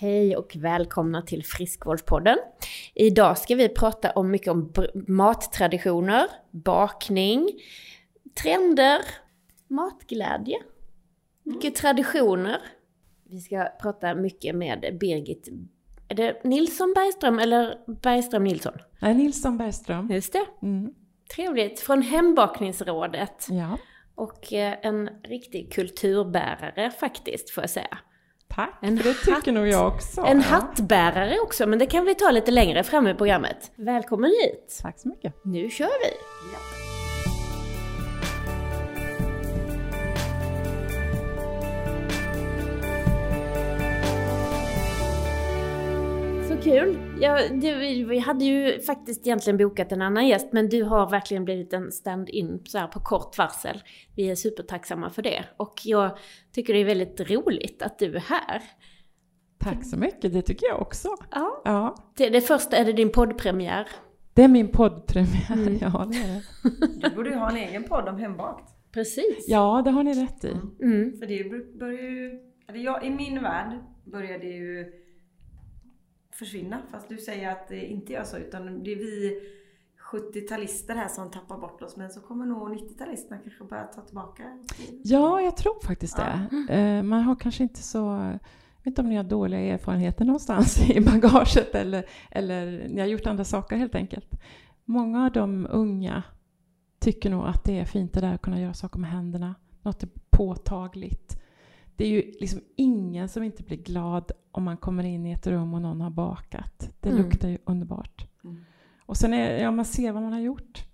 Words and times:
Hej 0.00 0.36
och 0.36 0.56
välkomna 0.56 1.22
till 1.22 1.44
Friskvårdspodden. 1.44 2.38
Idag 2.94 3.38
ska 3.38 3.54
vi 3.54 3.68
prata 3.68 4.10
om 4.10 4.30
mycket 4.30 4.48
om 4.48 4.72
mattraditioner, 5.06 6.26
bakning, 6.50 7.48
trender, 8.42 9.00
matglädje, 9.68 10.56
mycket 11.42 11.74
traditioner. 11.74 12.58
Vi 13.24 13.40
ska 13.40 13.68
prata 13.82 14.14
mycket 14.14 14.54
med 14.54 14.98
Birgit 15.00 15.48
är 16.08 16.14
det 16.14 16.44
Nilsson 16.44 16.92
Bergström 16.94 17.38
eller 17.38 17.78
Bergström 18.02 18.44
Nilsson? 18.44 18.72
Nej, 19.00 19.14
Nilsson 19.14 19.58
Bergström. 19.58 20.10
Just 20.10 20.32
det. 20.32 20.46
Mm. 20.62 20.94
Trevligt. 21.34 21.80
Från 21.80 22.02
Hembakningsrådet. 22.02 23.46
Ja. 23.50 23.78
Och 24.14 24.52
eh, 24.52 24.76
en 24.82 25.10
riktig 25.24 25.72
kulturbärare 25.72 26.90
faktiskt, 26.90 27.50
får 27.50 27.62
jag 27.62 27.70
säga. 27.70 27.98
Tack, 28.58 28.78
en 28.80 28.96
det 28.96 29.14
tycker 29.14 29.32
hatt, 29.32 29.46
nog 29.46 29.68
jag 29.68 29.88
också. 29.88 30.20
En 30.20 30.40
ja. 30.40 30.46
hattbärare 30.46 31.38
också, 31.40 31.66
men 31.66 31.78
det 31.78 31.86
kan 31.86 32.04
vi 32.04 32.14
ta 32.14 32.30
lite 32.30 32.50
längre 32.50 32.84
fram 32.84 33.06
i 33.06 33.14
programmet. 33.14 33.72
Välkommen 33.76 34.30
hit! 34.30 34.78
Tack 34.82 35.00
så 35.00 35.08
mycket. 35.08 35.44
Nu 35.44 35.70
kör 35.70 35.86
vi! 35.86 36.16
Ja. 36.52 36.87
Kul! 46.68 46.98
Ja, 47.20 47.38
du, 47.52 48.04
vi 48.04 48.18
hade 48.18 48.44
ju 48.44 48.80
faktiskt 48.80 49.26
egentligen 49.26 49.56
bokat 49.56 49.92
en 49.92 50.02
annan 50.02 50.28
gäst, 50.28 50.52
men 50.52 50.68
du 50.68 50.82
har 50.82 51.10
verkligen 51.10 51.44
blivit 51.44 51.72
en 51.72 51.92
stand-in 51.92 52.62
så 52.64 52.78
här 52.78 52.86
på 52.86 53.00
kort 53.00 53.38
varsel. 53.38 53.82
Vi 54.16 54.30
är 54.30 54.34
supertacksamma 54.34 55.10
för 55.10 55.22
det. 55.22 55.44
Och 55.56 55.74
jag 55.84 56.18
tycker 56.52 56.74
det 56.74 56.80
är 56.80 56.84
väldigt 56.84 57.30
roligt 57.30 57.82
att 57.82 57.98
du 57.98 58.16
är 58.16 58.20
här. 58.20 58.62
Tack 59.58 59.84
så 59.84 59.96
mycket, 59.96 60.32
det 60.32 60.42
tycker 60.42 60.66
jag 60.66 60.82
också. 60.82 61.08
Ja. 61.30 61.62
ja. 61.64 61.94
Det, 62.16 62.28
det 62.28 62.40
första, 62.40 62.76
är 62.76 62.84
det 62.84 62.92
din 62.92 63.12
poddpremiär? 63.12 63.88
Det 64.34 64.42
är 64.42 64.48
min 64.48 64.68
poddpremiär, 64.68 65.52
mm. 65.52 65.78
ja 65.80 66.08
det 66.10 66.16
är 66.18 66.42
det. 67.00 67.08
Du 67.08 67.16
borde 67.16 67.30
ju 67.30 67.36
ha 67.36 67.50
en 67.50 67.56
egen 67.56 67.84
podd 67.84 68.08
om 68.08 68.18
hembakt. 68.18 68.74
Precis. 68.92 69.44
Ja, 69.48 69.82
det 69.84 69.90
har 69.90 70.02
ni 70.02 70.24
rätt 70.24 70.44
i. 70.44 70.50
Mm. 70.82 71.18
För 71.18 71.26
det 71.26 71.44
börjar 71.78 72.02
ju, 72.02 72.40
eller 72.68 72.78
jag, 72.78 73.04
i 73.04 73.10
min 73.10 73.42
värld 73.42 73.78
börjar 74.04 74.38
det 74.38 74.46
ju 74.46 74.92
försvinna. 76.38 76.82
Fast 76.90 77.08
du 77.08 77.18
säger 77.18 77.52
att 77.52 77.68
det 77.68 77.86
inte 77.86 78.12
gör 78.12 78.24
så 78.24 78.36
utan 78.36 78.84
det 78.84 78.92
är 78.92 78.96
vi 78.96 79.40
70-talister 80.12 80.94
här 80.94 81.08
som 81.08 81.30
tappar 81.30 81.58
bort 81.58 81.82
oss. 81.82 81.96
Men 81.96 82.10
så 82.10 82.20
kommer 82.20 82.46
nog 82.46 82.68
90-talisterna 82.68 83.42
kanske 83.42 83.64
börja 83.64 83.84
ta 83.84 84.00
tillbaka. 84.00 84.58
Ja, 85.04 85.40
jag 85.40 85.56
tror 85.56 85.80
faktiskt 85.84 86.16
det. 86.16 86.46
Ja. 86.50 86.74
Eh, 86.74 87.02
man 87.02 87.22
har 87.22 87.36
kanske 87.36 87.62
inte 87.62 87.82
så 87.82 87.98
jag 87.98 88.84
vet 88.84 88.86
inte 88.86 89.00
om 89.00 89.08
ni 89.08 89.16
har 89.16 89.24
dåliga 89.24 89.60
erfarenheter 89.60 90.24
någonstans 90.24 90.90
i 90.90 91.00
bagaget 91.00 91.74
eller, 91.74 92.04
eller 92.30 92.88
ni 92.88 93.00
har 93.00 93.08
gjort 93.08 93.26
andra 93.26 93.44
saker 93.44 93.76
helt 93.76 93.94
enkelt. 93.94 94.40
Många 94.84 95.24
av 95.24 95.32
de 95.32 95.66
unga 95.70 96.22
tycker 96.98 97.30
nog 97.30 97.46
att 97.46 97.64
det 97.64 97.78
är 97.78 97.84
fint 97.84 98.12
det 98.12 98.20
där 98.20 98.34
att 98.34 98.42
kunna 98.42 98.60
göra 98.60 98.74
saker 98.74 98.98
med 98.98 99.10
händerna. 99.10 99.54
Något 99.82 100.02
är 100.02 100.08
påtagligt 100.30 101.42
det 101.98 102.04
är 102.04 102.08
ju 102.08 102.32
liksom 102.40 102.60
ingen 102.76 103.28
som 103.28 103.42
inte 103.42 103.62
blir 103.62 103.76
glad 103.76 104.32
om 104.50 104.64
man 104.64 104.76
kommer 104.76 105.04
in 105.04 105.26
i 105.26 105.32
ett 105.32 105.46
rum 105.46 105.74
och 105.74 105.82
någon 105.82 106.00
har 106.00 106.10
bakat. 106.10 106.90
Det 107.00 107.08
mm. 107.08 107.22
luktar 107.22 107.48
ju 107.48 107.58
underbart. 107.64 108.26
Mm. 108.44 108.64
Och 109.06 109.16
sen 109.16 109.32
är, 109.32 109.62
ja, 109.62 109.70
man 109.70 109.84
ser 109.84 110.12
vad 110.12 110.22
man 110.22 110.32
har 110.32 110.40
gjort. 110.40 110.84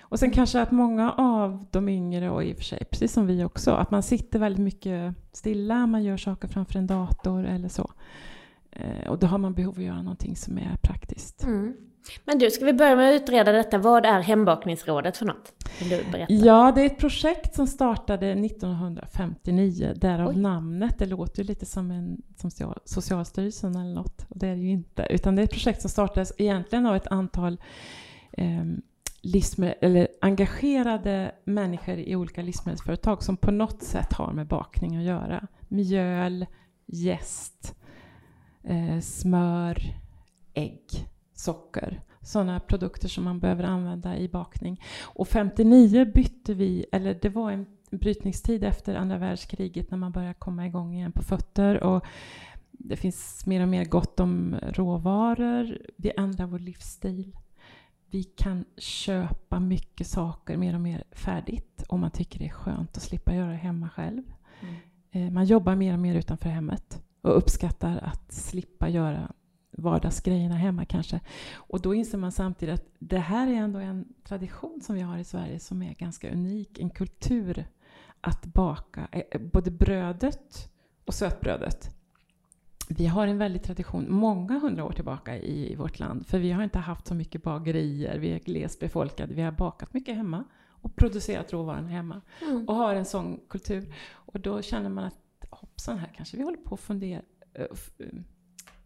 Och 0.00 0.18
sen 0.18 0.30
kanske 0.30 0.60
att 0.62 0.70
många 0.70 1.12
av 1.12 1.64
de 1.70 1.88
yngre, 1.88 2.30
och 2.30 2.44
i 2.44 2.52
och 2.52 2.56
för 2.56 2.64
sig 2.64 2.84
precis 2.90 3.12
som 3.12 3.26
vi 3.26 3.44
också, 3.44 3.70
att 3.70 3.90
man 3.90 4.02
sitter 4.02 4.38
väldigt 4.38 4.64
mycket 4.64 5.14
stilla, 5.32 5.86
man 5.86 6.04
gör 6.04 6.16
saker 6.16 6.48
framför 6.48 6.78
en 6.78 6.86
dator 6.86 7.44
eller 7.44 7.68
så. 7.68 7.92
Eh, 8.70 9.10
och 9.10 9.18
då 9.18 9.26
har 9.26 9.38
man 9.38 9.54
behov 9.54 9.74
av 9.74 9.78
att 9.78 9.84
göra 9.84 10.02
någonting 10.02 10.36
som 10.36 10.58
är 10.58 10.76
praktiskt. 10.82 11.44
Mm. 11.44 11.76
Men 12.24 12.38
du, 12.38 12.50
ska 12.50 12.64
vi 12.64 12.72
börja 12.72 12.96
med 12.96 13.14
att 13.14 13.22
utreda 13.22 13.52
detta. 13.52 13.78
Vad 13.78 14.06
är 14.06 14.20
Hembakningsrådet 14.20 15.16
för 15.16 15.26
något? 15.26 15.52
Vill 15.80 15.88
du 15.88 16.04
berätta? 16.12 16.32
Ja, 16.32 16.72
det 16.74 16.82
är 16.82 16.86
ett 16.86 16.98
projekt 16.98 17.54
som 17.54 17.66
startade 17.66 18.30
1959, 18.30 19.92
därav 19.96 20.28
Oj. 20.28 20.36
namnet. 20.36 20.98
Det 20.98 21.06
låter 21.06 21.42
ju 21.42 21.44
lite 21.44 21.66
som 21.66 21.90
en 21.90 22.22
som 22.36 22.74
Socialstyrelsen 22.84 23.76
eller 23.76 23.94
något, 23.94 24.26
och 24.28 24.38
det 24.38 24.48
är 24.48 24.54
det 24.54 24.62
ju 24.62 24.70
inte. 24.70 25.06
Utan 25.10 25.36
det 25.36 25.42
är 25.42 25.44
ett 25.44 25.52
projekt 25.52 25.80
som 25.80 25.90
startades 25.90 26.32
egentligen 26.38 26.86
av 26.86 26.96
ett 26.96 27.06
antal 27.06 27.60
eh, 28.32 28.64
livsmed- 29.22 29.74
eller 29.80 30.08
engagerade 30.20 31.32
människor 31.44 31.98
i 31.98 32.16
olika 32.16 32.42
livsmedelsföretag 32.42 33.22
som 33.22 33.36
på 33.36 33.50
något 33.50 33.82
sätt 33.82 34.12
har 34.12 34.32
med 34.32 34.46
bakning 34.46 34.96
att 34.96 35.04
göra. 35.04 35.46
Mjöl, 35.68 36.46
jäst, 36.86 37.74
eh, 38.64 39.00
smör, 39.00 39.82
ägg 40.54 41.11
socker. 41.42 42.00
Sådana 42.20 42.60
produkter 42.60 43.08
som 43.08 43.24
man 43.24 43.38
behöver 43.38 43.64
använda 43.64 44.16
i 44.16 44.28
bakning. 44.28 44.80
Och 45.02 45.28
59 45.28 46.04
bytte 46.14 46.54
vi, 46.54 46.86
eller 46.92 47.14
det 47.22 47.28
var 47.28 47.50
en 47.50 47.66
brytningstid 47.90 48.64
efter 48.64 48.94
andra 48.94 49.18
världskriget 49.18 49.90
när 49.90 49.98
man 49.98 50.12
började 50.12 50.34
komma 50.34 50.66
igång 50.66 50.94
igen 50.94 51.12
på 51.12 51.22
fötter. 51.22 51.82
Och 51.82 52.04
det 52.70 52.96
finns 52.96 53.46
mer 53.46 53.62
och 53.62 53.68
mer 53.68 53.84
gott 53.84 54.20
om 54.20 54.56
råvaror. 54.62 55.78
Vi 55.96 56.12
ändrar 56.16 56.46
vår 56.46 56.58
livsstil. 56.58 57.36
Vi 58.10 58.22
kan 58.22 58.64
köpa 58.76 59.60
mycket 59.60 60.06
saker 60.06 60.56
mer 60.56 60.74
och 60.74 60.80
mer 60.80 61.04
färdigt 61.12 61.84
om 61.88 62.00
man 62.00 62.10
tycker 62.10 62.38
det 62.38 62.44
är 62.44 62.50
skönt 62.50 62.96
att 62.96 63.02
slippa 63.02 63.34
göra 63.34 63.50
det 63.50 63.56
hemma 63.56 63.88
själv. 63.88 64.22
Mm. 64.60 64.74
Eh, 65.10 65.32
man 65.32 65.44
jobbar 65.44 65.74
mer 65.74 65.92
och 65.92 66.00
mer 66.00 66.14
utanför 66.14 66.48
hemmet 66.48 67.02
och 67.22 67.36
uppskattar 67.36 67.98
att 67.98 68.32
slippa 68.32 68.88
göra 68.88 69.32
vardagsgrejerna 69.72 70.54
hemma 70.54 70.84
kanske. 70.84 71.20
Och 71.54 71.80
då 71.80 71.94
inser 71.94 72.18
man 72.18 72.32
samtidigt 72.32 72.74
att 72.74 72.86
det 72.98 73.18
här 73.18 73.46
är 73.46 73.54
ändå 73.54 73.78
en 73.78 74.04
tradition 74.24 74.80
som 74.82 74.94
vi 74.94 75.00
har 75.00 75.18
i 75.18 75.24
Sverige 75.24 75.58
som 75.58 75.82
är 75.82 75.94
ganska 75.94 76.32
unik. 76.32 76.78
En 76.78 76.90
kultur 76.90 77.66
att 78.20 78.46
baka 78.46 79.08
eh, 79.12 79.40
både 79.40 79.70
brödet 79.70 80.72
och 81.04 81.14
sötbrödet. 81.14 81.96
Vi 82.88 83.06
har 83.06 83.26
en 83.26 83.38
väldig 83.38 83.62
tradition, 83.62 84.06
många 84.08 84.58
hundra 84.58 84.84
år 84.84 84.92
tillbaka 84.92 85.38
i, 85.38 85.74
vårt 85.74 85.98
land, 85.98 86.26
för 86.26 86.38
vi 86.38 86.52
har 86.52 86.62
inte 86.62 86.78
haft 86.78 87.06
så 87.06 87.14
mycket 87.14 87.42
bagerier, 87.42 88.18
vi 88.18 88.32
är 88.32 88.38
glesbefolkade, 88.38 89.34
vi 89.34 89.42
har 89.42 89.52
bakat 89.52 89.94
mycket 89.94 90.16
hemma 90.16 90.44
och 90.68 90.96
producerat 90.96 91.52
råvaran 91.52 91.86
hemma 91.86 92.20
mm. 92.42 92.68
och 92.68 92.74
har 92.74 92.94
en 92.94 93.04
sån 93.04 93.40
kultur. 93.48 93.94
Och 94.10 94.40
då 94.40 94.62
känner 94.62 94.88
man 94.88 95.04
att 95.04 95.46
hoppsan, 95.50 95.98
här 95.98 96.12
kanske 96.16 96.36
vi 96.36 96.42
håller 96.42 96.58
på 96.58 96.74
att 96.74 96.80
fundera, 96.80 97.22
eh, 97.54 97.66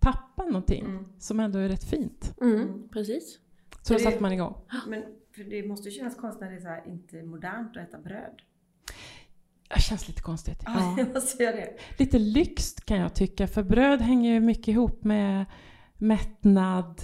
tappa 0.06 0.44
någonting 0.44 0.84
mm. 0.84 1.04
som 1.18 1.40
ändå 1.40 1.58
är 1.58 1.68
rätt 1.68 1.84
fint. 1.84 2.34
Mm, 2.40 2.54
mm. 2.54 2.88
precis. 2.88 3.38
Så 3.82 3.92
då 3.92 3.98
satte 3.98 4.22
man 4.22 4.32
igång. 4.32 4.54
Men 4.88 5.02
för 5.34 5.44
det 5.44 5.66
måste 5.68 5.88
ju 5.88 5.94
kännas 5.94 6.16
konstigt 6.16 6.40
när 6.40 6.50
det 6.50 6.56
är 6.56 6.60
så 6.60 6.68
här, 6.68 6.82
inte 6.86 7.22
modernt 7.22 7.76
att 7.76 7.88
äta 7.88 7.98
bröd. 7.98 8.42
Det 9.74 9.80
känns 9.80 10.08
lite 10.08 10.22
konstigt. 10.22 10.62
Ja. 10.64 10.96
Lite 11.98 12.18
lyxt 12.18 12.84
kan 12.84 12.96
jag 12.98 13.14
tycka, 13.14 13.46
för 13.46 13.62
bröd 13.62 14.00
hänger 14.00 14.32
ju 14.34 14.40
mycket 14.40 14.68
ihop 14.68 15.04
med 15.04 15.44
mättnad 15.98 17.02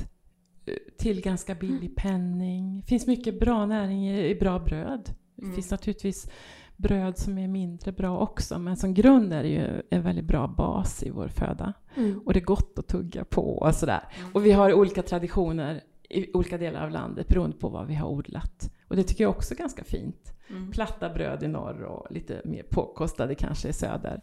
eh, 0.66 0.74
till 0.98 1.20
ganska 1.20 1.54
billig 1.54 1.90
mm. 1.90 1.94
penning. 1.94 2.80
Det 2.80 2.86
finns 2.86 3.06
mycket 3.06 3.40
bra 3.40 3.66
näring 3.66 4.10
i, 4.10 4.34
bra 4.34 4.58
bröd. 4.58 5.14
Det 5.36 5.42
mm. 5.42 5.54
finns 5.54 5.70
naturligtvis 5.70 6.30
bröd 6.76 7.18
som 7.18 7.38
är 7.38 7.48
mindre 7.48 7.92
bra 7.92 8.18
också, 8.18 8.58
men 8.58 8.76
som 8.76 8.94
grund 8.94 9.32
är 9.32 9.42
det 9.42 9.48
ju 9.48 9.82
en 9.90 10.02
väldigt 10.02 10.24
bra 10.24 10.46
bas 10.46 11.02
i 11.02 11.10
vår 11.10 11.28
föda. 11.28 11.72
Mm. 11.94 12.20
Och 12.26 12.32
det 12.32 12.38
är 12.38 12.44
gott 12.44 12.78
att 12.78 12.88
tugga 12.88 13.24
på 13.24 13.58
och 13.58 13.74
sådär. 13.74 14.00
Mm. 14.18 14.30
Och 14.32 14.46
vi 14.46 14.52
har 14.52 14.72
olika 14.72 15.02
traditioner 15.02 15.80
i 16.08 16.32
olika 16.32 16.58
delar 16.58 16.84
av 16.84 16.90
landet 16.90 17.28
beroende 17.28 17.56
på 17.56 17.68
vad 17.68 17.86
vi 17.86 17.94
har 17.94 18.08
odlat. 18.08 18.70
Och 18.92 18.96
det 18.96 19.02
tycker 19.02 19.24
jag 19.24 19.30
också 19.30 19.54
är 19.54 19.58
ganska 19.58 19.84
fint. 19.84 20.32
Mm. 20.50 20.70
Platta 20.70 21.08
bröd 21.08 21.42
i 21.42 21.48
norr 21.48 21.82
och 21.82 22.06
lite 22.10 22.40
mer 22.44 22.62
påkostade 22.62 23.34
kanske 23.34 23.68
i 23.68 23.72
söder 23.72 24.20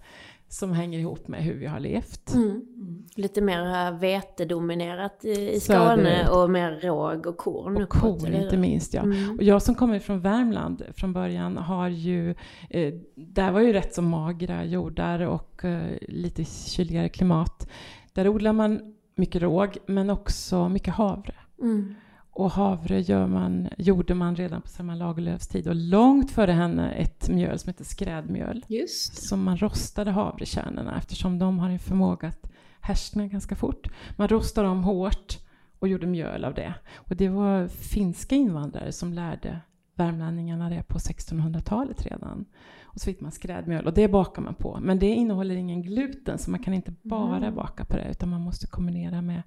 som 0.47 0.71
hänger 0.71 0.99
ihop 0.99 1.27
med 1.27 1.43
hur 1.43 1.53
vi 1.53 1.65
har 1.65 1.79
levt. 1.79 2.33
Mm. 2.33 2.49
Mm. 2.49 3.05
Lite 3.15 3.41
mer 3.41 3.91
vetedominerat 3.91 5.25
i, 5.25 5.51
i 5.51 5.59
Skåne 5.59 6.29
och 6.29 6.49
mer 6.49 6.71
råg 6.71 7.27
och 7.27 7.37
korn. 7.37 7.75
Och 7.75 7.83
uppåt, 7.83 8.21
korn 8.21 8.33
inte 8.33 8.57
minst 8.57 8.93
ja. 8.93 9.01
Mm. 9.01 9.37
Och 9.37 9.43
jag 9.43 9.61
som 9.61 9.75
kommer 9.75 9.99
från 9.99 10.21
Värmland 10.21 10.83
från 10.93 11.13
början 11.13 11.57
har 11.57 11.87
ju, 11.87 12.35
eh, 12.69 12.93
där 13.15 13.51
var 13.51 13.61
ju 13.61 13.73
rätt 13.73 13.93
så 13.93 14.01
magra 14.01 14.65
jordar 14.65 15.19
och 15.19 15.65
eh, 15.65 15.97
lite 16.01 16.45
kyligare 16.45 17.09
klimat. 17.09 17.69
Där 18.13 18.27
odlar 18.27 18.53
man 18.53 18.95
mycket 19.15 19.41
råg 19.41 19.77
men 19.85 20.09
också 20.09 20.69
mycket 20.69 20.93
havre. 20.93 21.35
Mm. 21.61 21.95
Och 22.39 22.51
havre 22.51 23.01
gör 23.01 23.27
man, 23.27 23.69
gjorde 23.77 24.13
man 24.13 24.35
redan 24.35 24.61
på 24.61 24.67
Selma 24.67 24.95
Lagerlöfs 24.95 25.47
tid 25.47 25.67
och 25.67 25.75
långt 25.75 26.31
före 26.31 26.51
henne 26.51 26.91
ett 26.91 27.29
mjöl 27.29 27.59
som 27.59 27.69
heter 27.69 27.83
skrädmjöl. 27.83 28.65
Just. 28.67 29.27
Som 29.27 29.43
man 29.43 29.57
rostade 29.57 30.11
havrekärnorna 30.11 30.97
eftersom 30.97 31.39
de 31.39 31.59
har 31.59 31.69
en 31.69 31.79
förmåga 31.79 32.27
att 32.27 32.51
härskna 32.79 33.27
ganska 33.27 33.55
fort. 33.55 33.87
Man 34.17 34.27
rostade 34.27 34.67
dem 34.67 34.83
hårt 34.83 35.37
och 35.79 35.87
gjorde 35.87 36.07
mjöl 36.07 36.45
av 36.45 36.53
det. 36.53 36.73
Och 36.95 37.15
det 37.15 37.29
var 37.29 37.67
finska 37.67 38.35
invandrare 38.35 38.91
som 38.91 39.13
lärde 39.13 39.59
värmlänningarna 39.95 40.69
det 40.69 40.83
på 40.83 40.97
1600-talet 40.97 42.05
redan. 42.05 42.45
Och 42.83 42.99
så 42.99 43.05
fick 43.05 43.21
man 43.21 43.31
skrädmjöl 43.31 43.87
och 43.87 43.93
det 43.93 44.07
bakar 44.07 44.41
man 44.41 44.53
på. 44.55 44.79
Men 44.81 44.99
det 44.99 45.07
innehåller 45.09 45.55
ingen 45.55 45.81
gluten 45.81 46.37
så 46.37 46.51
man 46.51 46.63
kan 46.63 46.73
inte 46.73 46.93
bara 47.01 47.37
Mm. 47.37 47.55
baka 47.55 47.85
på 47.85 47.97
det 47.97 48.07
utan 48.11 48.29
man 48.29 48.41
måste 48.41 48.67
kombinera 48.67 49.21
med, 49.21 49.41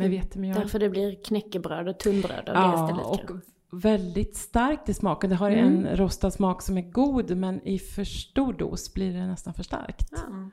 med 0.00 0.10
vetemjöl. 0.10 0.54
Därför 0.54 0.78
det 0.78 0.90
blir 0.90 1.24
knäckebröd 1.24 1.88
och 1.88 1.98
tunnbröd 1.98 2.48
av 2.48 2.54
det 2.54 2.60
Ja, 2.60 2.84
istället. 2.90 3.30
och 3.30 3.36
väldigt 3.84 4.36
starkt 4.36 4.88
i 4.88 4.94
smaken. 4.94 5.30
Det 5.30 5.36
har 5.36 5.50
Mm. 5.50 5.86
en 5.86 5.96
rostad 5.96 6.30
smak 6.30 6.62
som 6.62 6.78
är 6.78 6.82
god 6.90 7.36
men 7.36 7.62
i 7.66 7.78
för 7.78 8.04
stor 8.04 8.52
dos 8.52 8.94
blir 8.94 9.12
det 9.14 9.26
nästan 9.26 9.54
för 9.54 9.62
starkt. 9.62 10.08
Ja, 10.12 10.18
Mm. 10.26 10.50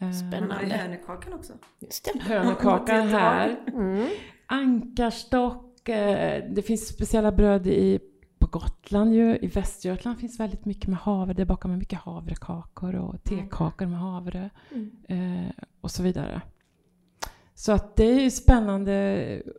Eh, 0.00 0.06
har 0.06 0.12
Spännande. 0.12 0.74
hönökakan 0.74 1.32
också. 1.32 1.52
just 1.80 2.04
det. 2.14 2.20
Hönökakan 2.22 3.08
här. 3.08 3.56
Mm. 3.66 4.08
Ankarstock. 4.46 5.88
eh, 5.88 6.44
Det 6.50 6.62
finns 6.62 6.88
speciella 6.88 7.32
bröd 7.32 7.66
i, 7.66 7.98
på 8.38 8.46
Gotland 8.46 9.14
ju. 9.14 9.36
I 9.36 9.46
Västergötland 9.46 10.18
finns 10.18 10.40
väldigt 10.40 10.64
mycket 10.64 10.86
med 10.88 10.98
havre. 10.98 11.32
Det 11.34 11.44
bakar 11.44 11.68
man 11.68 11.78
mycket 11.78 11.98
havrekakor 11.98 12.94
och 12.94 13.24
tekakor 13.24 13.86
med 13.86 13.98
havre. 13.98 14.50
Mm. 14.72 14.90
Eh, 15.44 15.50
och 15.80 15.90
så 15.90 16.02
vidare. 16.02 16.40
Så 17.64 17.72
att 17.72 17.96
det 17.96 18.04
är 18.04 18.20
ju 18.20 18.30
spännande 18.30 18.92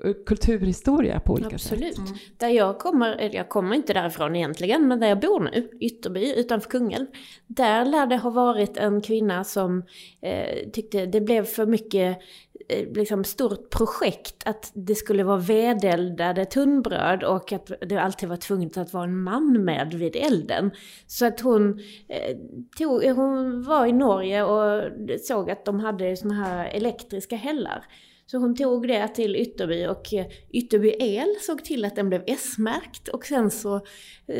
eh, 0.04 0.14
kulturhistoria 0.26 1.20
på 1.20 1.34
olika 1.34 1.56
Absolut. 1.56 1.96
sätt. 1.96 2.08
Mm. 2.08 2.20
Där 2.38 2.50
jag 2.50 2.80
kommer, 2.80 3.16
eller 3.16 3.36
jag 3.36 3.50
kommer 3.50 3.76
inte 3.76 3.94
därifrån 3.94 4.36
egentligen, 4.36 4.88
men 4.88 5.00
där 5.00 5.08
jag 5.08 5.20
bor 5.20 5.40
nu, 5.40 5.70
Ytterby 5.80 6.34
utanför 6.34 6.70
Kungälv. 6.70 7.06
Där 7.48 7.86
lär 7.86 8.08
det 8.08 8.18
ha 8.18 8.30
varit 8.30 8.78
en 8.78 9.02
kvinna 9.02 9.44
som 9.44 9.84
eh, 10.22 10.70
tyckte 10.74 11.06
det 11.06 11.22
blev 11.22 11.46
för 11.46 11.66
mycket 11.66 12.18
eh, 12.18 12.24
Eh, 12.68 12.94
liksom 12.94 13.24
stort 13.24 13.70
projekt 13.70 14.44
att 14.46 14.72
det 14.74 14.96
skulle 14.96 15.24
vara 15.24 15.38
vedeldade 15.38 16.46
tunnbröd 16.46 17.24
och 17.24 17.52
att 17.52 17.72
det 17.82 17.98
alltid 17.98 18.30
var 18.30 18.36
tvunget 18.36 18.78
att 18.78 18.94
vara 18.94 19.04
en 19.04 19.18
man 19.18 19.66
med 19.66 19.94
vid 19.94 20.16
elden. 20.16 20.72
Så 21.08 21.26
att 21.26 21.40
hon, 21.40 21.80
eh, 22.10 22.38
tog, 22.78 23.04
eh, 23.04 23.16
hon 23.16 23.64
var 23.64 23.86
i 23.86 23.94
Norge 23.94 24.44
och 24.44 24.92
såg 25.22 25.52
att 25.52 25.66
de 25.66 25.80
hade 25.80 26.18
såna 26.18 26.34
här 26.34 26.68
elektriska 26.68 27.36
hällar. 27.36 27.86
Så 28.26 28.38
hon 28.38 28.56
tog 28.56 28.88
det 28.88 29.08
till 29.08 29.36
Ytterby 29.36 29.86
och 29.86 30.14
eh, 30.14 30.26
Ytterby 30.50 30.90
El 31.00 31.36
såg 31.42 31.66
till 31.66 31.86
att 31.86 31.96
den 31.96 32.10
blev 32.10 32.24
S-märkt 32.28 33.08
och 33.08 33.26
sen 33.26 33.52
så, 33.52 33.82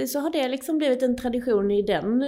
så 0.08 0.20
har 0.20 0.30
det 0.30 0.48
liksom 0.48 0.78
blivit 0.78 1.04
en 1.04 1.18
tradition 1.18 1.72
i 1.72 1.82
den 1.82 2.24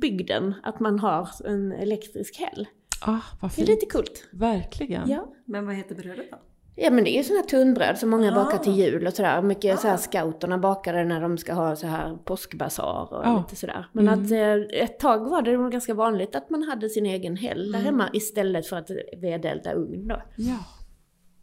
bygden 0.00 0.54
att 0.62 0.80
man 0.80 0.98
har 0.98 1.28
en 1.44 1.72
elektrisk 1.72 2.38
häll. 2.38 2.66
Ah, 3.00 3.16
vad 3.40 3.50
Det 3.50 3.54
är 3.54 3.56
fint. 3.56 3.68
lite 3.68 3.86
coolt. 3.86 4.24
Verkligen. 4.32 5.10
Ja. 5.10 5.32
Men 5.44 5.66
vad 5.66 5.74
heter 5.74 5.94
brödet 5.94 6.30
då? 6.30 6.36
Ja 6.80 6.90
men 6.90 7.04
det 7.04 7.10
är 7.10 7.16
ju 7.18 7.22
sådana 7.24 7.40
här 7.40 7.48
tunnbröd 7.48 7.98
som 7.98 8.10
många 8.10 8.32
Ah. 8.32 8.44
bakar 8.44 8.58
till 8.58 8.72
jul 8.78 9.06
och 9.06 9.12
sådär. 9.12 9.42
Mycket 9.42 9.80
så 9.80 9.86
här 9.88 9.94
Ah. 9.94 9.98
scouterna 9.98 10.58
bakade 10.58 11.04
när 11.04 11.20
de 11.20 11.38
ska 11.38 11.52
ha 11.52 11.76
så 11.76 11.86
här 11.86 12.16
påskbasar 12.24 13.08
och 13.14 13.24
Ja. 13.24 13.38
lite 13.38 13.56
sådär. 13.60 13.86
Men 13.92 14.08
Mm. 14.08 14.24
att 14.24 14.30
eh, 14.30 14.80
ett 14.82 14.98
tag 14.98 15.30
var 15.30 15.42
det 15.42 15.56
nog 15.56 15.72
ganska 15.72 15.94
vanligt 15.94 16.36
att 16.36 16.50
man 16.50 16.62
hade 16.62 16.88
sin 16.88 17.06
egen 17.06 17.36
häll 17.36 17.72
där 17.72 17.78
Mm. 17.78 17.84
hemma 17.84 18.10
istället 18.12 18.66
för 18.66 18.76
att 18.76 18.90
vedelda 19.16 19.72
ugn 19.72 20.08
då. 20.08 20.22
Ja. 20.36 20.56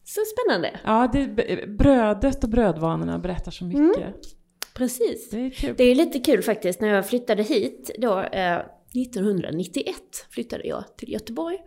Så 0.04 0.22
spännande! 0.26 0.80
Ja, 0.84 1.10
det, 1.14 1.28
brödet 1.68 2.44
och 2.44 2.50
brödvanorna 2.50 3.20
berättar 3.20 3.52
så 3.52 3.66
mycket. 3.66 4.16
Precis. 4.76 5.30
Det 5.30 5.38
är 5.46 5.50
kul. 5.50 5.74
Det 5.78 5.84
är 5.84 5.96
lite 5.96 6.20
kul 6.20 6.42
faktiskt, 6.44 6.82
när 6.82 6.88
jag 6.88 7.08
flyttade 7.08 7.44
hit 7.44 7.92
då, 7.98 8.20
eh, 8.20 8.58
1991 9.02 9.96
flyttade 10.30 10.68
jag 10.68 10.98
till 10.98 11.12
Göteborg. 11.12 11.58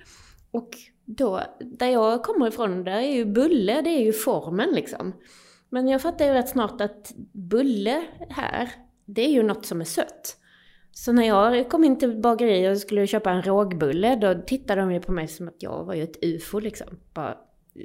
Och 0.51 0.71
då, 1.05 1.43
där 1.61 1.89
jag 1.89 2.23
kommer 2.23 2.49
ifrån, 2.49 2.85
där 2.85 2.93
är 2.93 3.15
ju 3.15 3.25
bulle, 3.25 3.81
det 3.83 3.91
är 3.91 4.05
ju 4.05 4.13
formen 4.13 4.71
liksom. 4.71 5.13
Men 5.69 5.89
jag 5.89 6.03
fattade 6.03 6.31
ju 6.31 6.35
rätt 6.35 6.49
snart 6.49 6.81
att 6.81 7.13
bulle 7.33 8.03
här, 8.31 8.69
det 9.05 9.23
är 9.23 9.31
ju 9.31 9.43
något 9.43 9.67
som 9.67 9.81
är 9.81 9.85
sött. 9.85 10.37
Så 10.93 11.13
när 11.13 11.27
jag 11.27 11.69
kom 11.69 11.85
in 11.85 11.99
till 11.99 12.21
bageriet 12.21 12.77
och 12.77 12.81
skulle 12.81 13.07
köpa 13.07 13.31
en 13.31 13.43
rågbulle, 13.43 14.17
då 14.17 14.43
tittade 14.47 14.81
de 14.81 14.93
ju 14.93 15.01
på 15.01 15.13
mig 15.13 15.29
som 15.29 15.49
att 15.49 15.63
jag 15.63 15.85
var 15.85 15.95
ju 15.95 16.03
ett 16.03 16.25
ufo 16.25 16.59
liksom. 16.59 16.87
Bara, 17.15 17.39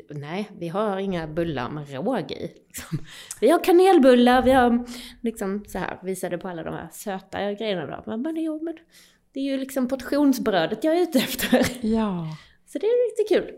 nej, 0.09 0.49
vi 0.59 0.67
har 0.67 0.97
inga 0.97 1.27
bullar 1.27 1.69
med 1.69 1.93
råg 1.93 2.31
i. 2.31 2.51
Liksom. 2.67 2.97
Vi 3.41 3.49
har 3.49 3.63
kanelbullar, 3.63 4.41
vi 4.41 4.51
har 4.51 4.85
liksom 5.21 5.65
så 5.67 5.77
här, 5.77 5.99
visade 6.03 6.37
på 6.37 6.47
alla 6.47 6.63
de 6.63 6.73
här 6.73 6.89
söta 6.91 7.53
grejerna 7.53 7.85
då. 7.85 8.03
Men, 8.05 8.21
men, 8.21 8.43
jo, 8.43 8.63
men 8.63 8.77
det 9.33 9.39
är 9.39 9.43
ju 9.43 9.57
liksom 9.57 9.87
portionsbrödet 9.87 10.83
jag 10.83 10.97
är 10.97 11.01
ute 11.01 11.19
efter. 11.19 11.85
Ja. 11.85 12.27
Så 12.65 12.79
det 12.79 12.85
är 12.85 13.09
riktigt 13.09 13.37
kul. 13.37 13.55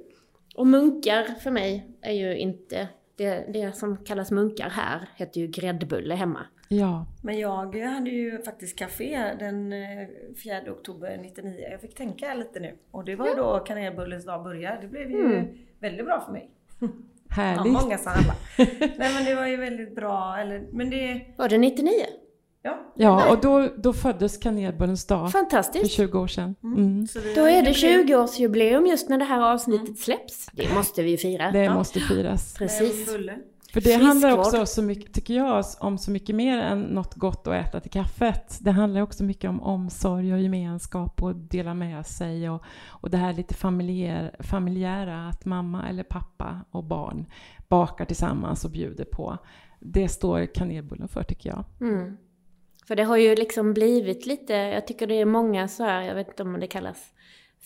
Och 0.56 0.68
munkar 0.68 1.24
för 1.24 1.52
mig 1.52 1.88
är 2.02 2.12
ju 2.14 2.38
inte, 2.38 2.88
det, 3.16 3.46
det 3.54 3.76
som 3.76 3.98
kallas 3.98 4.32
munkar 4.32 4.70
här 4.70 5.10
heter 5.16 5.42
ju 5.42 5.48
gräddbulle 5.48 6.16
hemma. 6.16 6.40
Ja. 6.70 7.06
Men 7.24 7.40
jag 7.40 7.76
hade 7.86 8.10
ju 8.10 8.42
faktiskt 8.42 8.78
café 8.80 9.32
den 9.40 9.74
eh, 9.74 10.08
4 10.44 10.72
oktober 10.72 11.18
99. 11.22 11.68
Jag 11.72 11.82
fick 11.82 11.96
tänka 11.96 12.34
lite 12.34 12.60
nu. 12.60 12.76
Och 12.92 13.06
det 13.06 13.16
var 13.16 13.28
ju 13.28 13.34
då 13.36 13.60
kanelbullens 13.60 14.26
dag 14.26 14.44
började. 14.44 14.82
Det 14.82 14.88
blev 14.88 15.12
ju 15.12 15.26
Mm. 15.26 15.46
väldigt 15.80 16.06
bra 16.06 16.22
för 16.26 16.32
mig. 16.32 16.50
Ja, 16.80 16.88
Härligt. 17.30 17.74
många 17.74 17.98
sa 17.98 18.10
alla. 18.10 18.36
Nej 18.98 19.14
men 19.14 19.26
det 19.26 19.36
var 19.36 19.48
ju 19.48 19.58
väldigt 19.58 19.96
bra. 19.96 20.38
Eller, 20.38 20.64
men 20.72 20.90
det... 20.90 21.22
Var 21.38 21.50
det 21.50 21.58
99? 21.58 21.92
Ja. 22.66 22.80
Ja, 22.96 23.32
och 23.32 23.42
då, 23.42 23.70
då 23.78 23.94
föddes 23.94 24.38
kanelbullens 24.38 25.06
dag 25.06 25.32
för 25.32 25.40
Fantastiskt! 25.40 25.92
20 25.92 26.20
år 26.20 26.28
sedan. 26.28 26.56
Mm. 26.64 27.08
Så 27.08 27.20
vi 27.20 27.36
Då 27.36 27.42
är 27.46 27.62
det 27.64 27.72
jubileum. 27.72 28.08
20-årsjubileum 28.08 28.88
just 28.90 29.10
när 29.10 29.18
det 29.18 29.26
här 29.26 29.42
avsnittet 29.54 30.00
släpps. 30.00 30.50
Det 30.54 30.74
måste 30.76 31.04
vi 31.04 31.12
ju 31.12 31.18
fira. 31.18 31.52
Det 31.52 31.64
Ja. 31.64 31.74
måste 31.74 32.00
firas. 32.00 32.54
Precis. 32.58 33.06
För 33.74 33.82
det 33.82 33.94
handlar 33.94 34.30
Friskvård. 34.30 34.46
också 34.62 34.66
så 34.66 34.82
mycket, 34.82 35.14
tycker 35.14 35.34
jag, 35.34 35.66
om 35.80 35.98
så 35.98 36.12
mycket 36.12 36.36
mer 36.36 36.58
än 36.58 36.82
något 36.82 37.16
gott 37.16 37.48
att 37.48 37.54
äta 37.68 37.80
till 37.80 37.92
kaffet. 37.92 38.58
Det 38.62 38.72
handlar 38.72 39.02
också 39.02 39.24
mycket 39.24 39.50
om 39.50 39.62
omsorg 39.62 40.34
och 40.34 40.40
gemenskap 40.40 41.22
och 41.24 41.36
dela 41.36 41.74
med 41.74 42.06
sig 42.06 42.50
och, 42.50 42.62
och 42.88 43.10
det 43.10 43.18
här 43.18 43.34
lite 43.34 43.54
familjär, 43.54 44.36
familjära, 44.40 45.28
att 45.28 45.46
mamma 45.46 45.90
eller 45.90 46.04
pappa 46.04 46.62
och 46.72 46.84
barn 46.84 47.26
bakar 47.68 48.06
tillsammans 48.06 48.66
och 48.66 48.72
bjuder 48.72 49.06
på. 49.06 49.38
Det 49.80 50.08
står 50.10 50.46
kanelbullen 50.46 51.08
för 51.08 51.24
tycker 51.24 51.50
jag. 51.50 51.64
Mm. 51.82 52.18
För 52.88 52.96
det 52.96 53.04
har 53.04 53.18
ju 53.18 53.36
liksom 53.36 53.74
blivit 53.74 54.26
lite, 54.26 54.54
jag 54.54 54.88
tycker 54.88 55.08
det 55.08 55.22
är 55.22 55.26
många 55.26 55.68
så 55.68 55.84
här, 55.84 56.02
jag 56.02 56.16
vet 56.16 56.28
inte 56.28 56.44
om 56.44 56.60
det 56.60 56.68
kallas 56.68 57.12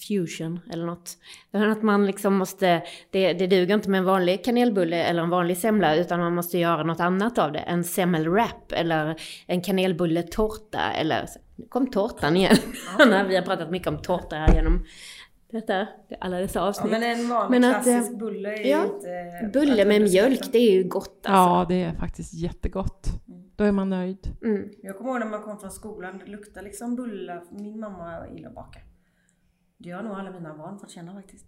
fusion 0.07 0.59
eller 0.71 0.85
något. 0.85 1.17
Att 1.51 1.83
man 1.83 2.05
liksom 2.05 2.33
måste, 2.33 2.83
det, 3.11 3.33
det 3.33 3.47
duger 3.47 3.75
inte 3.75 3.89
med 3.89 3.97
en 3.97 4.05
vanlig 4.05 4.45
kanelbulle 4.45 5.03
eller 5.03 5.23
en 5.23 5.29
vanlig 5.29 5.57
semla 5.57 5.95
utan 5.95 6.19
man 6.19 6.35
måste 6.35 6.57
göra 6.57 6.83
något 6.83 6.99
annat 6.99 7.37
av 7.37 7.51
det. 7.51 7.59
En 7.59 7.83
semmelwrap 7.83 8.71
eller 8.71 9.21
en 9.45 9.61
kanelbulletårta 9.61 10.91
eller, 10.91 11.25
nu 11.55 11.65
kom 11.69 11.91
tårtan 11.91 12.37
igen. 12.37 12.57
Vi 13.27 13.35
har 13.35 13.41
pratat 13.41 13.71
mycket 13.71 13.87
om 13.87 14.01
tårta 14.01 14.35
här 14.35 14.55
genom 14.55 14.85
detta, 15.51 15.87
alla 16.19 16.39
dessa 16.39 16.59
Ja, 16.59 16.67
avsnitt. 16.67 16.91
men 16.91 17.03
en 17.03 17.29
vanlig 17.29 17.61
Men 17.61 17.69
att, 17.75 17.83
klassisk 17.83 18.11
eh, 18.11 18.17
bulle 18.17 18.53
är 18.53 18.65
ja, 18.71 18.85
inte... 18.85 19.49
Bulle 19.53 19.85
med 19.85 20.01
mjölk, 20.01 20.51
det 20.51 20.57
är 20.57 20.71
ju 20.71 20.83
gott 20.83 21.25
alltså. 21.25 21.31
Ja, 21.31 21.65
det 21.69 21.83
är 21.83 21.93
faktiskt 21.93 22.33
jättegott. 22.33 23.07
Då 23.55 23.63
är 23.63 23.71
man 23.71 23.89
nöjd. 23.89 24.27
Mm. 24.43 24.69
Jag 24.81 24.97
kommer 24.97 25.11
ihåg 25.11 25.19
när 25.19 25.27
man 25.27 25.41
kom 25.43 25.59
från 25.59 25.71
skolan, 25.71 26.17
det 26.25 26.31
luktade 26.31 26.65
liksom 26.65 26.95
bullar. 26.95 27.43
Min 27.51 27.79
mamma 27.79 28.27
gillar 28.33 28.49
att 28.49 28.55
baka. 28.55 28.79
Det 29.77 29.91
har 29.91 30.03
nog 30.03 30.13
alla 30.19 30.31
mina 30.31 30.53
barn 30.57 30.79
fått 30.79 30.91
känna 30.91 31.13
faktiskt. 31.13 31.45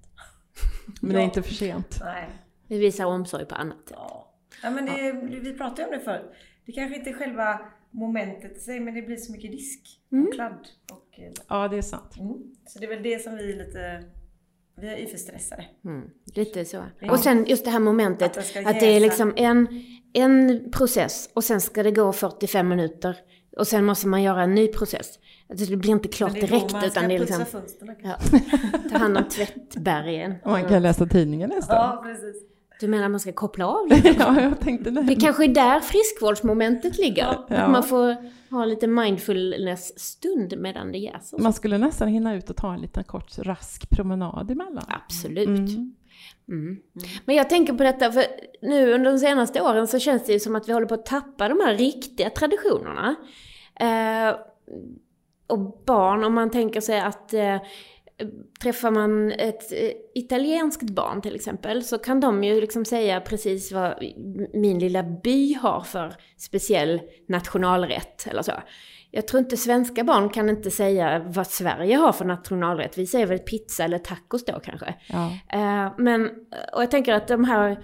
Men 1.02 1.14
det 1.14 1.20
är 1.20 1.24
inte 1.24 1.42
för 1.44 1.54
sent. 1.54 2.00
Nej. 2.04 2.30
Vi 2.68 2.78
visar 2.80 3.06
omsorg 3.06 3.46
på 3.46 3.56
annat 3.56 3.78
sätt. 3.88 3.98
Ja. 4.00 4.34
ja 4.64 4.70
men 4.72 4.86
det, 4.86 5.12
vi 5.40 5.54
pratade 5.58 5.82
ju 5.82 5.86
om 5.88 5.92
det 5.92 6.00
förr. 6.00 6.36
Det 6.66 6.72
kanske 6.72 6.98
inte 6.98 7.10
är 7.10 7.14
själva 7.14 7.60
momentet 7.92 8.58
i 8.58 8.60
sig, 8.60 8.80
men 8.80 8.94
det 8.94 9.02
blir 9.02 9.18
så 9.18 9.32
mycket 9.32 9.52
disk 9.52 9.98
Mm. 10.12 10.26
och 10.28 10.34
kladd. 10.34 10.68
Och, 10.92 11.11
eh, 11.26 11.32
Ja, 11.50 11.68
det 11.68 11.78
är 11.78 11.82
sant. 11.82 12.18
mm. 12.20 12.34
Så 12.68 12.80
det 12.80 12.86
är 12.86 12.90
väl 12.90 13.04
det 13.04 13.22
som 13.24 13.36
vi 13.36 13.52
är 13.52 13.58
lite... 13.58 14.04
Vi 14.76 14.88
är 14.88 14.98
ju 14.98 15.08
för 15.08 15.18
stressade. 15.18 15.66
Mm, 15.86 16.10
lite 16.36 16.66
så. 16.66 16.84
Ja. 17.00 17.12
Och 17.12 17.20
sen 17.20 17.46
just 17.46 17.66
det 17.66 17.72
här 17.72 17.80
momentet 17.80 18.38
Att 18.38 18.66
att 18.66 18.80
det 18.80 18.96
är 18.96 19.00
liksom 19.00 19.34
en, 19.36 19.68
en 20.14 20.72
process 20.72 21.30
och 21.34 21.44
sen 21.44 21.62
ska 21.62 21.84
det 21.84 21.92
gå 21.92 22.14
45 22.14 22.68
minuter 22.68 23.18
och 23.58 23.68
sen 23.68 23.86
måste 23.86 24.08
man 24.08 24.24
göra 24.24 24.44
en 24.44 24.56
ny 24.56 24.68
process. 24.68 25.20
Alltså 25.50 25.66
det 25.66 25.78
blir 25.78 25.92
inte 25.92 26.08
klart 26.08 26.32
Men 26.32 26.42
det 26.42 26.46
är 26.46 26.50
direkt 26.50 26.72
man 26.72 26.82
ska 26.82 26.90
utan 26.90 27.10
det 27.10 27.16
är 27.16 27.20
putsa 27.20 27.38
liksom 27.38 27.62
fönstren. 27.62 27.96
ja, 28.04 28.18
ta 28.92 28.98
hand 28.98 29.18
om 29.18 29.24
tvättbergen. 29.30 30.36
Och 30.44 30.52
man 30.52 30.66
kan 30.66 30.82
läsa 30.82 31.06
tidningen 31.06 31.50
nästan. 31.50 31.76
Ja, 31.76 32.02
precis. 32.04 32.51
Du 32.82 32.88
menar 32.88 33.10
man 33.10 33.20
ska 33.20 33.34
koppla 33.34 33.68
av 33.68 33.88
lite? 33.90 34.16
Ja, 34.20 34.42
jag 34.42 34.60
tänkte 34.60 34.92
det. 34.92 35.02
Det 35.02 35.16
kanske 35.16 35.44
är 35.44 35.48
där 35.48 35.80
friskvårdsmomentet 35.80 36.98
ligger. 36.98 37.38
Ja. 37.48 37.68
Man 37.68 37.84
får 37.84 38.16
ha 38.50 38.66
lite 38.66 38.88
mindfulness-stund 38.88 40.54
medan 40.58 40.92
det 40.92 40.98
jäser. 40.98 41.38
Man 41.38 41.54
skulle 41.54 41.78
nästan 41.78 42.08
hinna 42.08 42.36
ut 42.36 42.50
och 42.50 42.56
ta 42.56 42.74
en 42.74 42.82
liten 42.82 43.04
kort 43.04 43.38
rask 43.38 43.90
promenad 43.90 44.52
emellan. 44.52 44.84
Absolut. 44.88 45.48
Mm. 45.48 45.96
Mm. 46.50 46.78
Men 47.26 47.36
jag 47.36 47.50
tänker 47.50 47.74
på 47.74 47.84
detta, 47.84 48.12
för 48.12 48.24
nu 48.62 48.94
under 48.94 49.12
de 49.12 49.20
senaste 49.20 49.62
åren 49.62 49.88
så 49.88 50.00
känns 50.00 50.26
det 50.26 50.34
ju 50.34 50.40
som 50.40 50.56
att 50.56 50.70
vi 50.70 50.74
håller 50.74 50.88
på 50.88 50.94
att 50.94 51.06
tappa 51.06 51.50
de 51.50 51.60
här 51.66 51.76
riktiga 51.76 52.30
traditionerna. 52.30 53.16
Eh, 53.80 54.36
och 55.48 55.84
barn, 55.86 56.24
om 56.24 56.34
man 56.34 56.50
tänker 56.50 56.82
sig 56.82 57.00
att 57.00 57.34
eh, 57.34 57.58
träffar 58.62 58.92
man 58.92 59.32
ett 59.32 59.72
eh, 59.72 59.92
italienskt 60.16 60.90
barn 60.90 61.22
till 61.22 61.36
exempel 61.36 61.84
så 61.84 61.98
kan 61.98 62.20
de 62.20 62.44
ju 62.44 62.62
liksom 62.62 62.86
säga 62.86 63.22
precis 63.22 63.72
vad 63.72 64.04
min 64.54 64.80
lilla 64.80 65.04
by 65.04 65.54
har 65.54 65.82
för 65.82 66.16
speciell 66.38 67.02
nationalrätt 67.28 68.28
eller 68.28 68.42
så. 68.42 68.54
Jag 69.12 69.28
tror 69.28 69.40
inte 69.40 69.58
svenska 69.58 70.04
barn 70.04 70.30
kan 70.30 70.50
inte 70.50 70.72
säga 70.72 71.20
vad 71.20 71.48
Sverige 71.48 71.96
har 71.96 72.12
för 72.12 72.26
nationalrätt. 72.26 72.98
Vi 72.98 73.08
säger 73.08 73.26
väl 73.26 73.40
pizza 73.40 73.84
eller 73.84 73.98
tacos 73.98 74.46
då 74.46 74.60
kanske. 74.60 74.96
Ja. 75.08 75.32
Eh, 75.54 75.94
men, 75.98 76.30
och 76.74 76.82
jag 76.82 76.92
tänker 76.92 77.14
att 77.14 77.28
de 77.28 77.44
här 77.44 77.84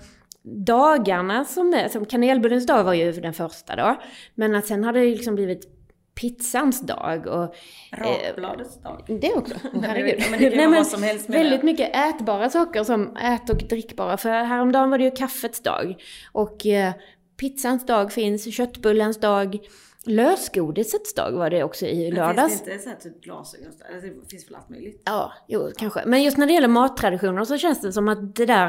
dagarna 0.65 1.45
som 1.45 1.71
det 1.71 1.89
som 1.89 2.05
kanelbullens 2.05 2.65
dag 2.65 2.83
var 2.83 2.93
ju 2.93 3.11
den 3.11 3.33
första 3.33 3.75
då. 3.75 3.95
Men 4.35 4.55
att 4.55 4.65
sen 4.65 4.83
har 4.83 4.93
det 4.93 4.99
liksom 4.99 5.35
blivit 5.35 5.76
pizzans 6.21 6.81
dag 6.81 7.27
och... 7.27 7.55
Rakbladets 7.91 8.81
dag. 8.81 9.19
Det 9.21 9.33
också, 9.33 9.55
oh, 9.73 9.81
herregud. 9.83 10.23
Men 10.31 10.39
det 10.39 10.49
kan 10.49 10.71
vad 10.71 10.87
som 10.87 11.03
helst 11.03 11.29
med 11.29 11.37
Väldigt 11.37 11.61
det. 11.61 11.65
mycket 11.65 11.95
ätbara 11.95 12.49
saker 12.49 12.83
som 12.83 13.17
ät 13.17 13.49
och 13.49 13.57
drickbara. 13.57 14.17
För 14.17 14.29
häromdagen 14.29 14.89
var 14.89 14.97
det 14.97 15.03
ju 15.03 15.11
kaffets 15.11 15.59
dag. 15.59 15.95
Och 16.31 16.65
eh, 16.65 16.93
pizzans 17.39 17.85
dag 17.85 18.13
finns, 18.13 18.55
köttbullens 18.55 19.19
dag. 19.19 19.59
Lösgodisets 20.07 21.13
dag 21.13 21.31
var 21.31 21.49
det 21.49 21.63
också 21.63 21.85
i 21.85 22.11
lördags. 22.11 22.49
Finns 22.49 22.65
det 22.65 22.71
inte 22.71 22.83
så 22.83 22.89
här 22.89 22.97
typ 22.97 23.21
glasögon? 23.21 23.67
Alltså, 23.67 24.07
det 24.07 24.29
finns 24.29 24.49
väl 24.49 24.55
allt 24.55 24.69
möjligt? 24.69 25.01
Ja, 25.05 25.33
jo, 25.47 25.71
kanske. 25.77 26.03
Men 26.05 26.23
just 26.23 26.37
när 26.37 26.47
det 26.47 26.53
gäller 26.53 26.67
mattraditioner 26.67 27.45
så 27.45 27.57
känns 27.57 27.81
det 27.81 27.93
som 27.93 28.07
att 28.07 28.35
det 28.35 28.45
där 28.45 28.67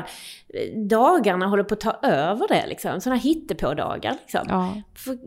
eh, 0.49 0.79
dagarna 0.79 1.47
håller 1.47 1.65
på 1.65 1.75
att 1.75 1.81
ta 1.81 1.99
över 2.03 2.49
det 2.49 2.67
liksom. 2.67 3.01
Sådana 3.01 3.21
hittepådagar 3.21 4.17
liksom. 4.21 4.47
Ja. 4.49 4.83
För, 4.95 5.19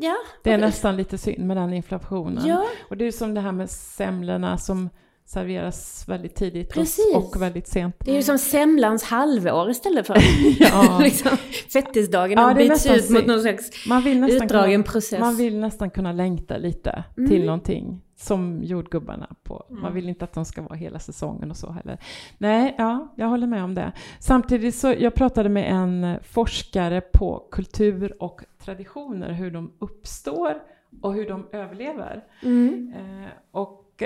ja. 0.00 0.16
Det 0.42 0.52
är 0.52 0.58
nästan 0.58 0.96
lite 0.96 1.18
synd 1.18 1.46
med 1.46 1.56
den 1.56 1.72
inflationen. 1.72 2.46
Ja. 2.46 2.66
Och 2.88 2.96
det 2.96 3.04
är 3.04 3.12
som 3.12 3.34
det 3.34 3.40
här 3.40 3.52
med 3.52 3.70
semlorna 3.70 4.58
som 4.58 4.90
serveras 5.28 6.04
väldigt 6.08 6.34
tidigt 6.34 6.72
Precis. 6.72 7.14
och, 7.16 7.42
väldigt 7.42 7.66
sent. 7.68 7.96
Det 7.98 8.10
är 8.10 8.14
ju 8.16 8.22
som 8.22 8.38
semlans 8.38 9.02
halvår 9.02 9.70
istället 9.70 10.06
för 10.06 10.16
Ja. 10.60 10.98
liksom, 11.02 11.36
fettisdagen. 11.72 12.38
Ja, 12.38 12.54
byts 12.54 12.86
ut 12.86 13.10
mot 13.10 13.26
någon 13.26 13.40
slags 13.40 13.86
Man 13.88 14.02
vill, 14.02 14.20
nästan 14.20 14.44
utdragen 14.44 14.82
kunna, 14.82 14.92
process. 14.92 15.20
man 15.20 15.36
vill 15.36 15.58
nästan 15.58 15.90
kunna 15.90 16.12
längta 16.12 16.56
lite 16.56 17.04
Mm. 17.16 17.30
till 17.30 17.44
någonting 17.46 18.00
som 18.16 18.60
jordgubbarna 18.62 19.28
på. 19.42 19.66
Man 19.68 19.78
Mm. 19.78 19.94
vill 19.94 20.08
inte 20.08 20.24
att 20.24 20.32
de 20.32 20.44
ska 20.44 20.62
vara 20.62 20.74
hela 20.74 20.98
säsongen 20.98 21.50
och 21.50 21.56
så 21.56 21.70
heller. 21.72 21.98
Nej, 22.38 22.74
ja, 22.78 23.14
jag 23.16 23.26
håller 23.26 23.46
med 23.46 23.64
om 23.64 23.74
det. 23.74 23.92
Samtidigt 24.20 24.74
så, 24.74 24.94
jag 24.98 25.14
pratade 25.14 25.48
med 25.48 25.72
en 25.72 26.16
forskare 26.22 27.00
på 27.00 27.48
kultur 27.50 28.16
och 28.22 28.40
traditioner, 28.64 29.32
hur 29.32 29.50
de 29.50 29.72
uppstår 29.78 30.54
och 31.02 31.14
hur 31.14 31.28
de 31.28 31.46
överlever. 31.52 32.24
Mm. 32.42 32.94
Eh, 32.96 33.28
och 33.50 34.02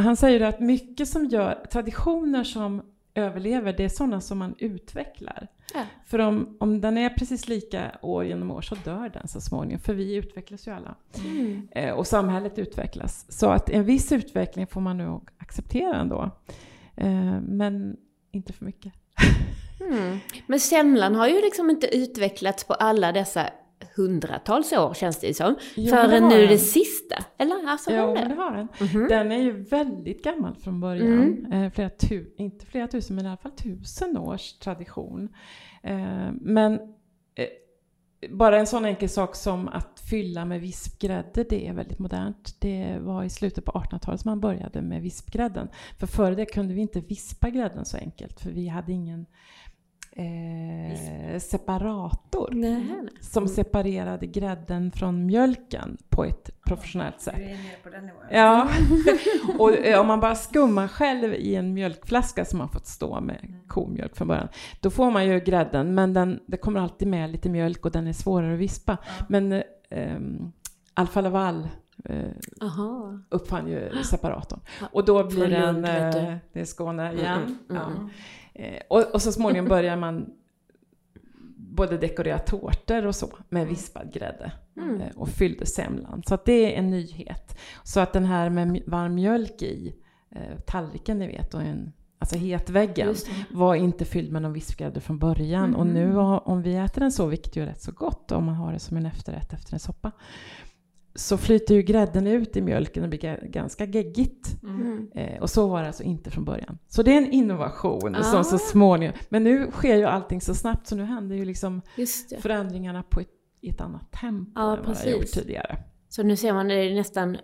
han 0.00 0.16
säger 0.16 0.40
att 0.40 0.60
mycket 0.60 1.08
som 1.08 1.24
gör, 1.24 1.66
traditioner 1.72 2.44
som 2.44 2.82
överlever, 3.14 3.72
det 3.72 3.84
är 3.84 3.88
sådana 3.88 4.20
som 4.20 4.38
man 4.38 4.54
utvecklar. 4.58 5.48
Ja. 5.74 5.82
För 6.06 6.18
om, 6.18 6.56
om 6.60 6.80
den 6.80 6.98
är 6.98 7.10
precis 7.10 7.48
lika 7.48 7.98
år 8.02 8.24
genom 8.24 8.50
år 8.50 8.62
så 8.62 8.74
dör 8.74 9.08
den 9.08 9.28
så 9.28 9.40
småningom, 9.40 9.80
för 9.80 9.94
vi 9.94 10.14
utvecklas 10.14 10.66
ju 10.66 10.70
alla. 10.70 10.94
Mm. 11.24 11.68
Eh, 11.70 11.90
och 11.94 12.06
samhället 12.06 12.58
utvecklas. 12.58 13.26
Så 13.28 13.50
att 13.50 13.70
en 13.70 13.84
viss 13.84 14.12
utveckling 14.12 14.66
får 14.66 14.80
man 14.80 14.98
nog 14.98 15.28
acceptera 15.38 15.96
ändå. 15.96 16.30
Eh, 16.96 17.40
men 17.40 17.96
inte 18.30 18.52
för 18.52 18.64
mycket. 18.64 18.92
Mm. 19.80 20.18
Men 20.46 20.60
semlan 20.60 21.14
har 21.14 21.28
ju 21.28 21.40
liksom 21.40 21.70
inte 21.70 21.96
utvecklats 21.96 22.64
på 22.64 22.74
alla 22.74 23.12
dessa 23.12 23.50
hundratals 23.96 24.72
år 24.72 24.94
känns 24.94 25.20
det 25.20 25.26
ju 25.26 25.34
som. 25.34 25.56
Det 25.76 25.86
Förrän 25.86 26.22
har 26.22 26.30
nu 26.30 26.40
den. 26.40 26.48
det 26.48 26.58
sista. 26.58 27.16
Eller? 27.38 27.68
Alltså, 27.68 27.90
har 27.90 28.08
Jo, 28.08 28.14
det? 28.14 28.20
men 28.20 28.28
det 28.28 28.34
har 28.34 28.56
den. 28.56 28.68
Mhm. 28.80 29.08
Den 29.08 29.32
är 29.32 29.38
ju 29.38 29.62
väldigt 29.62 30.24
gammal 30.24 30.54
från 30.56 30.80
början. 30.80 31.12
Mm. 31.22 31.52
Eh, 31.52 31.72
flera 31.72 31.90
tu, 31.90 32.34
inte 32.36 32.66
flera 32.66 32.88
tusen, 32.88 33.16
men 33.16 33.24
i 33.24 33.28
alla 33.28 33.36
fall 33.36 33.52
tusen 33.52 34.16
års 34.16 34.52
tradition. 34.52 35.28
Eh, 35.82 36.30
men 36.32 36.72
eh, 37.34 37.46
bara 38.30 38.58
en 38.58 38.66
sån 38.66 38.84
enkel 38.84 39.08
sak 39.08 39.36
som 39.36 39.68
att 39.68 40.00
fylla 40.10 40.44
med 40.44 40.60
vispgrädde, 40.60 41.44
det 41.50 41.68
är 41.68 41.72
väldigt 41.72 41.98
modernt. 41.98 42.56
Det 42.60 42.98
var 43.00 43.24
i 43.24 43.30
slutet 43.30 43.64
på 43.64 43.72
1800-talet 43.72 44.20
som 44.20 44.30
man 44.30 44.40
började 44.40 44.82
med 44.82 45.02
vispgrädden. 45.02 45.68
För 45.98 46.06
före 46.06 46.34
det 46.34 46.46
kunde 46.46 46.74
vi 46.74 46.80
inte 46.80 47.00
vispa 47.00 47.50
grädden 47.50 47.84
så 47.84 47.96
enkelt, 47.96 48.40
för 48.40 48.50
vi 48.50 48.68
hade 48.68 48.92
ingen 48.92 49.26
eh, 50.16 51.38
separator 51.38 52.48
Nej, 52.52 52.70
nej. 52.72 53.08
som 53.20 53.48
separerade 53.48 54.26
grädden 54.26 54.90
från 54.90 55.26
mjölken 55.26 55.96
på 56.08 56.24
ett 56.24 56.50
professionellt 56.64 57.20
sätt. 57.20 57.36
Du 57.36 57.42
är 57.42 57.48
nere 57.48 57.76
på 57.82 57.90
den 57.90 58.06
nivån. 58.06 58.22
Ja, 58.30 58.68
och 59.58 59.72
eh, 59.72 60.00
om 60.00 60.06
man 60.06 60.20
bara 60.20 60.34
skummar 60.34 60.88
själv 60.88 61.34
i 61.34 61.54
en 61.54 61.74
mjölkflaska 61.74 62.44
som 62.44 62.58
man 62.58 62.68
fått 62.68 62.86
stå 62.86 63.20
med 63.20 63.54
komjölk 63.66 64.16
från 64.16 64.28
början, 64.28 64.48
då 64.80 64.90
får 64.90 65.10
man 65.10 65.26
ju 65.26 65.40
grädden, 65.40 65.94
men 65.94 66.14
den, 66.14 66.40
det 66.46 66.56
kommer 66.56 66.80
alltid 66.80 67.08
med 67.08 67.30
lite 67.30 67.48
mjölk 67.48 67.84
och 67.84 67.92
den 67.92 68.06
är 68.06 68.12
svårare 68.12 68.54
att 68.54 68.60
vispa. 68.60 68.96
Ja. 69.18 69.24
Men 69.28 69.52
eh, 69.90 70.18
Alfa 70.94 71.20
Laval 71.20 71.68
eh, 72.04 72.30
Aha. 72.60 73.18
uppfann 73.28 73.68
ju 73.68 74.02
separatorn. 74.02 74.60
Och 74.92 75.04
då 75.04 75.24
blir 75.24 75.48
den, 75.48 75.84
eh, 75.84 76.36
det 76.52 76.60
är 76.60 76.64
Skåne 76.64 77.12
igen. 77.12 77.42
Mm, 77.42 77.58
mm, 77.70 77.82
ja. 77.82 77.86
mm. 77.86 78.10
Eh, 78.54 78.80
och, 78.88 79.14
och 79.14 79.22
så 79.22 79.32
småningom 79.32 79.68
börjar 79.68 79.96
man 79.96 80.30
både 81.56 81.98
dekorera 81.98 82.38
tårtor 82.38 83.06
och 83.06 83.14
så 83.14 83.28
med 83.48 83.66
vispad 83.66 84.12
grädde 84.12 84.52
Mm. 84.76 85.00
eh, 85.00 85.08
och 85.16 85.28
fyllde 85.28 85.66
semlan. 85.66 86.22
Så 86.26 86.34
att 86.34 86.44
det 86.44 86.74
är 86.74 86.78
en 86.78 86.90
nyhet. 86.90 87.58
Så 87.82 88.00
att 88.00 88.12
den 88.12 88.24
här 88.24 88.50
med 88.50 88.82
varm 88.86 89.14
mjölk 89.14 89.62
i 89.62 89.94
eh, 90.30 90.58
tallriken 90.66 91.18
ni 91.18 91.26
vet 91.26 91.54
och 91.54 91.62
en, 91.62 91.92
alltså 92.18 92.36
hetväggen 92.36 93.14
var 93.50 93.74
inte 93.74 94.04
fylld 94.04 94.32
med 94.32 94.42
någon 94.42 94.52
vispgrädde 94.52 95.00
från 95.00 95.18
början. 95.18 95.74
Och 95.74 95.86
nu 95.86 96.16
om 96.18 96.62
vi 96.62 96.76
äter 96.76 97.00
den 97.00 97.12
så, 97.12 97.26
vilket 97.26 97.56
ju 97.56 97.62
är 97.62 97.66
rätt 97.66 97.82
så 97.82 97.92
gott 97.92 98.32
om 98.32 98.44
man 98.44 98.54
har 98.54 98.72
det 98.72 98.78
som 98.78 98.96
en 98.96 99.06
efterrätt 99.06 99.52
efter 99.52 99.74
en 99.74 99.80
soppa, 99.80 100.12
så 101.14 101.36
flyter 101.36 101.74
ju 101.74 101.82
grädden 101.82 102.26
ut 102.26 102.56
i 102.56 102.60
mjölken 102.62 103.02
och 103.02 103.08
blir 103.08 103.18
ga- 103.20 103.46
ganska 103.50 103.84
geggigt. 103.84 104.62
Mm. 104.62 105.10
Eh, 105.14 105.42
och 105.42 105.50
så 105.50 105.66
var 105.68 105.80
det 105.80 105.86
alltså 105.86 106.02
inte 106.02 106.30
från 106.30 106.44
början. 106.44 106.78
Så 106.88 107.02
det 107.02 107.12
är 107.12 107.16
en 107.18 107.30
innovation 107.30 108.14
Ah. 108.14 108.22
som 108.22 108.44
så 108.44 108.58
småningom, 108.58 109.14
men 109.28 109.44
nu 109.44 109.70
sker 109.70 109.96
ju 109.96 110.04
allting 110.04 110.40
så 110.40 110.54
snabbt 110.54 110.86
så 110.86 110.96
nu 110.96 111.04
händer 111.04 111.36
ju 111.36 111.44
liksom 111.44 111.82
förändringarna 112.40 113.02
på 113.02 113.20
ett, 113.20 113.28
i 113.60 113.68
ett 113.70 113.80
annat 113.80 114.12
tempo 114.12 114.50
Ja, 114.54 114.76
än 114.76 114.84
vad 114.84 114.96
det 115.04 115.10
gjort 115.10 115.20
precis. 115.20 115.40
tidigare. 115.42 115.78
Så 116.08 116.22
nu 116.22 116.36
ser 116.36 116.52
man, 116.52 116.68
det 116.68 116.74
är 116.74 116.94
nästan 116.94 117.36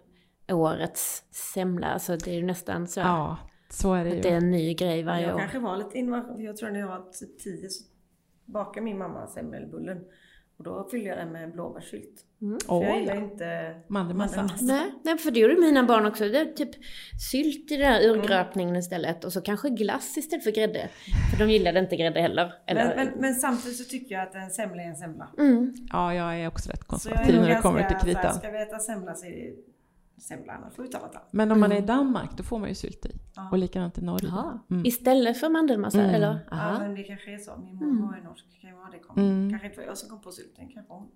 årets 0.53 1.25
semla. 1.55 1.87
Alltså 1.87 2.17
det 2.17 2.31
är 2.31 2.35
ju 2.35 2.47
nästan 2.47 2.87
så 2.89 3.00
Ja, 3.00 3.37
så 3.71 3.95
är 3.95 4.05
det 4.05 4.17
att 4.17 4.23
det 4.23 4.29
är 4.29 4.33
ju. 4.33 4.39
en 4.39 4.50
ny 4.50 4.75
grej 4.75 5.03
varje 5.03 5.27
jag 5.27 5.35
år. 5.35 5.39
kanske 5.39 5.59
var 5.59 5.77
lite 5.77 5.99
innovation. 5.99 6.43
Jag 6.43 6.57
tror 6.57 6.71
när 6.71 6.81
jag 6.81 6.89
var 6.89 7.11
typ 7.12 7.39
10 7.39 7.69
så 7.69 7.85
bakade 8.45 8.85
min 8.85 8.99
mamma 8.99 9.27
semmelbullen. 9.27 9.99
Och 10.61 10.64
då 10.64 10.88
fyllde 10.90 11.09
jag 11.09 11.19
den 11.19 11.33
med 11.33 11.52
blåbärssylt. 11.52 12.25
För 12.67 12.83
jag 12.85 13.00
gillar 13.00 13.17
Oj, 13.17 13.23
inte 13.23 13.75
mandelmassa. 13.88 14.49
Nej, 14.61 14.93
nej, 15.05 15.19
för 15.19 15.31
det 15.31 15.40
gjorde 15.40 15.57
mina 15.61 15.85
barn 15.85 16.07
också. 16.07 16.29
Det 16.29 16.38
är 16.38 16.45
typ 16.45 16.71
sylt 17.31 17.71
i 17.71 17.76
den 17.76 17.87
här 17.87 18.02
urgröpningen 18.02 18.76
istället. 18.76 19.25
Och 19.25 19.33
så 19.33 19.40
kanske 19.40 19.71
glass 19.71 20.17
istället 20.17 20.45
för 20.45 20.50
grädde. 20.50 20.88
För 21.31 21.45
de 21.45 21.52
gillade 21.52 21.81
inte 21.81 21.97
grädde 21.97 22.21
heller. 22.21 22.55
Eller, 22.67 22.97
Men, 22.97 22.97
men, 22.97 23.21
men 23.21 23.35
samtidigt 23.35 23.79
så 23.79 23.85
tycker 23.85 24.14
jag 24.14 24.23
att 24.23 24.35
en 24.35 24.50
semla 24.50 24.83
är 24.83 24.87
en 24.87 24.97
semla. 24.97 25.29
Mm. 25.38 25.75
Ja, 25.93 26.14
jag 26.14 26.40
är 26.40 26.49
också 26.49 26.71
rätt 26.71 26.85
konservativ 26.85 27.40
när 27.40 27.49
det 27.49 27.61
kommer 27.62 27.88
till 27.88 27.99
så 27.99 28.07
kritan. 28.07 28.35
ska 28.35 28.50
vi 28.50 28.62
äta 28.62 28.79
semla 28.79 29.14
så 29.14 29.26
är 29.26 29.31
det 29.31 29.70
semla, 30.21 30.53
annars 30.53 30.75
får 30.75 30.83
vi 30.83 30.89
ta 30.89 30.99
något 30.99 31.15
annat. 31.15 31.29
Men 31.33 31.53
om 31.53 31.61
man 31.61 31.73
är 31.73 31.77
i 31.77 31.79
Mm. 31.79 31.87
Danmark, 31.87 32.31
då 32.37 32.43
får 32.43 32.59
man 32.59 32.69
ju 32.69 32.75
sylt 32.75 33.07
i. 33.07 33.17
Ja. 33.37 33.49
Och 33.50 33.59
likadant 33.59 33.99
i 33.99 34.03
Norge. 34.03 34.33
Mm. 34.71 34.87
Istället 34.87 35.41
för 35.41 35.49
mandelmassa, 35.49 36.00
Mm. 36.03 36.15
eller? 36.15 36.39
Ja, 36.50 36.57
Aha. 36.57 36.79
men 36.79 36.95
det 36.95 37.03
kanske 37.03 37.35
är 37.35 37.39
så. 37.39 37.57
Min 37.57 37.77
mormor 37.77 38.17
är 38.19 38.23
norsk, 38.23 38.47
kan 38.61 38.77
vara 38.77 38.91
det. 38.91 38.99
Kom. 38.99 39.19
Mm. 39.23 39.50
Kanske 39.50 39.67
inte 39.69 39.81
var 39.81 39.87
jag 39.87 39.99
som 39.99 40.09
kom 40.09 40.21
på 40.21 40.33
sylten, 40.33 40.69
kanske 40.69 40.93
hon. 40.93 41.03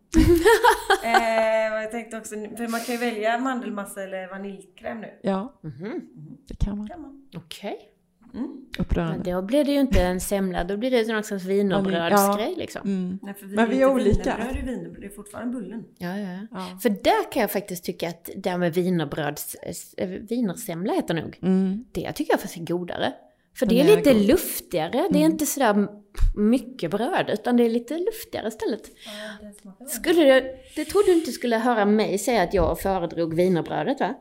eh, 1.05 1.73
och 1.75 1.83
jag 1.83 1.91
tänkte 1.91 2.17
också, 2.19 2.35
för 2.35 2.69
man 2.69 2.81
kan 2.81 2.95
ju 2.95 3.01
välja 3.01 3.39
mandelmassa 3.39 4.03
eller 4.03 4.29
vaniljkräm 4.29 5.01
nu. 5.01 5.19
Ja, 5.23 5.53
Mhm. 5.61 6.01
det 6.49 6.55
kan 6.65 6.79
man. 6.79 6.89
Kan 6.89 7.03
man. 7.03 7.29
Okej. 7.37 7.91
Mm. 8.35 8.51
Men 8.77 8.87
Upprörande. 8.87 9.33
då 9.33 9.43
blir 9.43 9.65
det 9.65 9.73
ju 9.73 9.81
inte 9.81 10.03
en 10.03 10.21
semla, 10.21 10.65
då 10.65 10.77
blir 10.77 10.91
det 10.91 11.13
någon 11.13 11.25
slags 11.25 11.45
wienerbrödsgrej 11.45 12.55
liksom. 12.57 12.81
Mm. 12.85 13.19
Nej, 13.23 13.35
för 13.35 13.47
vi 13.47 13.57
Men 13.57 13.71
vi 13.71 13.83
är 13.83 13.91
olika. 13.91 14.37
Wienerbröd 14.37 14.57
är 14.57 14.67
wienerbröd, 14.67 15.01
det 15.01 15.07
är 15.07 15.11
fortfarande 15.11 15.61
bullen. 15.61 15.85
Ja, 15.99 16.19
ja. 16.19 16.39
Ja. 16.51 16.79
För 16.83 16.89
där 16.89 17.33
kan 17.33 17.41
jag 17.43 17.51
faktiskt 17.51 17.85
tycka 17.85 18.09
att 18.09 18.31
det 18.37 18.51
här 18.51 18.59
med 18.59 18.75
wienerbröds... 18.75 19.55
äh, 19.97 20.09
Wienersemla 20.09 20.93
heter 20.93 21.15
nog. 21.15 21.39
Mm. 21.43 21.85
Det 21.93 22.13
tycker 22.13 22.33
jag 22.33 22.41
faktiskt 22.41 22.71
är 22.71 22.75
godare. 22.75 23.13
För 23.57 23.67
Den 23.67 23.77
det 23.77 23.83
är 23.83 23.93
är 23.93 23.97
lite 23.97 24.13
god. 24.15 24.23
luftigare, 24.27 25.09
det 25.11 25.19
är 25.19 25.25
inte 25.25 25.47
sådär 25.47 25.89
mycket 26.37 26.91
bröd, 26.91 27.31
utan 27.33 27.57
det 27.57 27.65
är 27.65 27.71
lite 27.71 27.99
luftigare 27.99 28.49
istället. 28.49 28.91
Ja, 29.07 29.75
det. 29.79 29.89
Skulle 29.89 30.23
jag, 30.23 30.43
det 30.77 30.85
trodde 30.85 31.07
du 31.07 31.15
inte 31.15 31.33
skulle 31.33 31.57
höra 31.57 31.85
mig 31.85 32.19
säga 32.19 32.43
att 32.43 32.55
jag 32.55 32.81
föredrog 32.81 33.35
wienerbrödet 33.35 34.01
va? 34.01 34.15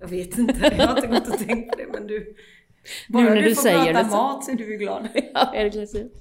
Jag 0.00 0.08
vet 0.08 0.38
inte, 0.38 0.74
jag 0.78 0.86
har 0.86 0.96
inte 0.96 1.06
gått 1.08 1.28
och 1.28 1.46
tänkt 1.46 1.70
på 1.70 1.78
det 1.78 1.86
men 1.92 2.06
du... 2.06 2.34
Nu 3.08 3.22
när 3.22 3.36
du 3.36 3.42
du 3.42 3.54
får 3.54 3.62
säger 3.62 3.84
prata 3.92 4.02
det 4.02 4.10
så. 4.10 4.16
mat 4.16 4.44
så 4.44 4.50
är 4.50 4.56
du 4.56 4.76
glad. 4.76 5.08
Ja, 5.34 5.54
är 5.54 5.64
det 5.64 5.70
klart. 5.70 6.12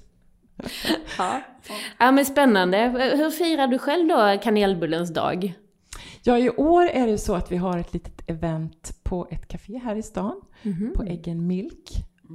Ja. 1.18 1.41
ja, 2.00 2.12
men 2.12 2.25
spännande. 2.25 2.77
Hur 3.18 3.30
firar 3.30 3.68
du 3.68 3.77
själv 3.77 4.08
då 4.08 4.38
kanelbullens 4.44 5.13
dag? 5.13 5.53
Ja, 6.24 6.38
i 6.38 6.50
år 6.50 6.84
är 6.86 7.08
det 7.08 7.18
så 7.18 7.36
att 7.36 7.51
vi 7.51 7.58
har 7.58 7.77
ett 7.77 7.94
litet 7.94 8.30
event 8.30 9.00
på 9.03 9.27
ett 9.32 9.48
café 9.48 9.77
här 9.77 9.96
i 9.96 10.03
stan, 10.03 10.41
Mhm. 10.63 10.94
på 10.96 11.06
Eggen 11.06 11.48
Milk. 11.48 11.89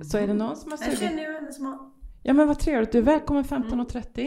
Så 0.04 0.18
är 0.18 0.26
det 0.26 0.34
någon 0.34 0.56
som 0.56 0.70
har 0.70 0.78
Jag 0.78 0.84
sugit... 0.84 0.98
känner 1.00 1.22
ju 1.22 1.32
henne 1.34 1.52
som 1.52 1.66
har... 1.66 1.78
Ja 2.22 2.32
men 2.32 2.46
vad 2.48 2.58
trevligt, 2.58 2.92
du 2.92 2.98
är 2.98 3.02
välkommen 3.02 3.44
15.30. 3.44 4.26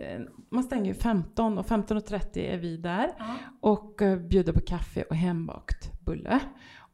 Eh, 0.00 0.20
Man 0.50 0.64
stänger 0.64 0.86
ju 0.86 0.94
15 0.94 1.58
och 1.58 1.66
15.30 1.66 2.38
är 2.38 2.56
vi 2.58 2.76
där 2.76 3.10
Ja. 3.18 3.24
och 3.60 4.02
eh, 4.02 4.16
bjuder 4.18 4.52
på 4.52 4.60
kaffe 4.60 5.02
och 5.02 5.16
hembakt 5.16 6.04
bulle. 6.04 6.40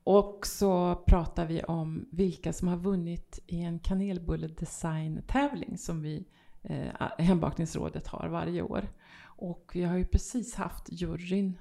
Och 0.04 0.46
så 0.46 0.94
pratar 0.94 1.46
vi 1.46 1.62
om 1.62 2.08
vilka 2.10 2.52
som 2.52 2.68
har 2.68 2.76
vunnit 2.76 3.38
i 3.46 3.62
en 3.62 3.78
kanelbulledesign-tävling 3.78 5.78
som 5.78 6.02
vi, 6.02 6.24
eh, 6.62 6.92
Hembakningsrådet 7.18 8.06
har 8.06 8.28
varje 8.28 8.62
år. 8.62 8.88
Och 9.24 9.70
vi 9.74 9.82
har 9.82 9.96
ju 9.96 10.06
precis 10.06 10.54
haft 10.54 10.92
juryn 10.92 11.58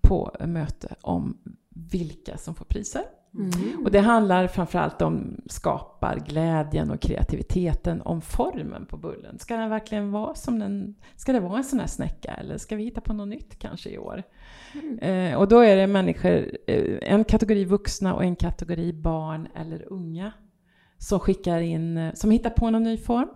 på 0.00 0.36
möte 0.40 0.94
om 1.00 1.38
vilka 1.68 2.38
som 2.38 2.54
får 2.54 2.64
priser. 2.64 3.02
Mm. 3.34 3.84
Och 3.84 3.90
det 3.90 4.00
handlar 4.00 4.46
framförallt 4.46 5.02
om 5.02 5.40
skaparglädjen 5.46 6.90
och 6.90 7.00
kreativiteten, 7.00 8.02
om 8.02 8.20
formen 8.20 8.86
på 8.86 8.96
bullen. 8.96 9.38
Ska 9.38 9.56
den 9.56 9.70
verkligen 9.70 10.10
vara 10.10 10.34
som 10.34 10.58
den, 10.58 10.94
ska 11.16 11.32
det 11.32 11.40
vara 11.40 11.58
en 11.58 11.64
sån 11.64 11.80
här 11.80 11.86
snäcka 11.86 12.34
eller 12.34 12.58
ska 12.58 12.76
vi 12.76 12.84
hitta 12.84 13.00
på 13.00 13.12
något 13.12 13.28
nytt 13.28 13.58
kanske 13.58 13.90
i 13.90 13.98
år? 13.98 14.22
Eh, 15.00 15.34
och 15.34 15.48
då 15.48 15.60
är 15.60 15.76
det 15.76 15.86
människor, 15.86 16.50
eh, 16.66 16.98
en 17.02 17.24
kategori 17.24 17.64
vuxna 17.64 18.14
och 18.14 18.24
en 18.24 18.36
kategori 18.36 18.92
barn 18.92 19.48
eller 19.54 19.92
unga 19.92 20.32
som 20.98 21.20
skickar 21.20 21.60
in, 21.60 21.96
eh, 21.96 22.14
som 22.14 22.30
hittar 22.30 22.50
på 22.50 22.70
någon 22.70 22.82
ny 22.82 22.96
form, 22.96 23.28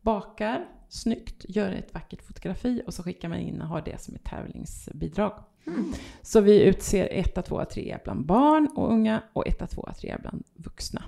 bakar 0.00 0.68
snyggt, 0.88 1.44
gör 1.48 1.72
ett 1.72 1.94
vackert 1.94 2.22
fotografi 2.22 2.82
och 2.86 2.94
så 2.94 3.02
skickar 3.02 3.28
man 3.28 3.38
in 3.38 3.60
och 3.62 3.68
har 3.68 3.82
det 3.84 4.00
som 4.00 4.14
ett 4.14 4.24
tävlingsbidrag. 4.24 5.32
Så 6.22 6.40
vi 6.40 6.62
utser 6.62 7.08
etta, 7.10 7.42
tvåa, 7.42 7.64
trea 7.64 8.00
bland 8.04 8.26
barn 8.26 8.68
och 8.76 8.92
unga 8.92 9.22
och 9.32 9.46
etta, 9.46 9.66
tvåa, 9.66 9.92
trea 9.92 10.18
bland 10.18 10.44
vuxna. 10.54 11.04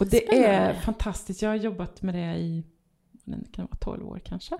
Och 0.00 0.06
det 0.06 0.28
är 0.28 0.42
Spännande. 0.42 0.80
fantastiskt. 0.80 1.42
Jag 1.42 1.50
har 1.50 1.56
jobbat 1.56 2.02
med 2.02 2.14
det 2.14 2.36
i, 2.36 2.64
kan 3.52 3.64
vara 3.64 3.76
12 3.80 4.08
år 4.08 4.20
kanske. 4.24 4.58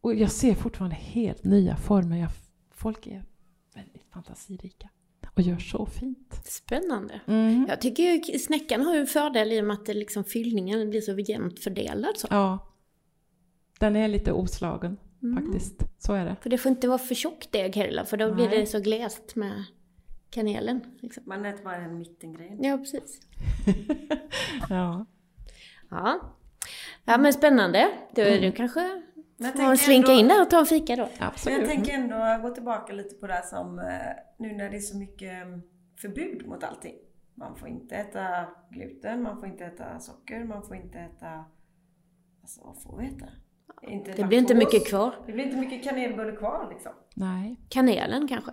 Och 0.00 0.14
jag 0.14 0.30
ser 0.30 0.54
fortfarande 0.54 0.96
helt 0.96 1.44
nya 1.44 1.76
former. 1.76 2.16
Jag, 2.16 2.30
folk 2.70 3.06
är 3.06 3.24
väldigt 3.74 4.04
fantasirika 4.12 4.88
och 5.34 5.42
gör 5.42 5.58
så 5.58 5.86
fint. 5.86 6.40
Spännande. 6.44 7.20
Mm. 7.26 7.66
Jag 7.68 7.80
tycker 7.80 8.38
snäckan 8.38 8.80
har 8.80 8.94
ju 8.94 9.00
en 9.00 9.06
fördel 9.06 9.52
i 9.52 9.60
och 9.60 9.64
med 9.64 9.74
att 9.74 9.86
det 9.86 9.94
liksom 9.94 10.24
fyllningen 10.24 10.90
blir 10.90 11.00
så 11.00 11.18
jämnt 11.18 11.60
fördelad. 11.60 12.16
Så. 12.16 12.26
Ja. 12.30 12.58
Den 13.78 13.96
är 13.96 14.08
lite 14.08 14.32
oslagen 14.32 14.96
Mm. 15.22 15.44
faktiskt. 15.44 15.82
Så 15.98 16.12
är 16.12 16.24
det. 16.24 16.36
För 16.40 16.50
det 16.50 16.58
får 16.58 16.70
inte 16.70 16.88
vara 16.88 16.98
för 16.98 17.14
tjock 17.14 17.48
deg 17.50 17.76
heller, 17.76 18.04
för 18.04 18.16
då 18.16 18.34
blir 18.34 18.48
Nej. 18.48 18.60
det 18.60 18.66
så 18.66 18.80
glest 18.80 19.36
med 19.36 19.64
kanelen. 20.30 20.80
Liksom. 21.00 21.22
Man 21.26 21.44
äter 21.44 21.64
bara 21.64 21.78
den 21.78 21.98
mittengrejen. 21.98 22.62
Ja, 22.64 22.78
precis. 22.78 23.20
ja. 24.70 25.06
Ja. 25.90 26.20
ja, 27.04 27.18
men 27.18 27.32
spännande. 27.32 27.88
Du, 28.14 28.22
Mm. 28.22 28.40
du 28.42 28.52
kanske 28.52 29.02
Men 29.36 29.52
får 29.52 29.76
slinka 29.76 30.10
ändå- 30.12 30.20
in 30.20 30.28
där 30.28 30.42
och 30.42 30.50
ta 30.50 30.58
en 30.60 30.66
fika 30.66 30.96
då. 30.96 31.08
Men 31.18 31.28
Absolut. 31.28 31.58
jag 31.58 31.68
tänker 31.68 31.92
ändå 31.94 32.48
gå 32.48 32.54
tillbaka 32.54 32.92
lite 32.92 33.14
på 33.14 33.26
det 33.26 33.32
här 33.32 33.42
som 33.42 33.78
eh, 33.78 33.84
nu 34.38 34.52
när 34.56 34.70
det 34.70 34.76
är 34.76 34.80
så 34.80 34.98
mycket 34.98 35.32
mm, 35.42 35.62
förbud 36.00 36.46
mot 36.46 36.64
allting. 36.64 36.94
Man 37.34 37.56
får 37.56 37.68
inte 37.68 37.94
äta 37.96 38.46
gluten, 38.70 39.22
man 39.22 39.40
får 39.40 39.48
inte 39.48 39.64
äta 39.64 39.98
socker, 40.00 40.44
man 40.44 40.62
får 40.62 40.76
inte 40.76 40.98
äta... 40.98 41.44
Alltså 42.42 42.60
vad 42.64 42.82
får 42.82 42.98
vi 42.98 43.06
äta? 43.06 43.26
Inte 43.82 44.12
Det 44.12 44.24
blir 44.24 44.38
inte 44.38 44.54
mycket 44.54 44.86
kvar. 44.88 45.14
Det 45.26 45.32
blir 45.32 45.44
inte 45.44 45.56
mycket 45.56 45.84
kanelbulle 45.84 46.32
kvar 46.32 46.68
liksom. 46.72 46.92
Nej. 47.14 47.56
Kanelen 47.68 48.28
kanske? 48.28 48.50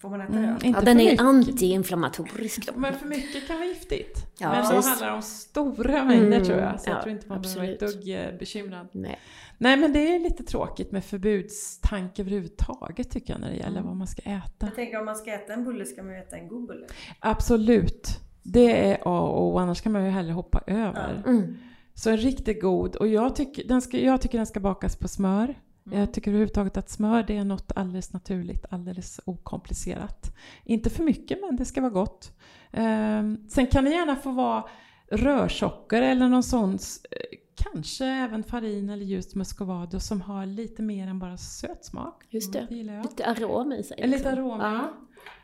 Får 0.00 0.10
man 0.10 0.20
äta 0.20 0.32
Mm, 0.32 0.58
det? 0.60 0.68
Ja, 0.68 0.80
den 0.80 1.00
är 1.00 1.20
antiinflammatorisk. 1.20 2.68
Men 2.76 2.94
för 2.94 3.06
mycket 3.06 3.46
kan 3.46 3.56
vara 3.56 3.66
giftigt. 3.68 4.26
Ja, 4.38 4.50
Men 4.50 4.62
precis. 4.66 4.86
handlar 4.90 5.08
det 5.08 5.14
om 5.14 5.22
stora 5.22 6.04
mängder 6.04 6.26
Mm, 6.26 6.44
tror 6.44 6.58
jag. 6.58 6.80
Så 6.80 6.90
jag 6.90 6.96
ja, 6.96 7.02
tror 7.02 7.12
inte 7.14 7.28
man 7.28 7.42
behöver 7.42 7.60
vara 7.60 7.70
ett 7.72 7.82
absolut. 7.82 8.04
dugg 8.04 8.14
eh, 8.32 8.38
bekymrad. 8.38 8.88
Nej. 8.92 9.18
Nej 9.58 9.76
men 9.76 9.92
det 9.92 10.14
är 10.14 10.18
lite 10.18 10.42
tråkigt 10.44 10.92
med 10.92 11.04
förbudstanke 11.04 12.22
överhuvudtaget 12.22 13.10
tycker 13.10 13.32
jag 13.32 13.40
när 13.40 13.50
det 13.50 13.56
gäller 13.56 13.70
Mm. 13.78 13.86
vad 13.86 13.96
man 13.96 14.06
ska 14.06 14.22
äta. 14.22 14.66
Jag 14.66 14.74
tänker 14.74 14.98
om 14.98 15.04
man 15.04 15.16
ska 15.16 15.30
äta 15.34 15.52
en 15.52 15.64
bulle 15.64 15.84
ska 15.84 16.02
man 16.02 16.12
ju 16.12 16.18
äta 16.18 16.36
en 16.36 16.48
god 16.48 16.66
bulle. 16.66 16.86
Absolut. 17.20 18.08
Det 18.42 18.90
är 18.90 18.94
A 19.04 19.20
och 19.20 19.46
O, 19.46 19.58
annars 19.58 19.80
kan 19.80 19.92
man 19.92 20.04
ju 20.04 20.10
hellre 20.10 20.32
hoppa 20.32 20.60
över. 20.66 21.22
Mm. 21.26 21.56
Så 22.00 22.10
en 22.10 22.16
riktigt 22.16 22.62
god, 22.62 22.96
och 22.96 23.08
jag 23.08 23.36
tycker, 23.36 23.68
den 23.68 23.82
ska, 23.82 23.98
jag 23.98 24.20
tycker 24.20 24.38
den 24.38 24.46
ska 24.46 24.60
bakas 24.60 24.96
på 24.96 25.08
smör. 25.08 25.54
Jag 25.92 26.12
tycker 26.12 26.30
överhuvudtaget 26.30 26.76
att 26.76 26.90
smör 26.90 27.22
det 27.22 27.36
är 27.36 27.44
något 27.44 27.72
alldeles 27.76 28.12
naturligt, 28.12 28.66
alldeles 28.70 29.20
okomplicerat. 29.24 30.36
Inte 30.64 30.90
för 30.90 31.04
mycket 31.04 31.38
men 31.40 31.56
det 31.56 31.64
ska 31.64 31.80
vara 31.80 31.90
gott. 31.90 32.38
Ehm, 32.72 33.48
sen 33.48 33.66
kan 33.66 33.84
det 33.84 33.90
gärna 33.90 34.16
få 34.16 34.30
vara 34.30 34.64
rörsocker 35.10 36.02
eller 36.02 36.28
någon 36.28 36.42
sån, 36.42 36.72
eh, 36.72 37.38
kanske 37.54 38.06
även 38.06 38.42
farin 38.42 38.90
eller 38.90 39.04
ljust 39.04 39.34
muscovado 39.34 40.00
som 40.00 40.20
har 40.20 40.46
lite 40.46 40.82
mer 40.82 41.06
än 41.06 41.18
bara 41.18 41.36
söt 41.36 41.84
smak. 41.84 42.26
Just 42.28 42.52
det. 42.52 42.66
Det 42.68 42.76
jag. 42.76 43.02
Lite 43.02 43.26
arom 43.26 43.72
i 43.72 43.82
sig. 43.82 44.00
En 44.00 44.10
lite 44.10 44.34
liksom. 44.34 44.60
arom, 44.60 44.88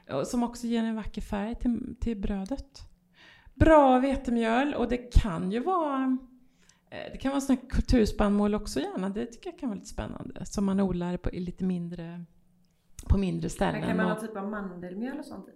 Ja. 0.07 0.25
Som 0.25 0.43
också 0.43 0.67
ger 0.67 0.83
en 0.83 0.97
vacker 0.97 1.23
färg 1.23 1.55
till, 1.55 1.97
till 2.01 2.21
brödet. 2.21 2.81
Bra 3.55 3.99
vetemjöl 3.99 4.75
och 4.75 4.89
det 4.89 4.97
kan 4.97 5.53
ju 5.53 5.61
vara 5.61 6.19
det 7.13 7.19
kan 7.19 7.31
vara 7.33 7.43
här 7.49 7.59
kulturspannmål 7.71 8.55
också 8.55 8.81
gärna. 8.81 9.09
Det 9.11 9.27
tycker 9.27 9.51
jag 9.51 9.59
kan 9.59 9.69
vara 9.69 9.79
lite 9.79 9.89
spännande. 9.91 10.47
Som 10.47 10.65
man 10.65 10.81
odlar 10.81 11.17
på 11.17 11.31
lite 11.33 11.65
mindre, 11.65 12.25
på 13.09 13.19
mindre 13.19 13.43
Men 13.45 13.51
ställen. 13.51 13.83
kan 13.83 13.97
man 13.97 14.07
ha 14.07 14.21
typ 14.21 14.37
av 14.37 14.49
mandelmjöl 14.51 15.19
och 15.19 15.25
sånt 15.25 15.47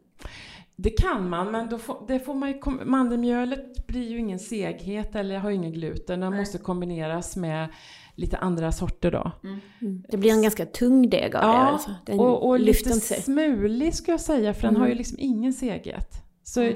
det 0.76 0.90
kan 0.90 1.28
man, 1.28 1.50
men 1.50 1.68
då 1.68 1.78
får, 1.78 2.04
det 2.08 2.20
får 2.20 2.34
man 2.34 2.48
ju, 2.48 2.60
mandelmjölet 2.84 3.86
blir 3.86 4.08
ju 4.10 4.18
ingen 4.18 4.38
seghet 4.38 5.14
eller 5.14 5.38
har 5.38 5.50
ju 5.50 5.56
ingen 5.56 5.72
gluten. 5.72 6.20
Den 6.20 6.30
Nej. 6.30 6.40
måste 6.40 6.58
kombineras 6.58 7.36
med 7.36 7.68
lite 8.14 8.36
andra 8.36 8.72
sorter 8.72 9.10
då. 9.10 9.32
Mm. 9.44 10.02
Det 10.08 10.16
blir 10.16 10.30
en 10.32 10.42
ganska 10.42 10.66
tung 10.66 11.10
deg 11.10 11.36
av 11.36 11.42
det. 11.42 11.46
Ja, 11.46 11.56
Alltså. 11.68 11.90
Den 12.06 12.20
och, 12.20 12.48
och 12.48 12.60
lite 12.60 12.90
sig. 12.92 13.22
smulig 13.22 13.94
ska 13.94 14.10
jag 14.10 14.20
säga, 14.20 14.54
för 14.54 14.62
den 14.62 14.70
Mm. 14.70 14.80
har 14.82 14.88
ju 14.88 14.94
liksom 14.94 15.16
ingen 15.20 15.52
seghet. 15.52 16.08
Så 16.42 16.62
Mm. 16.62 16.74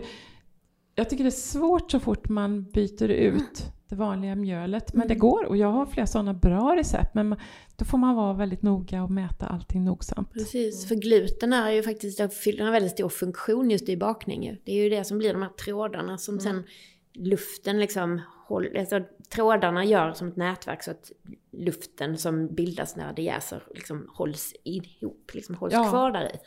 jag 0.94 1.10
tycker 1.10 1.24
det 1.24 1.28
är 1.28 1.30
svårt 1.30 1.90
så 1.90 2.00
fort 2.00 2.28
man 2.28 2.64
byter 2.64 3.08
ut 3.08 3.62
det 3.88 3.94
vanliga 3.96 4.34
mjölet. 4.34 4.92
Men 4.92 5.02
Mm. 5.02 5.08
det 5.08 5.14
går, 5.14 5.44
och 5.44 5.56
jag 5.56 5.68
har 5.72 5.86
flera 5.86 6.06
sådana 6.06 6.34
bra 6.34 6.76
recept. 6.76 7.14
Men 7.14 7.36
då 7.76 7.84
får 7.84 7.98
man 7.98 8.14
vara 8.16 8.32
väldigt 8.32 8.62
noga 8.62 9.02
och 9.02 9.10
mäta 9.10 9.46
allting 9.46 9.84
nogsamt. 9.84 10.32
Precis, 10.32 10.88
för 10.88 10.94
gluten 10.94 11.52
är 11.52 11.70
ju 11.70 11.82
faktiskt, 11.82 12.18
den 12.18 12.30
fyller 12.30 12.64
en 12.66 12.72
väldigt 12.72 12.92
stor 12.92 13.08
funktion 13.08 13.70
just 13.70 13.88
i 13.88 13.96
bakning. 13.96 14.58
Det 14.64 14.72
är 14.72 14.82
ju 14.84 14.88
det 14.88 15.04
som 15.04 15.18
blir 15.18 15.32
de 15.32 15.42
här 15.42 15.48
trådarna 15.64 16.18
som 16.18 16.40
sen 16.40 16.64
luften 17.12 17.80
liksom 17.80 18.20
håller, 18.46 18.78
alltså 18.78 19.00
trådarna 19.34 19.84
gör 19.84 20.12
som 20.12 20.28
ett 20.28 20.36
nätverk 20.36 20.82
så 20.82 20.90
att 20.90 21.12
luften 21.52 22.18
som 22.18 22.46
bildas 22.54 22.96
när 22.96 23.12
det 23.12 23.22
jäser 23.22 23.62
liksom 23.74 24.08
hålls 24.14 24.54
ihop, 24.64 25.30
liksom 25.34 25.54
hålls 25.54 25.72
Ja. 25.74 25.88
kvar 25.90 26.10
där 26.10 26.24
i. 26.34 26.38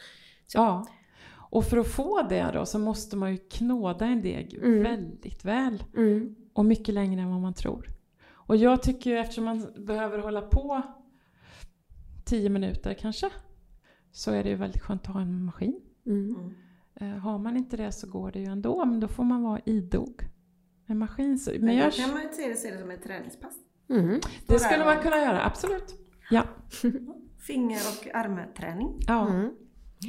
Så. 0.48 0.58
Ja. 0.58 0.88
Och 1.50 1.66
för 1.66 1.78
att 1.78 1.88
få 1.88 2.22
det 2.22 2.52
då 2.54 2.66
så 2.66 2.80
måste 2.80 3.18
man 3.18 3.32
ju 3.32 3.38
knåda 3.38 4.06
en 4.06 4.22
deg 4.22 4.54
Mm. 4.54 4.84
väldigt 4.84 5.46
väl. 5.46 5.84
Mm. 5.98 6.36
Och 6.54 6.66
mycket 6.66 6.94
längre 6.94 7.22
än 7.22 7.30
vad 7.32 7.42
man 7.42 7.54
tror. 7.54 7.88
Och 8.30 8.56
jag 8.56 8.82
tycker 8.84 9.10
ju 9.12 9.18
eftersom 9.18 9.44
man 9.46 9.68
behöver 9.86 10.20
hålla 10.20 10.42
på 10.42 10.82
10 12.26 12.50
minuter 12.50 12.94
kanske. 12.94 13.30
Så 14.12 14.32
är 14.32 14.44
det 14.44 14.50
ju 14.50 14.56
väldigt 14.56 14.82
skönt 14.82 15.02
att 15.08 15.14
ha 15.14 15.22
en 15.22 15.44
maskin. 15.46 15.80
Mm. 16.06 16.36
Mm. 16.36 16.54
Eh, 16.96 17.20
har 17.20 17.38
man 17.38 17.58
inte 17.58 17.78
det 17.78 17.92
så 17.92 18.08
går 18.08 18.32
det 18.32 18.40
ju 18.40 18.46
ändå, 18.46 18.86
men 18.86 19.00
då 19.00 19.08
får 19.08 19.24
man 19.24 19.44
vara 19.44 19.60
idog. 19.66 20.22
En 20.86 20.98
maskin 20.98 21.40
så, 21.40 21.52
men 21.52 21.66
Men 21.66 21.76
jag, 21.78 21.94
kan 21.94 22.12
man 22.12 22.22
ju 22.22 22.30
se 22.30 22.48
det, 22.48 22.56
se 22.56 22.72
det 22.72 22.80
som 22.80 22.92
ett 22.92 23.04
träningspass. 23.04 23.54
Mm. 23.90 24.20
det 24.48 24.60
skulle 24.60 24.86
man 24.86 24.98
kunna 24.98 25.18
göra, 25.18 25.46
absolut. 25.46 25.96
Ja. 26.32 26.44
Finger 27.48 27.78
och 27.78 28.16
armträning. 28.16 29.00
ja. 29.08 29.50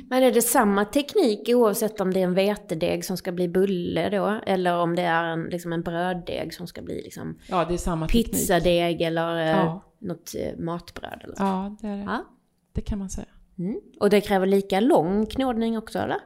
Men 0.08 0.22
är 0.22 0.32
det 0.32 0.42
samma 0.42 0.84
teknik 0.84 1.48
oavsett 1.48 2.00
om 2.00 2.12
det 2.14 2.20
är 2.20 2.24
en 2.24 2.34
vetedeg 2.34 3.04
som 3.04 3.16
ska 3.16 3.32
bli 3.32 3.48
bulle 3.48 4.08
då? 4.10 4.40
Eller 4.46 4.76
om 4.78 4.96
det 4.96 5.02
är 5.02 5.24
en, 5.24 5.42
liksom 5.44 5.72
en 5.72 5.82
bröddeg 5.82 6.54
som 6.54 6.66
ska 6.66 6.82
bli 6.82 7.02
liksom 7.02 7.38
ja, 7.48 7.64
det 7.64 7.74
är 7.74 7.78
samma 7.78 8.06
teknik. 8.06 8.30
pizzadeg 8.30 9.02
eller 9.02 9.36
eh, 9.40 9.46
Ja. 9.48 9.82
något 9.98 10.34
eh, 10.38 10.58
matbröd 10.58 11.20
eller 11.24 11.34
så? 11.34 11.42
Ja, 11.42 11.76
det 11.80 11.86
är 11.88 11.96
det. 11.96 12.02
Ja. 12.02 12.24
Det 12.72 12.80
kan 12.80 12.98
man 12.98 13.10
säga. 13.10 13.26
Mm. 13.58 13.80
Och 14.00 14.10
det 14.10 14.20
kräver 14.20 14.46
lika 14.46 14.80
lång 14.80 15.26
knådning 15.26 15.78
också 15.78 15.98
eller? 15.98 16.18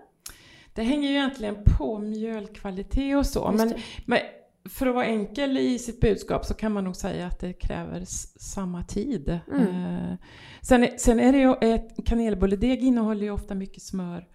Det 0.75 0.83
hänger 0.83 1.09
ju 1.09 1.15
egentligen 1.15 1.57
på 1.79 1.99
mjölkvalitet 1.99 3.17
och 3.17 3.27
så. 3.27 3.53
Men, 3.53 3.75
men 4.07 4.19
för 4.65 4.87
att 4.87 4.95
vara 4.95 5.07
enkel 5.07 5.59
i 5.59 5.79
sitt 5.79 6.01
budskap 6.01 6.45
så 6.45 6.55
kan 6.55 6.73
man 6.73 6.85
nog 6.85 6.97
säga 6.97 7.27
att 7.27 7.41
det 7.41 7.53
kräver 7.53 8.03
samma 8.41 8.83
tid. 8.85 9.41
Mm. 9.53 9.67
Eh, 9.67 10.17
sen, 10.63 10.85
är- 10.85 10.97
sen 10.99 11.21
är 11.21 11.33
det 11.33 11.39
ju, 11.39 11.75
ett 11.75 12.07
kanelbulledeg 12.07 12.85
innehåller 12.85 13.23
ju 13.23 13.31
ofta 13.31 13.55
mycket 13.55 13.83
smör 13.83 14.29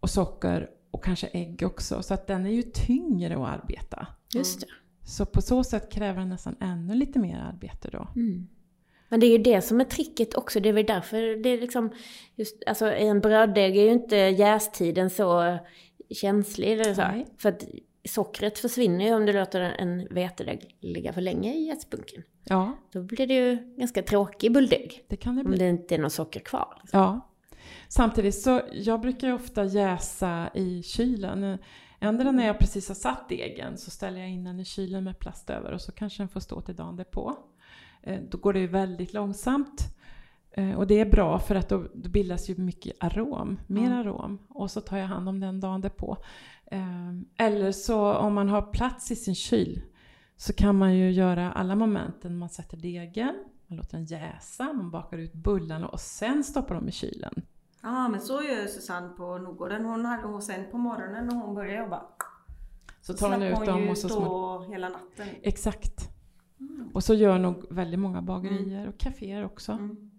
och 0.00 0.10
socker 0.10 0.70
och 0.90 1.04
kanske 1.04 1.26
ägg 1.26 1.62
också. 1.66 2.02
Så 2.02 2.14
att 2.14 2.26
den 2.26 2.46
är 2.46 2.50
ju 2.50 2.62
tyngre 2.62 3.34
att 3.34 3.48
arbeta. 3.62 4.06
Just 4.34 4.60
det. 4.60 4.66
Så 5.04 5.26
på 5.26 5.42
så 5.42 5.64
sätt 5.64 5.92
kräver 5.92 6.18
den 6.18 6.28
nästan 6.28 6.56
ännu 6.60 6.94
lite 6.94 7.18
mer 7.18 7.38
arbete 7.38 7.88
då. 7.92 8.08
Mm. 8.16 8.46
Men 9.08 9.20
det 9.20 9.26
är 9.26 9.30
ju 9.30 9.38
det 9.38 9.62
som 9.62 9.80
är 9.80 9.84
tricket 9.84 10.34
också. 10.34 10.60
Det 10.60 10.68
är 10.68 10.72
väl 10.72 10.86
därför 10.86 11.42
det 11.42 11.48
är 11.48 11.60
liksom... 11.60 11.90
Just, 12.34 12.62
alltså 12.66 12.92
en 12.92 13.20
bröddeg 13.20 13.76
är 13.76 13.82
ju 13.82 13.90
inte 13.92 14.16
jästiden 14.16 15.10
så 15.10 15.58
känslig. 16.10 16.72
Eller 16.72 16.94
så. 16.94 17.00
Nej. 17.00 17.26
För 17.38 17.48
att 17.48 17.64
sockret 18.08 18.58
försvinner 18.58 19.04
ju 19.04 19.14
om 19.14 19.26
du 19.26 19.32
låter 19.32 19.60
en 19.60 20.06
vetedeg 20.10 20.76
ligga 20.80 21.12
för 21.12 21.20
länge 21.20 21.54
i 21.54 21.66
jästbunken. 21.66 22.22
Ja, 22.44 22.72
Då 22.92 23.02
blir 23.02 23.26
det 23.26 23.34
ju 23.34 23.74
ganska 23.76 24.02
tråkig 24.02 24.52
bulldeg. 24.52 25.04
det 25.08 25.16
kan 25.16 25.34
det 25.36 25.42
Om 25.42 25.46
bli. 25.50 25.58
det 25.58 25.68
inte 25.68 25.94
är 25.94 25.98
något 25.98 26.12
socker 26.12 26.40
kvar. 26.40 26.78
liksom. 26.82 27.00
Ja. 27.00 27.20
Samtidigt 27.88 28.34
så, 28.34 28.60
jag 28.72 29.00
brukar 29.00 29.26
ju 29.28 29.34
ofta 29.34 29.64
jäsa 29.64 30.50
i 30.54 30.82
kylen. 30.82 31.58
Ändå 32.00 32.24
när 32.32 32.46
jag 32.46 32.58
precis 32.58 32.88
har 32.88 32.94
satt 32.94 33.28
degen 33.28 33.78
så 33.78 33.90
ställer 33.90 34.20
jag 34.20 34.30
in 34.30 34.44
den 34.44 34.60
i 34.60 34.64
kylen 34.64 35.04
med 35.04 35.18
plast 35.18 35.50
över 35.50 35.72
och 35.72 35.80
så 35.80 35.92
kanske 35.92 36.22
den 36.22 36.28
får 36.28 36.40
stå 36.40 36.60
till 36.60 36.76
dagen 36.76 36.96
därpå. 36.96 37.36
Eh, 38.02 38.20
Då 38.30 38.38
går 38.38 38.52
det 38.52 38.58
ju 38.60 38.66
väldigt 38.66 39.12
långsamt. 39.12 39.82
Eh, 40.58 40.74
Och 40.78 40.86
det 40.86 41.00
är 41.00 41.10
bra 41.10 41.38
för 41.38 41.54
att 41.54 41.68
då, 41.68 41.84
då 41.94 42.08
bildas 42.10 42.50
ju 42.50 42.56
mycket 42.56 42.96
arom, 43.04 43.58
mer 43.66 43.86
Mm. 43.86 43.98
arom. 43.98 44.38
Och 44.48 44.70
så 44.70 44.80
tar 44.80 44.96
jag 44.96 45.06
hand 45.06 45.28
om 45.28 45.40
den 45.40 45.60
dagen 45.60 45.80
därpå. 45.80 46.16
Eh, 46.70 47.10
Eller 47.46 47.72
så 47.72 48.12
om 48.14 48.34
man 48.34 48.48
har 48.48 48.62
plats 48.62 49.10
i 49.10 49.16
sin 49.16 49.34
kyl 49.34 49.82
så 50.36 50.52
kan 50.52 50.78
man 50.78 50.94
ju 50.94 51.10
göra 51.10 51.52
alla 51.52 51.74
momenten. 51.76 52.38
Man 52.38 52.48
sätter 52.48 52.76
degen, 52.76 53.34
man 53.66 53.76
låter 53.76 53.96
den 53.96 54.04
jäsa, 54.06 54.72
man 54.72 54.90
bakar 54.90 55.18
ut 55.18 55.32
bullarna 55.34 55.88
och 55.88 56.00
sen 56.00 56.44
stoppar 56.44 56.74
de 56.74 56.88
i 56.88 56.92
kylen. 56.92 57.42
Ja 57.82 58.08
men 58.08 58.20
så 58.20 58.32
gör 58.42 58.66
Susanne 58.66 59.08
på 59.08 59.38
Nordgården. 59.38 59.84
Hon 59.84 60.04
hade 60.04 60.22
hon 60.28 60.42
sen 60.42 60.64
på 60.70 60.78
morgonen 60.78 61.26
när 61.26 61.34
hon 61.34 61.54
började 61.54 61.78
jobba. 61.78 62.02
Så 63.00 63.14
tar 63.14 63.30
hon 63.32 63.42
ut 63.42 63.66
dem 63.66 63.88
och 63.88 63.98
så 63.98 64.08
små... 64.08 64.62
hela 64.70 64.88
natten. 64.88 65.28
Exakt. 65.42 66.08
Och 66.92 67.04
så 67.04 67.14
gör 67.14 67.38
nog 67.38 67.64
väldigt 67.70 68.00
många 68.00 68.22
bagerier 68.22 68.88
och 68.88 68.98
kaféer 68.98 69.44
också. 69.44 69.72
Mm. 69.72 70.10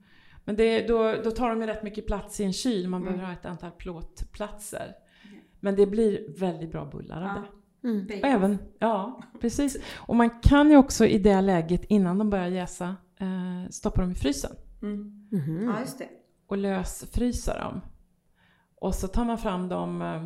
Men 0.48 0.56
det, 0.56 0.88
då, 0.88 1.14
då 1.24 1.32
tar 1.32 1.50
de 1.50 1.62
ju 1.62 1.68
rätt 1.68 1.84
mycket 1.84 2.08
plats 2.08 2.40
i 2.40 2.44
en 2.44 2.54
kyl, 2.54 2.88
man 2.90 3.02
Mm. 3.02 3.14
behöver 3.14 3.34
ha 3.34 3.40
ett 3.40 3.46
antal 3.46 3.72
plåtplatser. 3.72 4.96
Mm. 5.28 5.40
Men 5.60 5.76
det 5.76 5.86
blir 5.88 6.40
väldigt 6.40 6.72
bra 6.72 6.86
bullar 6.86 7.22
av 7.22 7.28
Ja. 7.28 7.44
det. 7.82 7.88
Mm. 7.88 8.08
Även, 8.24 8.58
ja, 8.80 9.22
precis. 9.42 9.78
Och 9.96 10.16
man 10.16 10.30
kan 10.40 10.70
ju 10.72 10.78
också 10.78 11.06
i 11.06 11.18
det 11.18 11.42
läget, 11.42 11.86
innan 11.86 12.18
de 12.18 12.30
börjar 12.30 12.48
jäsa, 12.48 12.96
eh, 13.20 13.70
stoppa 13.70 14.02
dem 14.02 14.12
i 14.12 14.16
frysen. 14.16 14.52
Mm. 14.82 15.28
Mhm. 15.32 15.70
Ja 15.74 15.80
just 15.80 15.98
det. 16.00 16.10
Och 16.48 16.58
lösfrysa 16.58 17.58
dem. 17.60 17.82
Och 18.76 18.96
så 18.96 19.08
tar 19.08 19.26
man 19.26 19.38
fram 19.38 19.70
dem 19.70 20.02
eh, 20.02 20.26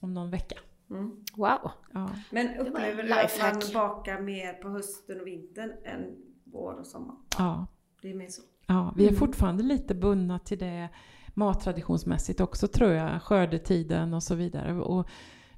om 0.00 0.14
någon 0.14 0.30
vecka. 0.30 0.56
Mm. 0.90 1.10
Wow. 1.36 1.70
Ja. 1.92 2.10
Men 2.30 2.54
upplever 2.58 3.02
du 3.02 3.12
att 3.12 3.22
lifehack. 3.22 3.52
man 3.64 3.72
bakar 3.74 4.20
mer 4.20 4.52
på 4.52 4.68
hösten 4.68 5.20
och 5.20 5.26
vintern 5.26 5.72
än 5.84 6.16
vår 6.44 6.72
och 6.72 6.86
sommar? 6.86 7.16
ja. 7.38 7.66
Det 8.02 8.10
är 8.10 8.14
mer 8.14 8.28
så. 8.28 8.42
Ja, 8.66 8.94
vi 8.96 9.04
är 9.04 9.08
Mm. 9.08 9.18
fortfarande 9.18 9.62
lite 9.62 9.94
bundna 9.94 10.38
till 10.38 10.58
det 10.58 10.88
mattraditionsmässigt 11.34 12.40
också 12.40 12.68
tror 12.68 12.90
jag, 12.90 13.22
skördetiden 13.22 14.14
och 14.14 14.22
så 14.22 14.34
vidare. 14.34 14.80
Och 14.80 15.08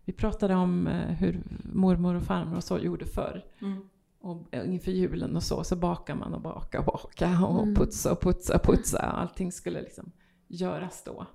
vi 0.04 0.12
pratade 0.12 0.54
om 0.54 0.86
eh, 0.86 1.08
hur 1.14 1.42
mormor 1.72 2.14
och 2.14 2.22
farmor 2.22 2.56
och 2.56 2.64
så 2.64 2.78
gjorde 2.78 3.06
förr. 3.06 3.44
Mm. 3.60 3.82
Och 4.20 4.54
eh, 4.54 4.72
inför 4.74 4.90
julen 4.92 5.36
och 5.36 5.42
så, 5.42 5.64
så 5.64 5.76
bakar 5.76 6.14
man 6.14 6.34
och 6.34 6.40
bakar 6.40 6.78
och 6.78 6.84
bakar 6.84 7.44
och 7.46 7.62
Mm. 7.62 7.74
putsa 7.74 8.12
och 8.12 8.20
putsa 8.20 8.56
och 8.56 8.62
putsa. 8.62 8.98
Allting 8.98 9.52
skulle 9.52 9.80
liksom 9.82 10.12
göras 10.48 11.02
då. 11.04 11.26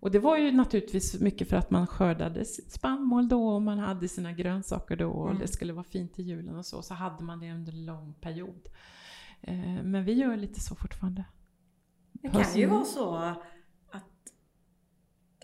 Och 0.00 0.10
det 0.10 0.18
var 0.18 0.36
ju 0.38 0.52
naturligtvis 0.52 1.20
mycket 1.20 1.48
för 1.48 1.56
att 1.56 1.70
man 1.70 1.86
skördade 1.86 2.44
sitt 2.44 2.72
spannmål 2.72 3.28
då 3.28 3.48
och 3.48 3.62
man 3.62 3.78
hade 3.78 4.08
sina 4.08 4.32
grönsaker 4.32 4.96
då 4.96 5.10
och 5.10 5.26
Mm. 5.30 5.40
det 5.40 5.48
skulle 5.48 5.72
vara 5.72 5.84
fint 5.84 6.14
till 6.14 6.24
julen 6.26 6.56
och 6.56 6.66
så. 6.66 6.82
Så 6.82 6.94
hade 6.94 7.24
man 7.24 7.40
det 7.40 7.52
under 7.52 7.72
en 7.72 7.84
lång 7.86 8.14
period. 8.20 8.68
Eh, 9.40 9.82
Men 9.82 10.04
vi 10.04 10.12
gör 10.12 10.36
lite 10.36 10.60
så 10.60 10.74
fortfarande. 10.74 11.24
Det 12.12 12.28
kan 12.28 12.54
ju 12.54 12.66
vara 12.66 12.84
så 12.84 13.14
att 13.16 14.32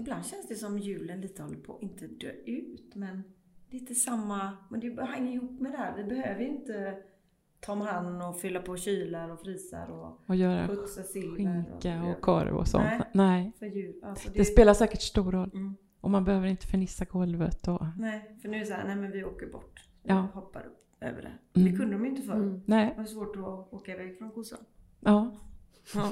ibland 0.01 0.27
känns 0.27 0.49
det 0.49 0.55
som 0.55 0.79
julen 0.79 1.21
lite 1.21 1.43
håller 1.43 1.57
på 1.59 1.77
att 1.77 1.83
inte 1.83 2.07
dö 2.07 2.31
ut 2.47 2.95
men 2.95 3.23
lite 3.71 3.95
samma, 3.95 4.57
men 4.71 4.81
det 4.81 5.05
hänger 5.05 5.33
ihop 5.33 5.61
med 5.61 5.73
det 5.73 5.79
här. 5.79 5.97
Vi 5.97 6.05
behöver 6.05 6.41
ju 6.41 6.49
inte 6.49 6.99
ta 7.61 7.73
om 7.73 7.81
hand 7.81 8.23
och 8.23 8.41
fylla 8.41 8.61
på 8.63 8.77
kylar 8.77 9.29
och 9.29 9.41
frysar 9.41 9.87
och 9.91 10.21
Och 10.27 10.37
göra 10.37 10.67
putsa 10.67 11.03
silver. 11.03 11.37
skinka 11.37 12.03
och 12.05 12.21
korv 12.21 12.57
och 12.57 12.69
sånt. 12.69 12.85
Nej. 12.85 13.03
Nej. 13.15 13.53
För 13.59 13.67
jul. 13.67 14.01
Alltså 14.05 14.29
det, 14.33 14.39
Det 14.39 14.45
spelar 14.45 14.75
säkert 14.75 15.03
stor 15.03 15.33
roll. 15.33 15.51
Mm. 15.55 15.77
Och 16.01 16.11
man 16.11 16.25
behöver 16.25 16.47
inte 16.47 16.67
fernissa 16.67 17.05
golvet. 17.05 17.69
Och, 17.69 17.83
Nej, 17.99 18.39
för 18.43 18.49
nu 18.49 18.57
är 18.57 18.61
det 18.61 18.67
så 18.67 18.73
här, 18.75 18.85
nej 18.85 18.97
men 18.97 19.11
vi 19.13 19.25
åker 19.25 19.47
bort. 19.47 19.89
Vi 20.03 20.09
Ja. 20.09 20.15
hoppar 20.35 20.67
upp 20.67 20.79
över 21.03 21.23
det. 21.23 21.61
Mm. 21.61 21.73
Det 21.73 21.79
kunde 21.79 21.93
de 21.93 22.05
ju 22.05 22.11
inte 22.11 22.23
förr. 22.23 22.35
Mm. 22.35 22.63
nej, 22.67 22.93
Det 22.97 23.01
var 23.01 23.07
svårt 23.09 23.37
att 23.37 23.73
åka 23.73 23.93
iväg 23.93 24.19
från 24.19 24.31
kossan. 24.31 24.59
ja. 25.01 25.35
Ja. 25.95 26.11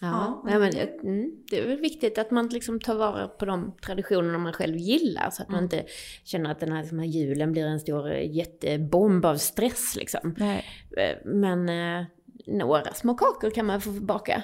Ja, 0.00 0.42
Ja, 0.50 0.58
men, 0.58 0.70
det- 0.70 1.02
mm, 1.02 1.32
det 1.50 1.58
är 1.60 1.68
väl 1.68 1.80
viktigt 1.80 2.18
att 2.18 2.30
man 2.30 2.48
liksom 2.48 2.80
tar 2.80 2.94
vara 2.94 3.28
på 3.28 3.44
de 3.44 3.72
traditionerna 3.82 4.38
man 4.38 4.52
själv 4.52 4.76
gillar 4.76 5.30
så 5.30 5.42
att 5.42 5.48
man 5.48 5.58
Mm. 5.58 5.64
inte 5.64 5.84
känner 6.24 6.50
att 6.50 6.60
den 6.60 6.72
här, 6.72 6.84
den 6.90 6.98
här 6.98 7.06
julen 7.06 7.52
blir 7.52 7.66
en 7.66 7.80
stor 7.80 8.10
eh, 8.12 8.30
jättebomb 8.36 9.24
av 9.24 9.36
stress 9.36 9.96
liksom. 9.96 10.34
Nej. 10.38 10.64
Eh, 10.96 11.16
Men 11.24 11.68
eh, 11.68 12.04
några 12.46 12.92
små 12.94 13.14
kakor 13.14 13.50
kan 13.50 13.66
man 13.66 13.80
få 13.80 13.90
baka. 13.90 14.42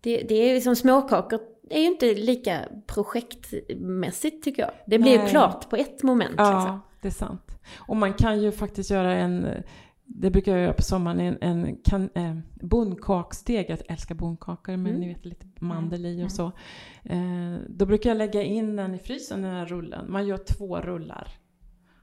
Det, 0.00 0.16
det 0.22 0.34
är 0.34 0.54
ju 0.54 0.60
som 0.60 0.76
småkakor 0.76 1.40
det 1.62 1.76
är 1.76 1.80
ju 1.80 1.86
inte 1.86 2.14
lika 2.14 2.60
projektmässigt 2.86 4.44
tycker 4.44 4.62
jag. 4.62 4.70
Det 4.86 4.98
blir 4.98 5.12
ju 5.12 5.18
Nej. 5.18 5.28
klart 5.30 5.70
på 5.70 5.76
ett 5.76 6.02
moment. 6.02 6.30
Liksom. 6.30 6.44
Ja, 6.46 6.80
det 7.02 7.08
är 7.08 7.12
sant. 7.12 7.47
Och 7.76 7.96
man 7.96 8.12
kan 8.14 8.42
ju 8.42 8.52
faktiskt 8.52 8.90
göra 8.90 9.14
en, 9.14 9.46
det 10.04 10.30
brukar 10.30 10.52
jag 10.52 10.60
göra 10.62 10.72
på 10.72 10.82
sommaren, 10.82 11.20
en, 11.20 11.38
en 11.40 11.76
kan, 11.84 12.10
eh, 12.14 12.36
bondkaksdeg. 12.60 13.66
Jag 13.70 13.78
älskar 13.88 14.14
bondkakor, 14.14 14.76
men 14.76 14.86
Mm. 14.86 15.00
ni 15.00 15.08
vet 15.08 15.24
lite 15.24 15.46
mandel 15.60 16.06
i 16.06 16.14
Mm. 16.14 16.24
och 16.24 16.32
så. 16.32 16.52
Eh, 17.04 17.56
då 17.68 17.86
brukar 17.86 18.10
jag 18.10 18.16
lägga 18.18 18.42
in 18.42 18.76
den 18.76 18.94
i 18.94 18.98
frysen, 18.98 19.42
den 19.42 19.50
här 19.54 19.66
rullen. 19.66 20.12
Man 20.12 20.26
gör 20.26 20.36
två 20.38 20.80
rullar. 20.80 21.28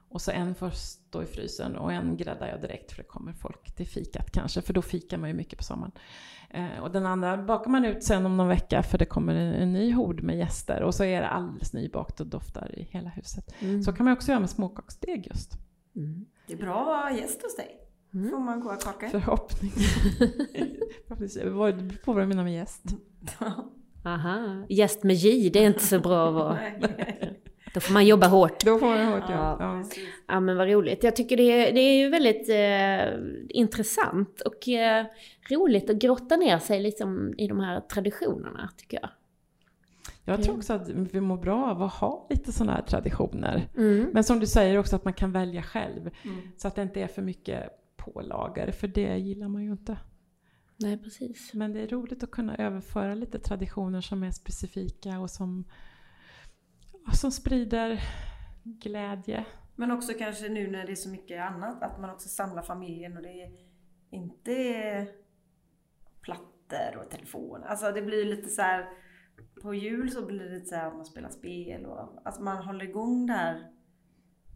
Och 0.08 0.20
så 0.20 0.30
en 0.30 0.54
får 0.54 0.70
stå 0.70 1.22
i 1.22 1.26
frysen 1.26 1.76
och 1.76 1.92
en 1.92 2.16
gräddar 2.16 2.48
jag 2.48 2.60
direkt 2.60 2.90
för 2.92 3.02
det 3.02 3.08
kommer 3.08 3.32
folk 3.32 3.74
till 3.76 3.86
fikat 3.86 4.30
kanske, 4.30 4.62
för 4.62 4.74
då 4.74 4.82
fikar 4.82 5.18
man 5.18 5.28
ju 5.30 5.34
mycket 5.34 5.58
på 5.58 5.64
sommaren. 5.64 5.92
Eh, 6.50 6.82
och 6.82 6.90
den 6.92 7.06
andra 7.06 7.36
bakar 7.42 7.70
man 7.70 7.84
ut 7.84 8.04
sen 8.04 8.26
om 8.26 8.36
någon 8.36 8.48
vecka 8.48 8.82
för 8.82 8.98
det 8.98 9.04
kommer 9.04 9.34
en, 9.34 9.54
en 9.54 9.72
ny 9.72 9.92
hord 9.92 10.22
med 10.22 10.38
gäster 10.38 10.82
och 10.82 10.94
så 10.94 11.04
är 11.04 11.20
det 11.20 11.28
alldeles 11.28 11.72
nybakt 11.72 12.20
och 12.20 12.26
doftar 12.26 12.78
i 12.78 12.82
hela 12.82 13.08
huset. 13.08 13.54
Mm. 13.62 13.82
Så 13.82 13.92
kan 13.92 14.04
man 14.04 14.12
också 14.12 14.28
göra 14.30 14.40
med 14.40 14.50
småkaksdeg 14.50 15.26
just. 15.26 15.52
Mm. 15.96 16.26
Det 16.46 16.52
är 16.52 16.56
bra 16.58 16.80
att 16.80 16.86
vara 16.86 17.10
gäst 17.12 17.42
hos 17.42 17.56
dig. 17.56 17.80
Mm. 18.14 18.30
Får 18.30 18.38
man 18.38 18.60
goda 18.60 18.76
kakor. 18.76 19.08
Förhoppning. 19.08 19.72
Förhoppningsvis. 21.06 21.44
Vad- 21.52 21.74
Det 21.76 21.82
beror 21.82 21.98
på 22.04 22.12
vad 22.12 22.22
du 22.22 22.26
menar 22.26 22.44
med 22.44 22.54
gäst. 22.54 22.82
Aha. 24.04 24.64
Gäst 24.68 25.02
med 25.02 25.16
J, 25.16 25.50
det 25.52 25.62
är 25.62 25.66
inte 25.66 25.84
så 25.86 26.00
bra 26.00 26.28
att 26.28 26.34
vara. 26.34 26.58
Då 27.74 27.80
får 27.80 27.92
man 27.92 28.06
jobba 28.06 28.26
hårt. 28.26 28.64
Då 28.64 28.78
får 28.78 28.86
man 28.86 29.06
hårt 29.06 29.22
Ja. 29.28 29.56
ja. 29.60 29.82
ja. 29.84 29.84
Ja 30.26 30.40
men 30.40 30.56
vad 30.56 30.68
roligt. 30.68 31.04
Jag 31.04 31.16
tycker 31.16 31.36
det 31.36 31.42
är, 31.42 31.72
det 31.72 31.80
är 31.80 31.98
ju 31.98 32.08
väldigt 32.08 32.48
eh, 32.48 33.58
intressant 33.60 34.40
och 34.40 34.68
eh, 34.68 35.06
roligt 35.50 35.90
att 35.90 35.96
grotta 35.96 36.36
ner 36.36 36.58
sig 36.58 36.80
liksom 36.80 37.34
i 37.38 37.48
de 37.48 37.60
här 37.60 37.80
traditionerna 37.80 38.70
tycker 38.76 38.98
jag. 39.02 39.10
Jag 40.28 40.42
tror 40.42 40.56
också 40.56 40.72
att 40.72 40.88
vi 40.88 41.20
mår 41.20 41.36
bra 41.36 41.70
av 41.70 41.82
att 41.82 41.92
ha 41.92 42.26
lite 42.30 42.52
sådana 42.52 42.72
här 42.72 42.82
traditioner. 42.82 43.68
Mm. 43.76 44.10
Men 44.12 44.24
som 44.24 44.40
du 44.40 44.46
säger 44.46 44.78
också 44.78 44.96
att 44.96 45.04
man 45.04 45.14
kan 45.14 45.32
välja 45.32 45.62
själv. 45.62 46.10
Mm. 46.22 46.36
Så 46.56 46.68
att 46.68 46.74
det 46.74 46.82
inte 46.82 47.00
är 47.00 47.06
för 47.06 47.22
mycket 47.22 47.70
pålagor, 47.96 48.70
för 48.70 48.88
det 48.88 49.16
gillar 49.16 49.48
man 49.48 49.64
ju 49.64 49.70
inte. 49.70 49.96
Nej 50.76 50.98
precis. 50.98 51.54
Men 51.54 51.72
det 51.72 51.80
är 51.80 51.86
roligt 51.88 52.22
att 52.22 52.30
kunna 52.30 52.56
överföra 52.56 53.14
lite 53.14 53.38
traditioner 53.38 54.00
som 54.00 54.22
är 54.22 54.30
specifika 54.30 55.20
och 55.20 55.30
som, 55.30 55.64
som 57.12 57.30
sprider 57.30 58.00
glädje. 58.62 59.46
Men 59.76 59.90
också 59.90 60.12
kanske 60.18 60.48
nu 60.48 60.70
när 60.70 60.86
det 60.86 60.92
är 60.92 60.96
så 60.96 61.08
mycket 61.08 61.42
annat, 61.42 61.82
att 61.82 62.00
man 62.00 62.10
också 62.10 62.28
samlar 62.28 62.62
familjen 62.62 63.16
och 63.16 63.22
det 63.22 63.42
är 63.42 63.50
inte 64.10 64.52
är 64.52 65.08
plattor 66.20 66.96
och 67.04 67.10
telefon. 67.10 67.62
Alltså 67.64 67.92
det 67.92 68.02
blir 68.02 68.24
lite 68.24 68.48
så 68.48 68.62
här 68.62 68.88
på 69.62 69.74
jul 69.74 70.10
så 70.10 70.26
blir 70.26 70.38
det 70.38 70.50
lite 70.54 70.66
så 70.66 70.74
här 70.74 70.88
att 70.88 70.96
man 70.96 71.06
spelar 71.06 71.28
spel 71.28 71.86
och 71.86 72.22
alltså 72.24 72.42
man 72.42 72.64
håller 72.64 72.84
igång 72.84 73.26
där. 73.26 73.70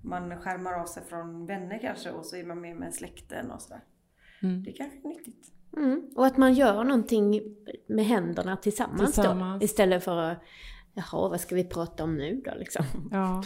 Man 0.02 0.40
skärmar 0.40 0.72
av 0.72 0.86
sig 0.86 1.02
från 1.04 1.46
vänner 1.46 1.78
kanske 1.78 2.10
och 2.10 2.24
så 2.24 2.36
är 2.36 2.44
man 2.44 2.60
med 2.60 2.76
med 2.76 2.94
släkten 2.94 3.50
och 3.50 3.62
sådär. 3.62 3.84
Mm. 4.42 4.62
Det 4.62 4.72
kanske 4.72 4.98
är 4.98 5.08
nyttigt. 5.08 5.52
Mm. 5.76 6.10
Och 6.16 6.26
att 6.26 6.36
man 6.36 6.54
gör 6.54 6.84
någonting 6.84 7.42
med 7.86 8.04
händerna 8.04 8.56
tillsammans, 8.56 9.14
Tillsammans. 9.14 9.60
då. 9.60 9.64
Istället 9.64 10.04
för 10.04 10.16
att, 10.16 10.38
jaha 10.94 11.28
vad 11.28 11.40
ska 11.40 11.54
vi 11.54 11.64
prata 11.64 12.04
om 12.04 12.16
nu 12.16 12.42
då 12.44 12.50
liksom? 12.58 12.84
Ja, 13.12 13.42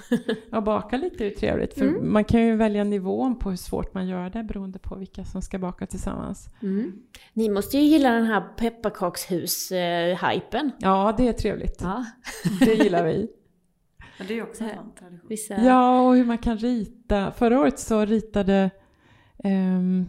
och 0.53 0.63
baka 0.63 0.97
lite 0.97 1.25
är 1.25 1.29
ju 1.29 1.35
trevligt. 1.35 1.75
För 1.75 1.85
Mm. 1.87 2.13
man 2.13 2.25
kan 2.25 2.43
ju 2.43 2.57
välja 2.57 2.85
nivån 2.85 3.39
på 3.39 3.51
hur 3.51 3.57
svårt 3.57 3.95
man 3.95 4.09
gör 4.09 4.31
det 4.31 4.43
beroende 4.43 4.79
på 4.79 4.95
vilka 4.97 5.25
som 5.25 5.43
ska 5.43 5.59
baka 5.59 5.87
tillsammans. 5.87 6.49
Mm. 6.63 6.93
Ni 7.33 7.49
måste 7.49 7.77
ju 7.79 7.83
gilla 7.83 8.11
den 8.11 8.27
här 8.27 8.41
pepparkakshus-hypen. 8.57 10.71
Ja, 10.79 11.15
det 11.17 11.29
är 11.29 11.33
trevligt. 11.33 11.81
Ja, 11.83 12.05
Det 12.61 12.75
gillar 12.75 13.05
vi. 13.05 13.29
Men 14.19 14.27
det 14.27 14.33
är 14.35 14.37
ju 14.37 14.43
också 14.43 14.65
en 14.65 14.71
tradition. 14.99 15.29
vissa... 15.29 15.55
Ja, 15.55 16.01
och 16.09 16.15
hur 16.17 16.25
man 16.25 16.39
kan 16.39 16.59
rita. 16.59 17.33
Förra 17.33 17.61
året 17.61 17.79
så 17.79 18.05
ritade... 18.05 18.71
ehm, 19.45 20.07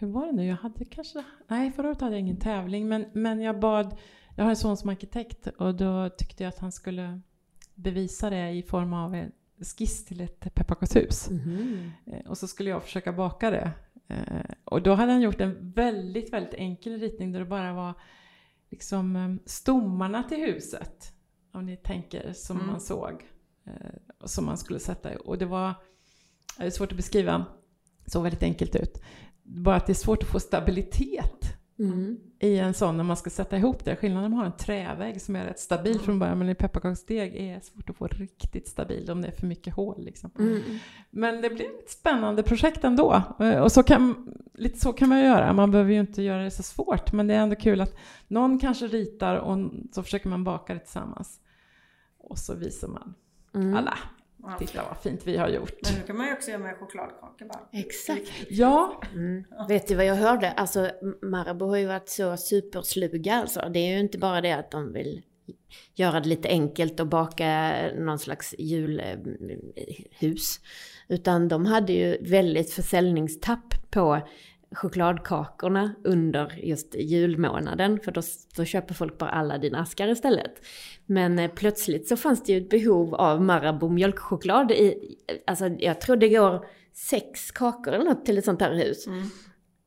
hur 0.00 0.06
var 0.06 0.26
det 0.26 0.32
nu? 0.32 0.46
Jag 0.46 0.56
hade 0.56 0.84
kanske, 0.84 1.24
nej 1.48 1.72
förra 1.72 1.88
året 1.88 2.00
hade 2.00 2.12
jag 2.12 2.20
ingen 2.20 2.36
tävling 2.36 2.88
men, 2.88 3.04
men 3.12 3.40
jag 3.40 3.60
bad, 3.60 3.96
jag 4.36 4.44
har 4.44 4.50
en 4.50 4.56
son 4.56 4.76
som 4.76 4.90
arkitekt 4.90 5.46
och 5.46 5.74
då 5.74 6.08
tyckte 6.08 6.42
jag 6.44 6.48
att 6.48 6.58
han 6.58 6.72
skulle 6.72 7.20
bevisa 7.74 8.30
det 8.30 8.50
i 8.50 8.62
form 8.62 8.92
av 8.92 9.14
en 9.14 9.32
skiss 9.76 10.04
till 10.04 10.20
ett 10.20 10.40
pepparkakshus. 10.40 11.28
Eh, 12.06 12.26
Och 12.30 12.38
så 12.38 12.48
skulle 12.48 12.70
jag 12.70 12.82
försöka 12.82 13.12
baka 13.12 13.50
det. 13.50 13.70
Eh, 14.08 14.54
Och 14.64 14.82
då 14.82 14.94
hade 14.94 15.12
han 15.12 15.20
gjort 15.20 15.40
en 15.40 15.70
väldigt, 15.72 16.32
väldigt 16.32 16.54
enkel 16.54 17.00
ritning 17.00 17.32
där 17.32 17.40
det 17.40 17.46
bara 17.46 17.72
var 17.72 17.94
liksom 18.70 19.16
eh, 19.16 19.34
stommarna 19.46 20.22
till 20.22 20.38
huset. 20.38 21.12
Om 21.52 21.66
ni 21.66 21.76
tänker 21.76 22.32
som 22.32 22.56
Mm. 22.56 22.68
man 22.70 22.80
såg. 22.80 23.24
eh, 23.66 23.72
Som 24.24 24.44
man 24.46 24.58
skulle 24.58 24.78
sätta. 24.78 25.18
Och 25.18 25.38
det 25.38 25.46
var, 25.46 25.74
det 26.58 26.64
är 26.64 26.70
svårt 26.70 26.90
att 26.92 26.96
beskriva, 26.96 27.44
såg 28.06 28.22
väldigt 28.22 28.42
enkelt 28.42 28.76
ut. 28.76 29.02
Bara 29.42 29.76
att 29.76 29.86
det 29.86 29.92
är 29.92 29.94
svårt 29.94 30.22
att 30.22 30.28
få 30.28 30.40
stabilitet 30.40 31.41
Mm. 31.82 32.16
i 32.38 32.58
en 32.58 32.74
sån 32.74 32.96
när 32.96 33.04
man 33.04 33.16
ska 33.16 33.30
sätta 33.30 33.56
ihop 33.56 33.84
det. 33.84 33.96
Skillnaden 33.96 34.30
med 34.30 34.38
att 34.38 34.44
ha 34.46 34.52
en 34.52 34.58
trävägg 34.58 35.20
som 35.22 35.36
är 35.36 35.44
rätt 35.44 35.58
stabil 35.58 36.00
från 36.00 36.18
början 36.18 36.38
men 36.38 36.48
en 36.48 36.54
pepparkaksdeg 36.56 37.36
är 37.36 37.60
svårt 37.60 37.90
att 37.90 37.96
få 37.96 38.06
riktigt 38.06 38.68
stabil 38.68 39.10
om 39.10 39.22
det 39.22 39.28
är 39.28 39.32
för 39.32 39.46
mycket 39.46 39.74
hål. 39.74 40.04
Liksom. 40.04 40.30
Mm. 40.38 40.60
Men 41.10 41.40
det 41.42 41.50
blir 41.50 41.64
ett 41.64 41.90
spännande 41.90 42.42
projekt 42.42 42.84
ändå. 42.84 43.22
Eh, 43.40 43.58
Och 43.62 43.72
så 43.72 43.82
kan, 43.82 44.32
lite 44.54 44.80
så 44.80 44.92
kan 44.92 45.08
man 45.08 45.20
göra. 45.20 45.52
Man 45.52 45.70
behöver 45.70 45.92
ju 45.92 46.00
inte 46.00 46.22
göra 46.22 46.42
det 46.42 46.50
så 46.50 46.62
svårt. 46.62 47.12
Men 47.12 47.26
det 47.26 47.34
är 47.34 47.38
ändå 47.38 47.56
kul 47.56 47.80
att 47.80 47.96
någon 48.28 48.58
kanske 48.58 48.86
ritar 48.86 49.36
och 49.36 49.58
så 49.92 50.02
försöker 50.02 50.28
man 50.28 50.44
baka 50.44 50.74
det 50.74 50.80
tillsammans. 50.80 51.40
Och 52.18 52.38
så 52.38 52.54
visar 52.54 52.88
man 52.88 53.14
Mm. 53.54 53.74
alla. 53.76 53.98
Ja. 54.42 54.56
Titta 54.58 54.82
vad 54.88 55.02
fint 55.02 55.26
vi 55.26 55.36
har 55.36 55.48
gjort. 55.48 55.78
Men 55.82 55.94
nu 55.94 56.00
kan 56.06 56.16
man 56.16 56.26
ju 56.26 56.32
också 56.32 56.50
göra 56.50 56.62
med 56.62 56.76
chokladkakor 56.76 57.46
bara. 57.46 57.68
Exakt. 57.72 58.28
Ja, 58.48 59.02
Mm. 59.14 59.44
Vet 59.68 59.88
du 59.88 59.94
vad 59.94 60.04
jag 60.04 60.14
hörde? 60.14 60.52
Alltså 60.52 60.90
Marabou 61.22 61.68
har 61.68 61.76
ju 61.76 61.86
varit 61.86 62.08
så 62.08 62.36
supersluga 62.36 63.34
alltså. 63.34 63.68
Det 63.72 63.78
är 63.78 63.94
ju 63.94 64.00
inte 64.00 64.18
bara 64.18 64.40
det 64.40 64.52
att 64.52 64.70
de 64.70 64.92
vill 64.92 65.22
göra 65.94 66.20
det 66.20 66.28
lite 66.28 66.48
enkelt 66.48 67.00
och 67.00 67.06
baka 67.06 67.74
någon 67.98 68.18
slags 68.18 68.54
julhus. 68.58 70.60
Utan 71.08 71.48
de 71.48 71.66
hade 71.66 71.92
ju 71.92 72.16
väldigt 72.20 72.72
försäljningstapp 72.72 73.90
på 73.90 74.20
chokladkakorna 74.74 75.94
under 76.04 76.58
just 76.62 76.94
julmånaden. 76.94 78.00
För 78.00 78.12
då, 78.12 78.22
då 78.56 78.64
köper 78.64 78.94
folk 78.94 79.18
bara 79.18 79.30
alla 79.30 79.58
dina 79.58 79.80
askar 79.80 80.08
istället. 80.08 80.52
Men 81.06 81.38
eh, 81.38 81.50
plötsligt 81.50 82.08
så 82.08 82.16
fanns 82.16 82.42
det 82.42 82.52
ju 82.52 82.58
ett 82.58 82.70
behov 82.70 83.14
av 83.14 83.42
Marabou 83.42 83.88
mjölkchoklad 83.90 84.70
i, 84.70 85.16
alltså 85.46 85.66
jag 85.66 86.00
tror 86.00 86.16
det 86.16 86.28
går 86.28 86.66
sex 86.92 87.50
kakor 87.50 87.92
eller 87.92 88.04
något 88.04 88.24
till 88.24 88.38
ett 88.38 88.44
sånt 88.44 88.60
här 88.60 88.74
hus. 88.74 89.06
Mm. 89.06 89.22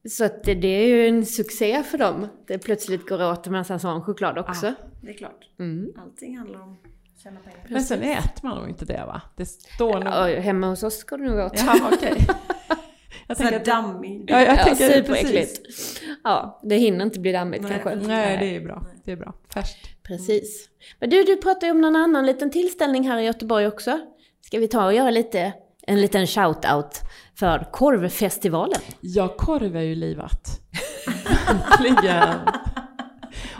Så 0.09 0.25
att 0.25 0.43
det, 0.43 0.53
det 0.53 0.67
är 0.67 0.87
ju 0.87 1.07
en 1.07 1.25
succé 1.25 1.83
för 1.83 1.97
dem. 1.97 2.27
Det 2.47 2.57
plötsligt 2.57 3.09
går 3.09 3.31
åt 3.31 3.47
en 3.47 3.53
massa 3.53 3.79
sån 3.79 4.01
choklad 4.01 4.37
också. 4.37 4.73
Det 5.01 5.09
är 5.09 5.13
klart. 5.13 5.49
Mm. 5.59 5.93
Allting 5.97 6.37
handlar 6.37 6.61
om 6.61 6.71
att 6.71 7.21
tjäna 7.23 7.39
pengar. 7.39 7.67
men 7.69 7.83
sen 7.83 8.01
äter 8.01 8.47
man 8.47 8.57
nog 8.57 8.69
inte 8.69 8.85
det 8.85 9.03
va? 9.07 9.21
Det 9.35 9.45
står 9.45 9.99
nog... 9.99 10.43
Hemma 10.43 10.67
hos 10.67 10.83
oss 10.83 11.03
går 11.03 11.17
det 11.17 11.23
nog 11.23 11.39
åt. 11.39 11.63
Ja, 11.65 11.89
okej. 11.93 12.27
Jag 13.27 13.37
tänker 13.37 13.55
att... 13.55 13.65
dammig. 13.65 14.25
Ja, 14.27 14.39
jag 14.41 14.57
Ja, 14.57 14.63
tänker 14.63 14.89
superäckligt. 14.89 15.63
precis. 15.65 16.01
Ja, 16.23 16.59
det 16.63 16.75
hinner 16.75 17.05
inte 17.05 17.19
bli 17.19 17.31
dammigt 17.31 17.63
Nej. 17.63 17.71
kanske. 17.83 18.07
Nej, 18.07 18.37
det 18.39 18.55
är 18.55 18.61
bra. 18.61 18.81
Det 19.05 19.11
är 19.11 19.15
bra. 19.15 19.33
Färskt. 19.53 20.03
Precis. 20.03 20.69
Men 20.99 21.09
du, 21.09 21.23
du 21.23 21.37
pratade 21.37 21.65
ju 21.65 21.71
om 21.71 21.81
någon 21.81 21.95
annan 21.95 22.25
liten 22.25 22.51
tillställning 22.51 23.07
här 23.09 23.17
i 23.19 23.25
Göteborg 23.25 23.67
också. 23.67 23.99
Ska 24.41 24.59
vi 24.59 24.67
ta 24.67 24.85
och 24.85 24.93
göra 24.93 25.09
lite, 25.11 25.53
en 25.87 26.01
liten 26.01 26.25
shout-out 26.25 27.01
för 27.39 27.67
korvfestivalen? 27.71 28.79
Ja, 29.01 29.27
korv 29.37 29.75
är 29.75 29.81
ju 29.81 29.95
livat. 29.95 30.59
Verkligen. 31.69 32.39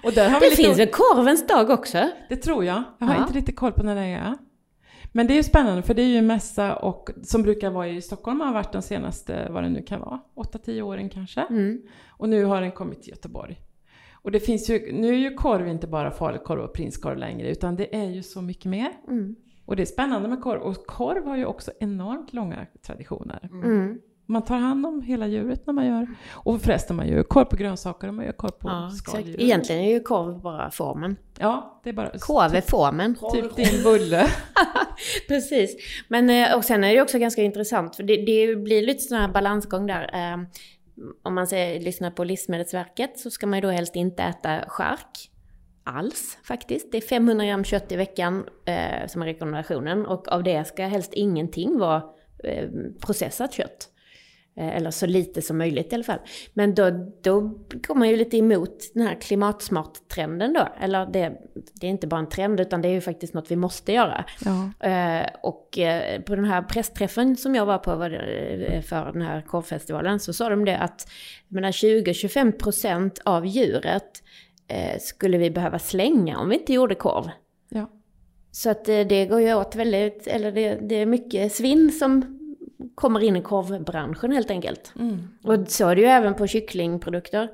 Och 0.04 0.14
där 0.14 0.30
har 0.30 0.40
vi 0.40 0.46
Det 0.46 0.50
lite 0.50 0.64
finns 0.64 0.80
väl 0.80 0.88
korvens 0.88 1.48
dag 1.48 1.70
också? 1.70 2.10
Det 2.30 2.36
tror 2.36 2.66
jag. 2.66 2.84
Jag 3.00 3.08
har 3.08 3.16
Ja. 3.16 3.22
inte 3.22 3.34
riktigt 3.34 3.56
koll 3.56 3.72
på 3.72 3.84
när 3.84 3.96
det 3.96 4.02
är. 4.02 4.38
Men 5.16 5.28
det 5.28 5.34
är 5.34 5.36
ju 5.36 5.44
spännande 5.44 5.82
för 5.82 5.94
det 5.94 6.02
är 6.02 6.08
ju 6.08 6.18
en 6.18 6.28
mässa 6.28 6.76
och, 6.76 7.10
som 7.24 7.44
brukar 7.44 7.70
vara 7.70 7.88
i 7.88 8.02
Stockholm 8.02 8.42
har 8.42 8.54
varit 8.54 8.72
de 8.72 8.82
senaste, 8.82 9.48
vad 9.52 9.64
det 9.64 9.70
nu 9.70 9.82
kan 9.82 10.00
vara, 10.00 10.20
8-10 10.36 10.82
åren 10.82 11.10
kanske. 11.10 11.42
Mm. 11.42 11.82
Och 12.08 12.30
nu 12.30 12.46
har 12.46 12.62
den 12.62 12.72
kommit 12.72 13.02
till 13.02 13.10
Göteborg. 13.10 13.62
Och 14.14 14.32
det 14.32 14.40
finns 14.40 14.70
ju, 14.70 14.94
nu 14.94 15.10
är 15.10 15.18
ju 15.18 15.34
korv 15.34 15.68
inte 15.68 15.88
bara 15.88 16.12
falukorv 16.12 16.62
och 16.62 16.74
prinskorv 16.74 17.18
längre 17.18 17.52
utan 17.52 17.76
det 17.76 17.96
är 17.96 18.10
ju 18.10 18.24
så 18.24 18.42
mycket 18.42 18.66
mer. 18.66 18.92
Mm. 19.08 19.36
Och 19.66 19.76
det 19.76 19.84
är 19.84 19.86
spännande 19.86 20.30
med 20.30 20.42
korv 20.42 20.62
och 20.62 20.86
korv 20.86 21.26
har 21.26 21.38
ju 21.38 21.46
också 21.46 21.72
enormt 21.80 22.34
långa 22.34 22.66
traditioner. 22.86 23.50
Mm. 23.52 24.00
Man 24.28 24.42
tar 24.42 24.58
hand 24.58 24.86
om 24.86 25.02
hela 25.02 25.28
djuret 25.28 25.68
när 25.68 25.74
man 25.74 25.86
gör. 25.86 26.08
Och 26.34 26.62
förresten 26.62 26.96
man 26.96 27.08
gör 27.08 27.24
korv 27.24 27.46
på 27.46 27.56
grönsaker 27.56 28.08
och 28.08 28.14
man 28.14 28.26
gör 28.26 28.32
korv 28.32 28.52
på 28.52 28.70
Ja, 28.70 28.88
exakt. 28.88 29.10
skaldjur. 29.10 29.42
Egentligen 29.42 29.82
är 29.82 29.90
ju 29.94 30.00
korv 30.00 30.42
bara 30.42 30.72
formen. 30.72 31.16
Ja, 31.40 31.82
det 31.84 31.90
är 31.90 31.94
bara 31.94 32.10
Korv 32.20 32.56
är 32.56 32.62
formen. 32.62 33.16
typ 33.34 33.56
din 33.56 33.84
bulle. 33.84 34.28
Precis. 35.28 35.76
Men 36.08 36.30
eh, 36.30 36.56
och 36.58 36.66
sen 36.66 36.84
är 36.84 36.96
det 36.96 37.02
också 37.02 37.18
ganska 37.20 37.44
intressant 37.44 37.96
för 37.96 38.04
det, 38.04 38.16
det 38.26 38.56
blir 38.56 38.86
lite 38.86 39.00
sån 39.04 39.18
här 39.18 39.28
balansgång 39.28 39.88
där. 39.88 40.04
Eh, 40.14 40.38
Om 41.24 41.36
man 41.36 41.48
säger, 41.48 41.82
lyssnar 41.82 42.12
på 42.12 42.24
Livsmedelsverket 42.24 43.20
så 43.20 43.30
ska 43.32 43.48
man 43.48 43.58
ju 43.58 43.62
då 43.62 43.70
helst 43.70 43.96
inte 43.96 44.24
äta 44.24 44.60
chark 44.68 45.32
alls 45.84 46.38
faktiskt. 46.44 46.92
Det 46.92 46.98
är 46.98 47.02
500 47.02 47.46
gram 47.46 47.64
kött 47.64 47.92
i 47.92 47.96
veckan 47.96 48.46
eh, 48.66 49.08
som 49.08 49.22
är 49.22 49.26
rekommendationen 49.26 50.06
och 50.06 50.28
av 50.28 50.44
det 50.44 50.68
ska 50.68 50.84
helst 50.86 51.14
ingenting 51.14 51.80
vara 51.80 52.04
eh, 52.44 52.70
processat 53.06 53.54
kött. 53.54 53.90
Eh, 54.58 54.76
Eller 54.76 54.92
så 54.92 55.06
lite 55.06 55.42
som 55.42 55.58
möjligt 55.58 55.92
i 55.92 55.96
alla 55.96 56.04
fall. 56.04 56.20
Men 56.54 56.76
då, 56.76 56.90
då 57.22 57.42
går 57.88 57.96
man 57.96 58.10
ju 58.10 58.16
lite 58.16 58.38
emot 58.38 58.84
den 58.94 59.08
här 59.08 59.16
klimatsmart-trenden 59.16 60.54
då. 60.54 60.68
Eller 60.82 61.06
det, 61.06 61.34
det 61.74 61.88
är 61.88 61.92
inte 61.92 62.08
bara 62.08 62.20
en 62.20 62.30
trend 62.30 62.60
utan 62.60 62.82
det 62.82 62.88
är 62.88 62.94
ju 62.94 63.02
faktiskt 63.02 63.34
något 63.34 63.52
vi 63.52 63.56
måste 63.56 63.94
göra. 63.94 64.26
Ja. 64.46 64.88
Eh, 64.90 65.28
och 65.44 65.78
eh, 65.78 66.22
på 66.22 66.36
den 66.36 66.46
här 66.46 66.62
pressträffen 66.62 67.38
som 67.38 67.56
jag 67.56 67.66
var 67.66 67.78
på 67.78 67.96
var 67.96 68.10
det, 68.10 68.66
eh, 68.66 68.82
för 68.82 69.12
den 69.12 69.22
här 69.22 69.42
korvfestivalen 69.42 70.20
så 70.20 70.34
sa 70.34 70.50
de 70.50 70.66
det 70.66 70.78
att 70.78 71.08
jag 71.48 71.56
menar, 71.56 71.72
20-25% 71.72 73.20
av 73.26 73.46
djuret 73.46 74.24
eh, 74.68 75.00
skulle 75.00 75.38
vi 75.38 75.52
behöva 75.52 75.80
slänga 75.80 76.40
om 76.40 76.50
vi 76.50 76.56
inte 76.56 76.74
gjorde 76.74 76.96
korv. 76.96 77.30
Ja. 77.70 77.92
Så 78.52 78.70
att 78.70 78.86
det 78.86 79.26
går 79.26 79.42
ju 79.42 79.54
åt 79.54 79.76
väldigt, 79.76 80.28
eller 80.28 80.52
det, 80.52 80.76
det 80.82 80.96
är 80.96 81.06
mycket 81.06 81.54
svinn 81.54 81.92
som 81.92 82.35
kommer 82.96 83.20
in 83.24 83.36
i 83.36 83.42
korvbranschen 83.42 84.32
helt 84.32 84.52
enkelt. 84.52 84.94
Mm. 85.00 85.28
Och 85.44 85.68
så 85.68 85.88
är 85.88 85.96
det 85.96 86.02
ju 86.02 86.08
även 86.08 86.34
på 86.36 86.48
kycklingprodukter. 86.48 87.50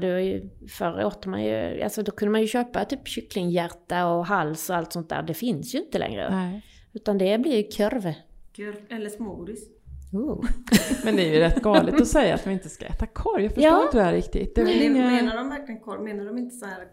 Du, 0.00 0.50
förr 0.68 1.04
åt 1.04 1.26
man 1.26 1.44
ju, 1.44 1.82
alltså 1.82 2.02
då 2.02 2.12
kunde 2.12 2.32
man 2.32 2.40
ju 2.40 2.46
köpa 2.46 2.84
typ 2.84 3.08
kycklinghjärta 3.08 4.06
och 4.06 4.26
hals 4.26 4.70
och 4.70 4.76
allt 4.76 4.92
sånt 4.92 5.08
där. 5.08 5.22
Det 5.22 5.34
finns 5.34 5.74
ju 5.74 5.78
inte 5.78 5.98
längre. 5.98 6.30
Nej. 6.30 6.62
Utan 6.92 7.18
det 7.18 7.38
blir 7.40 7.56
ju 7.56 7.62
korv. 7.62 8.12
Eller 8.90 9.08
smågodis. 9.08 9.68
Oh. 10.12 10.44
Men 11.04 11.16
det 11.16 11.22
är 11.22 11.32
ju 11.34 11.38
rätt 11.38 11.62
galet 11.62 12.00
att 12.00 12.08
säga 12.08 12.34
att 12.34 12.46
vi 12.46 12.52
inte 12.52 12.68
ska 12.68 12.86
äta 12.86 13.06
korv. 13.06 13.42
Jag 13.42 13.52
förstår 13.54 13.70
Ja. 13.70 13.84
inte 13.84 13.96
det 13.98 14.02
här 14.04 14.12
riktigt. 14.12 14.54
Det 14.54 14.64
Men 14.64 14.72
inga... 14.82 15.10
menar 15.10 15.36
de 15.36 15.48
verkligen 15.48 15.80
korv? 15.80 16.02
Menar 16.02 16.24
de 16.24 16.38
inte 16.38 16.56
så 16.56 16.66
här 16.66 16.88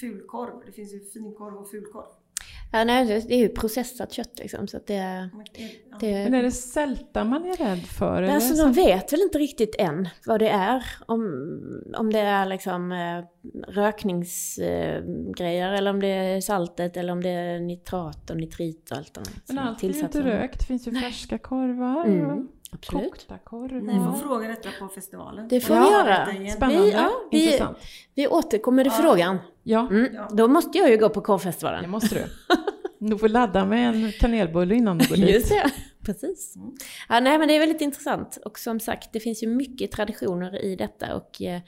fulkorv? 0.00 0.52
Det 0.66 0.72
finns 0.72 0.94
ju 0.94 1.00
finkorv 1.00 1.56
och 1.56 1.70
fulkorv. 1.70 2.04
Ja, 2.78 2.84
nej, 2.84 3.24
det 3.28 3.34
är 3.34 3.38
ju 3.38 3.48
processat 3.48 4.12
kött 4.12 4.38
liksom. 4.38 4.68
Så 4.68 4.76
att 4.76 4.86
det, 4.86 5.28
Ja. 5.90 5.96
det, 6.00 6.12
Men 6.12 6.34
är 6.34 6.42
det 6.42 6.50
sälta 6.50 7.24
man 7.24 7.44
är 7.44 7.56
rädd 7.56 7.82
för? 7.86 8.22
Eller? 8.22 8.34
Alltså 8.34 8.62
de 8.64 8.72
vet 8.72 9.12
väl 9.12 9.20
inte 9.20 9.38
riktigt 9.38 9.74
än 9.78 10.08
vad 10.26 10.40
det 10.40 10.48
är. 10.48 10.84
Om, 11.06 11.22
om 11.96 12.12
det 12.12 12.18
är 12.20 12.46
liksom 12.46 12.92
eh, 12.92 13.24
rökningsgrejer 13.68 15.72
eller 15.72 15.90
om 15.90 16.00
det 16.00 16.08
är 16.08 16.40
saltet 16.40 16.96
eller 16.96 17.12
om 17.12 17.22
det 17.22 17.30
är 17.30 17.60
nitrat 17.60 18.30
och 18.30 18.36
nitrit 18.36 18.90
och 18.90 18.96
allt 18.96 19.14
de 19.14 19.22
Men 19.48 19.58
allt 19.58 19.82
är 19.82 19.88
ju 19.88 20.00
inte 20.00 20.22
rökt. 20.22 20.58
Det 20.58 20.64
finns 20.64 20.86
ju 20.88 20.92
färska 20.92 21.38
korvar 21.38 22.04
Mm, 22.04 22.26
och 22.30 22.44
Absolut. 22.76 23.10
kokta 23.10 23.38
korvar. 23.38 23.80
Ni 23.80 23.94
får 23.94 24.12
fråga 24.28 24.48
detta 24.48 24.68
på 24.80 24.88
festivalen. 24.88 25.48
Det 25.48 25.60
får 25.60 25.76
Ja, 25.76 25.82
vi 25.82 25.90
göra. 25.90 26.50
Spännande. 26.50 26.82
Vi- 26.82 26.92
ja, 26.92 27.10
vi-. 27.30 27.60
Vi 28.14 28.28
återkommer 28.28 28.84
till 28.84 28.92
Ja. 28.96 29.02
frågan. 29.02 29.38
Ja, 29.62 29.88
Mm, 29.90 30.14
Ja. 30.14 30.28
Då 30.32 30.48
måste 30.48 30.78
jag 30.78 30.90
ju 30.90 30.96
gå 30.96 31.08
på 31.08 31.20
det 31.20 31.26
korvfestivalen. 31.26 31.90
måste 31.90 32.14
du. 32.14 32.24
Du 32.98 33.18
får 33.18 33.28
ladda 33.28 33.64
med 33.64 33.94
en 33.94 34.12
kanelbulle 34.12 34.74
innan 34.74 34.98
du 34.98 35.08
går 35.08 35.16
dit. 35.16 35.30
Just 35.34 35.48
det, 35.48 35.70
precis. 36.04 36.56
Mm. 36.56 36.72
Ja, 37.08 37.20
nej 37.20 37.38
men 37.38 37.48
det 37.48 37.54
är 37.56 37.60
väldigt 37.60 37.80
intressant. 37.80 38.38
Och 38.44 38.58
som 38.58 38.80
sagt, 38.80 39.12
det 39.12 39.20
finns 39.20 39.42
ju 39.42 39.46
mycket 39.46 39.90
traditioner 39.92 40.62
i 40.64 40.76
detta 40.76 41.16
och 41.16 41.42
eh, 41.42 41.60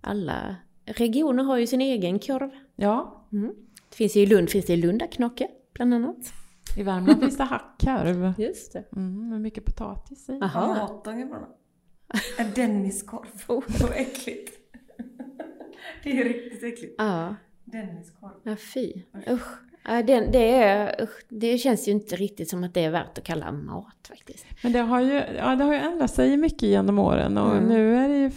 alla 0.00 0.56
regioner 0.84 1.44
har 1.44 1.56
ju 1.56 1.66
sin 1.66 1.80
egen 1.80 2.18
korv. 2.18 2.50
Ja, 2.76 3.24
Mm. 3.32 3.52
Det 3.90 3.96
finns 3.96 4.16
ju 4.16 4.20
i 4.20 4.26
Lund, 4.26 4.50
finns 4.50 4.66
det 4.66 4.72
i 4.72 4.76
Lundaknocke 4.76 5.48
bland 5.74 5.94
annat. 5.94 6.16
I 6.78 6.82
Värmland 6.82 7.20
finns 7.20 7.36
det 7.36 7.44
hackkorv. 7.44 8.32
Just 8.38 8.72
det. 8.72 8.84
Mm, 8.96 9.28
med 9.28 9.40
mycket 9.40 9.64
potatis 9.64 10.28
i. 10.28 10.32
Ja, 10.40 10.50
Jaha. 10.54 10.66
Matången 10.74 11.28
bara. 11.28 11.46
En 12.38 12.50
Denniskorv. 12.54 13.26
Oh. 13.48 13.64
Så 13.68 13.92
äckligt. 13.92 14.52
Det 16.02 16.20
är 16.20 16.24
riktigt 16.24 16.62
äckligt. 16.62 16.94
Ja, 16.98 17.34
Denniskorv. 17.64 18.30
ja 18.42 18.56
fy. 18.74 18.92
Usch. 19.30 19.58
Ja, 19.84 20.02
det, 20.02 20.20
det, 20.32 20.54
är, 20.54 21.02
usch, 21.02 21.24
det 21.28 21.58
känns 21.58 21.88
ju 21.88 21.92
inte 21.92 22.16
riktigt 22.16 22.48
som 22.48 22.64
att 22.64 22.74
det 22.74 22.84
är 22.84 22.90
värt 22.90 23.18
att 23.18 23.24
kalla 23.24 23.52
mat 23.52 24.08
faktiskt. 24.08 24.46
Men 24.62 24.72
det 24.72 24.78
har 24.78 25.00
ju, 25.00 25.12
ja, 25.36 25.56
det 25.56 25.64
har 25.64 25.72
ju 25.72 25.78
ändrat 25.78 26.10
sig 26.14 26.36
mycket 26.36 26.62
genom 26.62 26.98
åren 26.98 27.38
och 27.38 27.52
Mm. 27.52 27.64
nu 27.68 27.96
är 27.96 28.08
det 28.08 28.18
ju, 28.18 28.30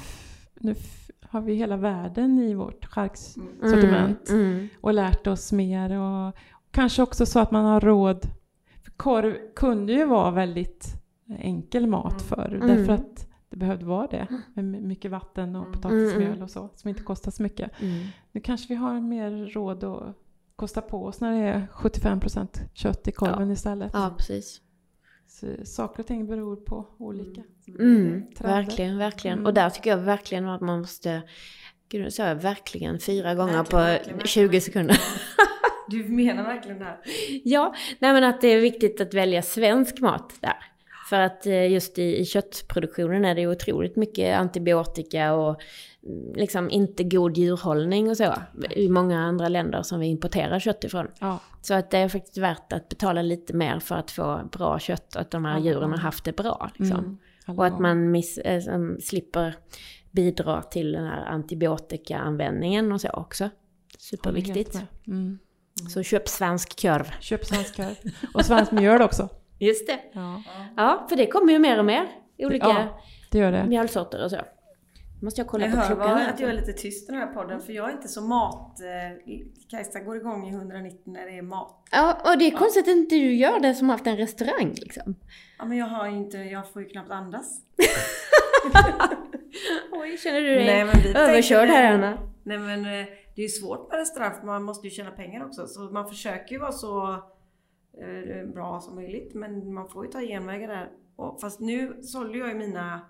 nu 0.59 0.75
har 1.21 1.41
vi 1.41 1.53
hela 1.55 1.77
världen 1.77 2.39
i 2.39 2.53
vårt 2.53 2.85
charksortiment 2.85 4.29
Mm, 4.29 4.41
mm. 4.45 4.67
och 4.81 4.93
lärt 4.93 5.27
oss 5.27 5.51
mer 5.51 5.99
och 5.99 6.33
kanske 6.71 7.01
också 7.01 7.25
så 7.25 7.39
att 7.39 7.51
man 7.51 7.65
har 7.65 7.81
råd. 7.81 8.27
För 8.83 8.91
korv 8.91 9.35
kunde 9.55 9.93
ju 9.93 10.05
vara 10.05 10.31
väldigt 10.31 10.87
enkel 11.39 11.87
mat 11.87 12.21
förr 12.21 12.59
Mm. 12.61 12.67
därför 12.67 12.93
att 12.93 13.27
det 13.49 13.57
behövde 13.57 13.85
vara 13.85 14.07
det 14.07 14.27
med 14.53 14.65
my- 14.65 14.81
mycket 14.81 15.11
vatten 15.11 15.55
och 15.55 15.61
Mm. 15.67 15.73
potatismjöl 15.73 16.15
Mm, 16.21 16.27
mm. 16.31 16.43
och 16.43 16.49
så 16.49 16.69
som 16.75 16.89
inte 16.89 17.03
kostar 17.03 17.31
så 17.31 17.43
mycket. 17.43 17.71
Mm. 17.81 18.03
Nu 18.31 18.41
kanske 18.41 18.67
vi 18.67 18.75
har 18.75 18.99
mer 19.01 19.31
råd 19.53 19.83
att 19.83 20.15
kosta 20.55 20.81
på 20.81 21.05
oss 21.05 21.21
när 21.21 21.31
det 21.31 21.47
är 21.47 21.67
75% 21.71 22.61
kött 22.73 23.07
i 23.07 23.11
korven 23.11 23.51
istället. 23.51 23.91
Ja, 23.93 24.13
precis. 24.17 24.61
Så 25.27 25.47
saker 25.65 26.03
och 26.03 26.07
ting 26.07 26.27
beror 26.27 26.55
på 26.55 26.85
olika. 26.97 27.41
Mm, 27.79 28.23
verkligen, 28.39 28.97
verkligen. 28.97 29.37
Mm. 29.37 29.45
Och 29.45 29.53
där 29.53 29.69
tycker 29.69 29.89
jag 29.89 29.97
verkligen 29.97 30.47
att 30.49 30.61
man 30.61 30.79
måste... 30.79 31.21
Gud, 31.89 32.01
nu 32.01 32.11
sa 32.11 32.27
jag 32.27 32.35
verkligen 32.35 32.99
fyra 32.99 33.35
gånger 33.35 33.53
Verkligen, 33.53 33.65
på 33.71 33.77
verkligen, 33.77 34.17
verkligen. 34.17 34.49
20 34.49 34.61
sekunder. 34.61 34.97
Du 35.91 36.03
menar 36.03 36.43
verkligen 36.43 36.79
det 36.79 36.85
här? 36.85 36.99
ja, 37.43 37.73
nej 37.99 38.13
men 38.13 38.23
att 38.23 38.41
det 38.41 38.47
är 38.47 38.61
viktigt 38.61 39.01
att 39.01 39.13
välja 39.13 39.41
svensk 39.41 39.99
mat 39.99 40.33
där. 40.41 40.57
För 41.09 41.19
att 41.19 41.45
eh, 41.45 41.71
just 41.71 41.99
i, 41.99 42.19
i 42.19 42.25
köttproduktionen 42.25 43.25
är 43.25 43.35
det 43.35 43.47
otroligt 43.47 43.95
mycket 43.95 44.37
antibiotika 44.37 45.33
och 45.33 45.61
mm, 46.07 46.33
liksom 46.35 46.69
inte 46.69 47.03
god 47.03 47.37
djurhållning 47.37 48.09
och 48.09 48.17
så. 48.17 48.33
I 48.75 48.89
många 48.89 49.19
andra 49.19 49.49
länder 49.49 49.81
som 49.81 49.99
vi 49.99 50.07
importerar 50.07 50.59
kött 50.59 50.83
ifrån. 50.83 51.07
Ja, 51.19 51.39
Så 51.61 51.73
att 51.73 51.91
det 51.91 51.97
är 51.97 52.09
faktiskt 52.09 52.37
värt 52.37 52.73
att 52.73 52.89
betala 52.89 53.21
lite 53.21 53.53
mer 53.53 53.79
för 53.79 53.95
att 53.95 54.11
få 54.11 54.49
bra 54.51 54.79
kött 54.79 55.15
och 55.15 55.21
att 55.21 55.31
de 55.31 55.45
här 55.45 55.59
djuren 55.59 55.91
har 55.91 55.97
haft 55.97 56.25
det 56.25 56.35
bra. 56.35 56.71
Liksom. 56.75 56.99
mm. 56.99 57.17
Och 57.57 57.65
att 57.65 57.79
man 57.79 58.11
miss, 58.11 58.37
äh, 58.37 58.61
slipper 58.99 59.55
bidra 60.11 60.61
till 60.61 60.91
den 60.91 61.05
här 61.05 61.25
antibiotikaanvändningen 61.25 62.91
och 62.91 63.01
så 63.01 63.09
också. 63.09 63.49
Superviktigt. 63.97 64.83
Mm. 65.07 65.39
Så 65.89 66.03
köp 66.03 66.27
svensk 66.27 66.81
korv. 66.81 67.11
Köp 67.19 67.45
svensk 67.45 67.75
korv. 67.75 67.95
Och 68.33 68.45
svensk 68.45 68.71
mjöl 68.71 69.01
också. 69.01 69.29
Just 69.59 69.87
det. 69.87 69.99
Ja, 70.13 70.43
Ja, 70.77 71.05
för 71.09 71.15
det 71.15 71.25
kommer 71.27 71.53
ju 71.53 71.59
mer 71.59 71.79
och 71.79 71.85
mer. 71.85 72.07
Olika 72.37 72.65
Ja. 72.67 73.01
det 73.31 73.37
gör 73.37 73.51
det. 73.51 73.63
mjölsorter 73.63 74.23
och 74.23 74.29
så. 74.31 74.37
Måste 75.21 75.41
jag 75.41 75.47
kolla 75.47 75.65
Jag 75.65 75.73
på 75.73 75.79
hör 75.79 75.87
klockan 75.87 76.07
bara 76.09 76.17
här. 76.17 76.33
att 76.33 76.39
jag 76.39 76.49
är 76.49 76.53
lite 76.53 76.73
tyst 76.73 77.09
i 77.09 77.11
den 77.11 77.21
här 77.21 77.27
podden 77.27 77.59
för 77.61 77.73
jag 77.73 77.89
är 77.89 77.93
inte 77.93 78.07
så 78.07 78.21
mat... 78.21 78.79
eh, 78.81 79.17
Kajsa 79.69 79.99
går 79.99 80.17
igång 80.17 80.47
i 80.47 80.51
190 80.51 80.97
när 81.05 81.25
det 81.25 81.37
är 81.37 81.41
mat. 81.41 81.87
Ja, 81.91 82.17
och 82.31 82.37
det 82.37 82.47
är 82.47 82.51
konstigt 82.51 82.83
att 82.83 82.87
inte 82.95 83.15
du 83.15 83.33
gör 83.33 83.59
det 83.59 83.75
som 83.75 83.89
haft 83.89 84.07
en 84.07 84.17
restaurang 84.17 84.73
liksom. 84.75 85.15
Ja 85.57 85.65
men 85.65 85.77
jag 85.77 85.85
har 85.85 86.07
ju 86.09 86.15
inte, 86.17 86.37
jag 86.37 86.71
får 86.73 86.81
ju 86.81 86.87
knappt 86.89 87.11
andas. 87.11 87.59
Oj, 89.91 90.17
känner 90.17 90.41
du 90.41 90.55
dig 90.55 90.65
Nej, 90.65 90.85
men 90.85 90.95
vi 91.03 91.09
överkörd 91.19 91.59
tänkte- 91.59 91.75
här 91.77 91.93
Anna? 91.93 92.17
Nej 92.43 92.57
men 92.57 92.85
eh, 92.85 93.05
det 93.35 93.43
är 93.43 93.47
svårt 93.47 93.89
med 93.89 93.99
restaurang 93.99 94.39
för 94.39 94.45
man 94.45 94.63
måste 94.63 94.87
ju 94.87 94.91
tjäna 94.91 95.11
pengar 95.11 95.45
också. 95.45 95.67
Så 95.67 95.79
man 95.81 96.09
försöker 96.09 96.55
ju 96.55 96.59
vara 96.59 96.71
så 96.71 97.13
eh, 97.93 98.47
bra 98.53 98.81
som 98.81 98.95
möjligt 98.95 99.33
men 99.33 99.73
man 99.73 99.89
får 99.89 100.05
ju 100.05 100.11
ta 100.11 100.19
genvägar 100.21 100.67
där. 100.67 100.91
Och, 101.15 101.41
fast 101.41 101.59
nu 101.59 102.03
sålde 102.03 102.37
jag 102.37 102.49
ju 102.49 102.55
mina, 102.55 103.01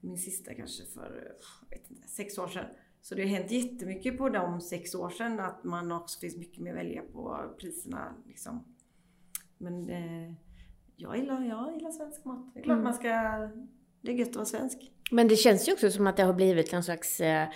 min 0.00 0.18
sista 0.18 0.54
kanske 0.54 0.84
för 0.84 1.32
inte, 1.70 2.08
sex 2.08 2.38
år 2.38 2.48
sedan. 2.48 2.66
Så 3.02 3.14
det 3.14 3.22
har 3.22 3.28
hänt 3.28 3.50
jättemycket 3.50 4.18
på 4.18 4.28
de 4.28 4.60
sex 4.60 4.94
år 4.94 5.10
sedan 5.10 5.40
att 5.40 5.64
man 5.64 5.92
också 5.92 6.20
finns 6.20 6.36
mycket 6.36 6.62
mer 6.62 6.70
att 6.70 6.78
välja 6.78 7.02
på 7.12 7.54
priserna 7.58 8.14
liksom. 8.26 8.64
Men 9.58 9.90
eh, 9.90 10.34
jag, 10.96 11.16
gillar, 11.16 11.44
jag 11.44 11.74
gillar 11.74 11.90
svensk 11.90 12.24
mat. 12.24 12.54
Det 12.54 12.60
är 12.60 12.64
klart 12.64 12.74
Mm. 12.74 12.84
man 12.84 12.94
ska, 12.94 13.08
det 14.00 14.12
är 14.12 14.14
gött 14.14 14.28
att 14.28 14.36
vara 14.36 14.46
svensk. 14.46 14.92
Men 15.10 15.28
det 15.28 15.36
känns 15.36 15.68
ju 15.68 15.72
också 15.72 15.90
som 15.90 16.06
att 16.06 16.16
det 16.16 16.22
har 16.22 16.34
blivit 16.34 16.72
en 16.72 16.82
slags 16.82 17.20
eh, 17.20 17.48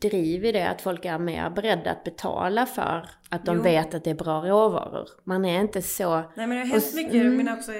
driv 0.00 0.44
i 0.44 0.52
det, 0.52 0.68
att 0.70 0.82
folk 0.82 1.04
är 1.04 1.18
mer 1.18 1.50
beredda 1.50 1.90
att 1.90 2.04
betala 2.04 2.66
för 2.66 3.08
att 3.28 3.46
de 3.46 3.56
Jo. 3.56 3.62
vet 3.62 3.94
att 3.94 4.04
det 4.04 4.10
är 4.10 4.14
bra 4.14 4.40
råvaror. 4.48 5.08
Man 5.24 5.44
är 5.44 5.60
inte 5.60 5.82
så... 5.82 6.14
Nej 6.16 6.26
men 6.46 6.50
det 6.50 6.56
har 6.56 6.64
hänt 6.66 6.94
mycket. 6.94 7.14
mm. 7.14 7.36
Menar 7.36 7.56
också 7.56 7.72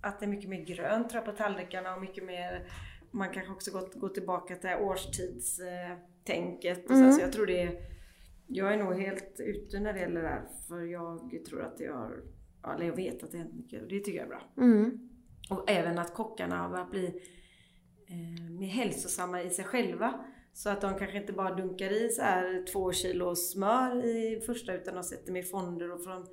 att 0.00 0.20
det 0.20 0.26
är 0.26 0.30
mycket 0.30 0.50
mer 0.50 0.64
grönt 0.64 1.14
jag, 1.14 1.24
på 1.24 1.32
tallrikarna 1.32 1.94
och 1.94 2.00
mycket 2.00 2.24
mer 2.24 2.66
man 3.10 3.30
kanske 3.30 3.52
också 3.52 3.70
gått, 3.70 3.94
gått 3.94 4.14
tillbaka 4.14 4.54
till 4.56 4.70
årstidstänket. 4.80 6.84
Och 6.84 6.90
Mm. 6.96 7.12
så, 7.12 7.18
så 7.18 7.24
jag 7.24 7.32
tror 7.32 7.46
det 7.46 7.62
är, 7.62 7.72
jag 8.46 8.72
är 8.72 8.76
nog 8.76 9.00
helt 9.00 9.40
ute 9.40 9.80
när 9.80 9.92
det 9.92 10.00
gäller 10.00 10.22
det 10.22 10.28
här. 10.28 10.42
För 10.68 10.80
jag 10.80 11.30
tror 11.48 11.62
att 11.62 11.78
det 11.78 11.86
har, 11.86 12.22
eller 12.74 12.86
jag 12.86 12.96
vet 12.96 13.22
att 13.22 13.30
det 13.30 13.36
har 13.38 13.44
hänt 13.44 13.56
mycket 13.56 13.82
och 13.82 13.88
det 13.88 14.00
tycker 14.00 14.18
jag 14.18 14.24
är 14.24 14.28
bra. 14.28 14.42
Mm. 14.56 15.08
Och 15.50 15.70
även 15.70 15.98
att 15.98 16.14
kockarna 16.14 16.56
har 16.56 16.68
börjat 16.68 16.90
bli 16.90 17.06
eh, 18.08 18.50
mer 18.58 18.68
hälsosamma 18.68 19.42
i 19.42 19.50
sig 19.50 19.64
själva. 19.64 20.24
Så 20.52 20.70
att 20.70 20.80
de 20.80 20.98
kanske 20.98 21.16
inte 21.20 21.32
bara 21.32 21.54
dunkar 21.54 21.90
i 22.06 22.08
så 22.08 22.22
här 22.22 22.66
två 22.72 22.92
kilo 22.92 23.36
smör 23.36 24.04
i 24.04 24.40
första 24.46 24.74
utan 24.74 24.94
de 24.94 25.04
sätter 25.04 25.32
med 25.32 25.50
fonder 25.50 25.90
och 25.92 26.04
från 26.04 26.26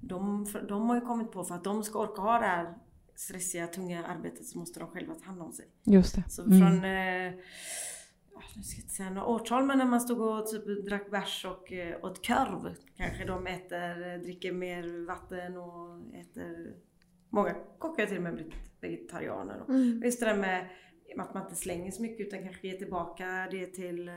de, 0.00 0.46
de 0.68 0.88
har 0.88 0.94
ju 0.94 1.00
kommit 1.00 1.32
på 1.32 1.44
för 1.44 1.54
att 1.54 1.64
de 1.64 1.82
ska 1.82 1.98
orka 1.98 2.22
ha 2.22 2.38
det 2.38 2.46
här 2.46 2.74
stressiga, 3.14 3.66
tunga 3.66 4.04
arbetet 4.06 4.46
så 4.46 4.58
måste 4.58 4.80
de 4.80 4.88
själva 4.88 5.14
ta 5.14 5.24
hand 5.24 5.42
om 5.42 5.52
sig. 5.52 5.66
Just 5.84 6.14
det. 6.14 6.24
Så 6.28 6.42
Mm. 6.42 6.58
från, 6.60 6.84
eh, 6.84 7.32
nu 8.56 8.62
ska 8.62 8.76
jag 8.76 8.82
inte 8.82 8.94
säga 8.94 9.10
några 9.10 9.26
årtal, 9.26 9.64
men 9.64 9.78
när 9.78 9.84
man 9.84 10.00
stod 10.00 10.20
och 10.20 10.46
typ 10.46 10.86
drack 10.88 11.10
bärs 11.10 11.44
och 11.44 11.72
eh, 11.72 12.04
åt 12.04 12.26
korv. 12.26 12.74
Kanske 12.96 13.24
de 13.24 13.46
äter, 13.46 14.12
eh, 14.14 14.20
dricker 14.20 14.52
mer 14.52 15.06
vatten 15.06 15.56
och 15.56 16.14
äter... 16.14 16.74
Många 17.32 17.54
kockar 17.78 18.06
till 18.06 18.16
och 18.16 18.22
med 18.22 18.34
blivit 18.34 18.54
vegetarianer. 18.80 19.60
Och 19.60 19.68
Mm. 19.68 20.02
Just 20.04 20.20
det 20.20 20.26
där 20.26 20.36
med 20.36 20.68
att 21.18 21.34
man 21.34 21.42
inte 21.42 21.56
slänger 21.56 21.90
så 21.90 22.02
mycket 22.02 22.26
utan 22.26 22.42
kanske 22.42 22.68
ger 22.68 22.76
tillbaka 22.78 23.48
det 23.50 23.66
till 23.66 24.08
eh, 24.08 24.14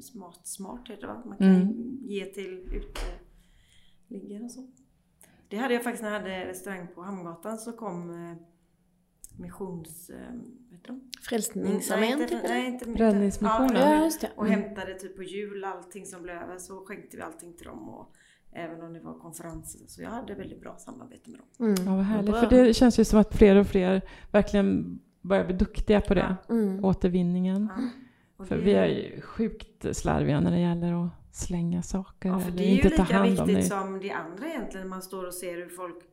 smart, 0.00 0.40
smart 0.46 0.88
heter 0.88 1.00
det 1.06 1.06
va? 1.12 1.22
Man 1.26 1.38
kan 1.38 1.46
Mm. 1.54 1.98
ge 2.02 2.24
till 2.26 2.68
uteliggare 4.08 4.44
och 4.44 4.50
så. 4.50 4.66
Det 5.48 5.56
hade 5.56 5.74
jag 5.74 5.82
faktiskt 5.84 6.02
när 6.02 6.12
jag 6.12 6.18
hade 6.20 6.46
restaurang 6.46 6.86
på 6.94 7.02
Hamngatan 7.02 7.58
så 7.58 7.72
kom 7.72 8.10
eh, 8.10 8.36
missions... 9.42 10.10
Eh? 10.10 10.34
Frälsningsarmén, 11.28 12.18
nej, 12.18 12.28
typ? 12.28 12.36
inte, 12.38 12.48
nej, 12.48 12.66
inte. 12.66 12.84
Räddningsmissionen. 12.84 13.76
Ja, 13.76 14.10
och 14.36 14.46
Mm. 14.46 14.60
hämtade 14.62 14.94
typ 14.94 15.16
på 15.16 15.22
jul 15.22 15.64
allting 15.64 16.06
som 16.06 16.22
blev 16.22 16.36
över 16.36 16.58
så 16.58 16.84
skänkte 16.86 17.16
vi 17.16 17.22
allting 17.22 17.52
till 17.56 17.66
dem. 17.66 17.88
Och 17.88 18.14
även 18.52 18.82
om 18.82 18.92
det 18.92 19.00
var 19.00 19.18
konferenser. 19.18 19.80
Så 19.86 20.02
jag 20.02 20.10
hade 20.10 20.34
väldigt 20.34 20.60
bra 20.60 20.76
samarbete 20.78 21.30
med 21.30 21.40
dem. 21.40 21.68
Mm. 21.68 21.86
Ja, 21.86 21.96
vad 21.96 22.04
härligt. 22.04 22.36
För 22.36 22.50
det 22.50 22.74
känns 22.74 22.98
ju 22.98 23.04
som 23.04 23.18
att 23.18 23.34
fler 23.34 23.56
och 23.56 23.66
fler 23.66 24.02
verkligen 24.32 25.00
börjar 25.22 25.44
bli 25.44 25.54
duktiga 25.56 26.00
på 26.00 26.14
det. 26.14 26.36
Mm. 26.48 26.84
Återvinningen. 26.84 27.68
Ja. 27.76 27.82
Och 28.36 28.48
För 28.48 28.56
det- 28.56 28.62
vi 28.62 28.72
är 28.74 28.86
ju 28.86 29.20
sjukt 29.20 29.96
slarviga 29.96 30.40
när 30.40 30.50
det 30.50 30.60
gäller 30.60 31.06
att 31.06 31.12
slänga 31.36 31.82
saker 31.82 32.28
Ja, 32.28 32.38
för 32.40 32.48
eller 32.48 32.58
det 32.58 32.64
är 32.64 32.68
ju 32.68 32.74
inte 32.76 32.90
ta 32.90 33.02
lika 33.02 33.14
hand 33.16 33.38
om 33.40 33.46
viktigt 33.46 33.56
det. 33.56 33.62
som 33.76 33.98
det 34.00 34.10
andra 34.10 34.46
egentligen. 34.48 34.88
Man 34.88 35.02
står 35.02 35.26
och 35.26 35.34
ser 35.34 35.56
hur 35.56 35.68
folk 35.68 36.04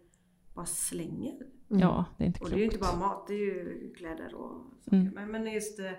bara 0.53 0.65
slänger. 0.65 1.33
Mm. 1.69 1.81
Ja, 1.81 2.05
det 2.17 2.23
är 2.23 2.27
inte 2.27 2.39
Och 2.39 2.47
klokt. 2.47 2.53
det 2.53 2.57
är 2.57 2.59
ju 2.59 2.65
inte 2.65 2.77
bara 2.79 2.95
mat, 2.95 3.27
det 3.27 3.33
är 3.33 3.37
ju 3.37 3.93
kläder 3.97 4.35
och 4.35 4.61
saker. 4.81 4.97
Mm. 4.97 5.13
Men, 5.13 5.31
men 5.31 5.53
just 5.53 5.77
det, 5.77 5.95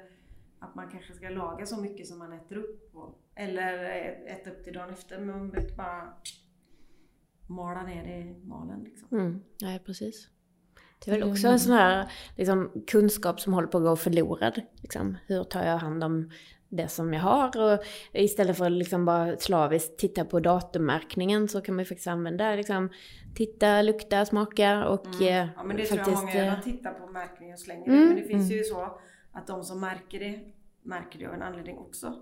att 0.58 0.74
man 0.74 0.88
kanske 0.88 1.12
ska 1.14 1.28
laga 1.28 1.66
så 1.66 1.80
mycket 1.80 2.06
som 2.06 2.18
man 2.18 2.32
äter 2.32 2.56
upp. 2.56 2.90
Och, 2.96 3.22
eller 3.34 3.84
äta 4.26 4.50
upp 4.50 4.64
till 4.64 4.72
dagen 4.72 4.90
efter. 4.90 5.18
Men 5.20 5.38
man 5.38 5.52
bara 5.76 6.08
mala 7.46 7.82
ner 7.82 8.04
det 8.04 8.18
i 8.18 8.46
malen 8.46 8.84
liksom. 8.84 9.08
Mm. 9.18 9.40
Nej, 9.62 9.78
precis. 9.86 10.28
Det 11.04 11.10
är 11.10 11.12
väl 11.14 11.22
Mm. 11.22 11.32
också 11.32 11.48
en 11.48 11.60
sån 11.60 11.72
här 11.72 12.12
liksom, 12.36 12.70
kunskap 12.86 13.40
som 13.40 13.52
håller 13.52 13.68
på 13.68 13.78
att 13.78 13.84
gå 13.84 13.96
förlorad. 13.96 14.60
Liksom. 14.82 15.16
Hur 15.26 15.44
tar 15.44 15.64
jag 15.64 15.78
hand 15.78 16.04
om 16.04 16.30
det 16.68 16.88
som 16.88 17.14
jag 17.14 17.20
har? 17.20 17.60
Och 17.72 17.84
istället 18.12 18.56
för 18.56 18.64
att 18.66 18.72
liksom 18.72 19.04
bara 19.04 19.36
slaviskt 19.36 19.98
titta 19.98 20.24
på 20.24 20.40
datummärkningen 20.40 21.48
så 21.48 21.60
kan 21.60 21.74
man 21.74 21.82
ju 21.82 21.86
faktiskt 21.88 22.06
använda 22.08 22.54
liksom, 22.54 22.90
titta, 23.34 23.82
lukta, 23.82 24.24
smaka 24.26 24.88
och 24.88 25.22
eh, 25.22 25.42
Mm. 25.42 25.48
Ja 25.56 25.62
men 25.62 25.76
det 25.76 25.84
tror 25.86 25.98
jag 25.98 26.06
faktiskt... 26.06 26.22
många 26.34 26.44
gör. 26.46 26.52
eh, 26.52 26.60
tittar 26.60 26.92
på 26.92 27.06
märkningen 27.06 27.54
och 27.54 27.60
slänger 27.60 27.86
Mm. 27.88 28.00
det. 28.00 28.06
Men 28.06 28.16
det 28.16 28.22
finns 28.28 28.50
Mm. 28.50 28.56
ju 28.58 28.64
så 28.64 29.00
att 29.32 29.46
de 29.46 29.64
som 29.64 29.80
märker 29.80 30.18
det, 30.18 30.40
märker 30.82 31.18
det 31.18 31.26
av 31.26 31.34
en 31.34 31.42
anledning 31.42 31.78
också. 31.78 32.14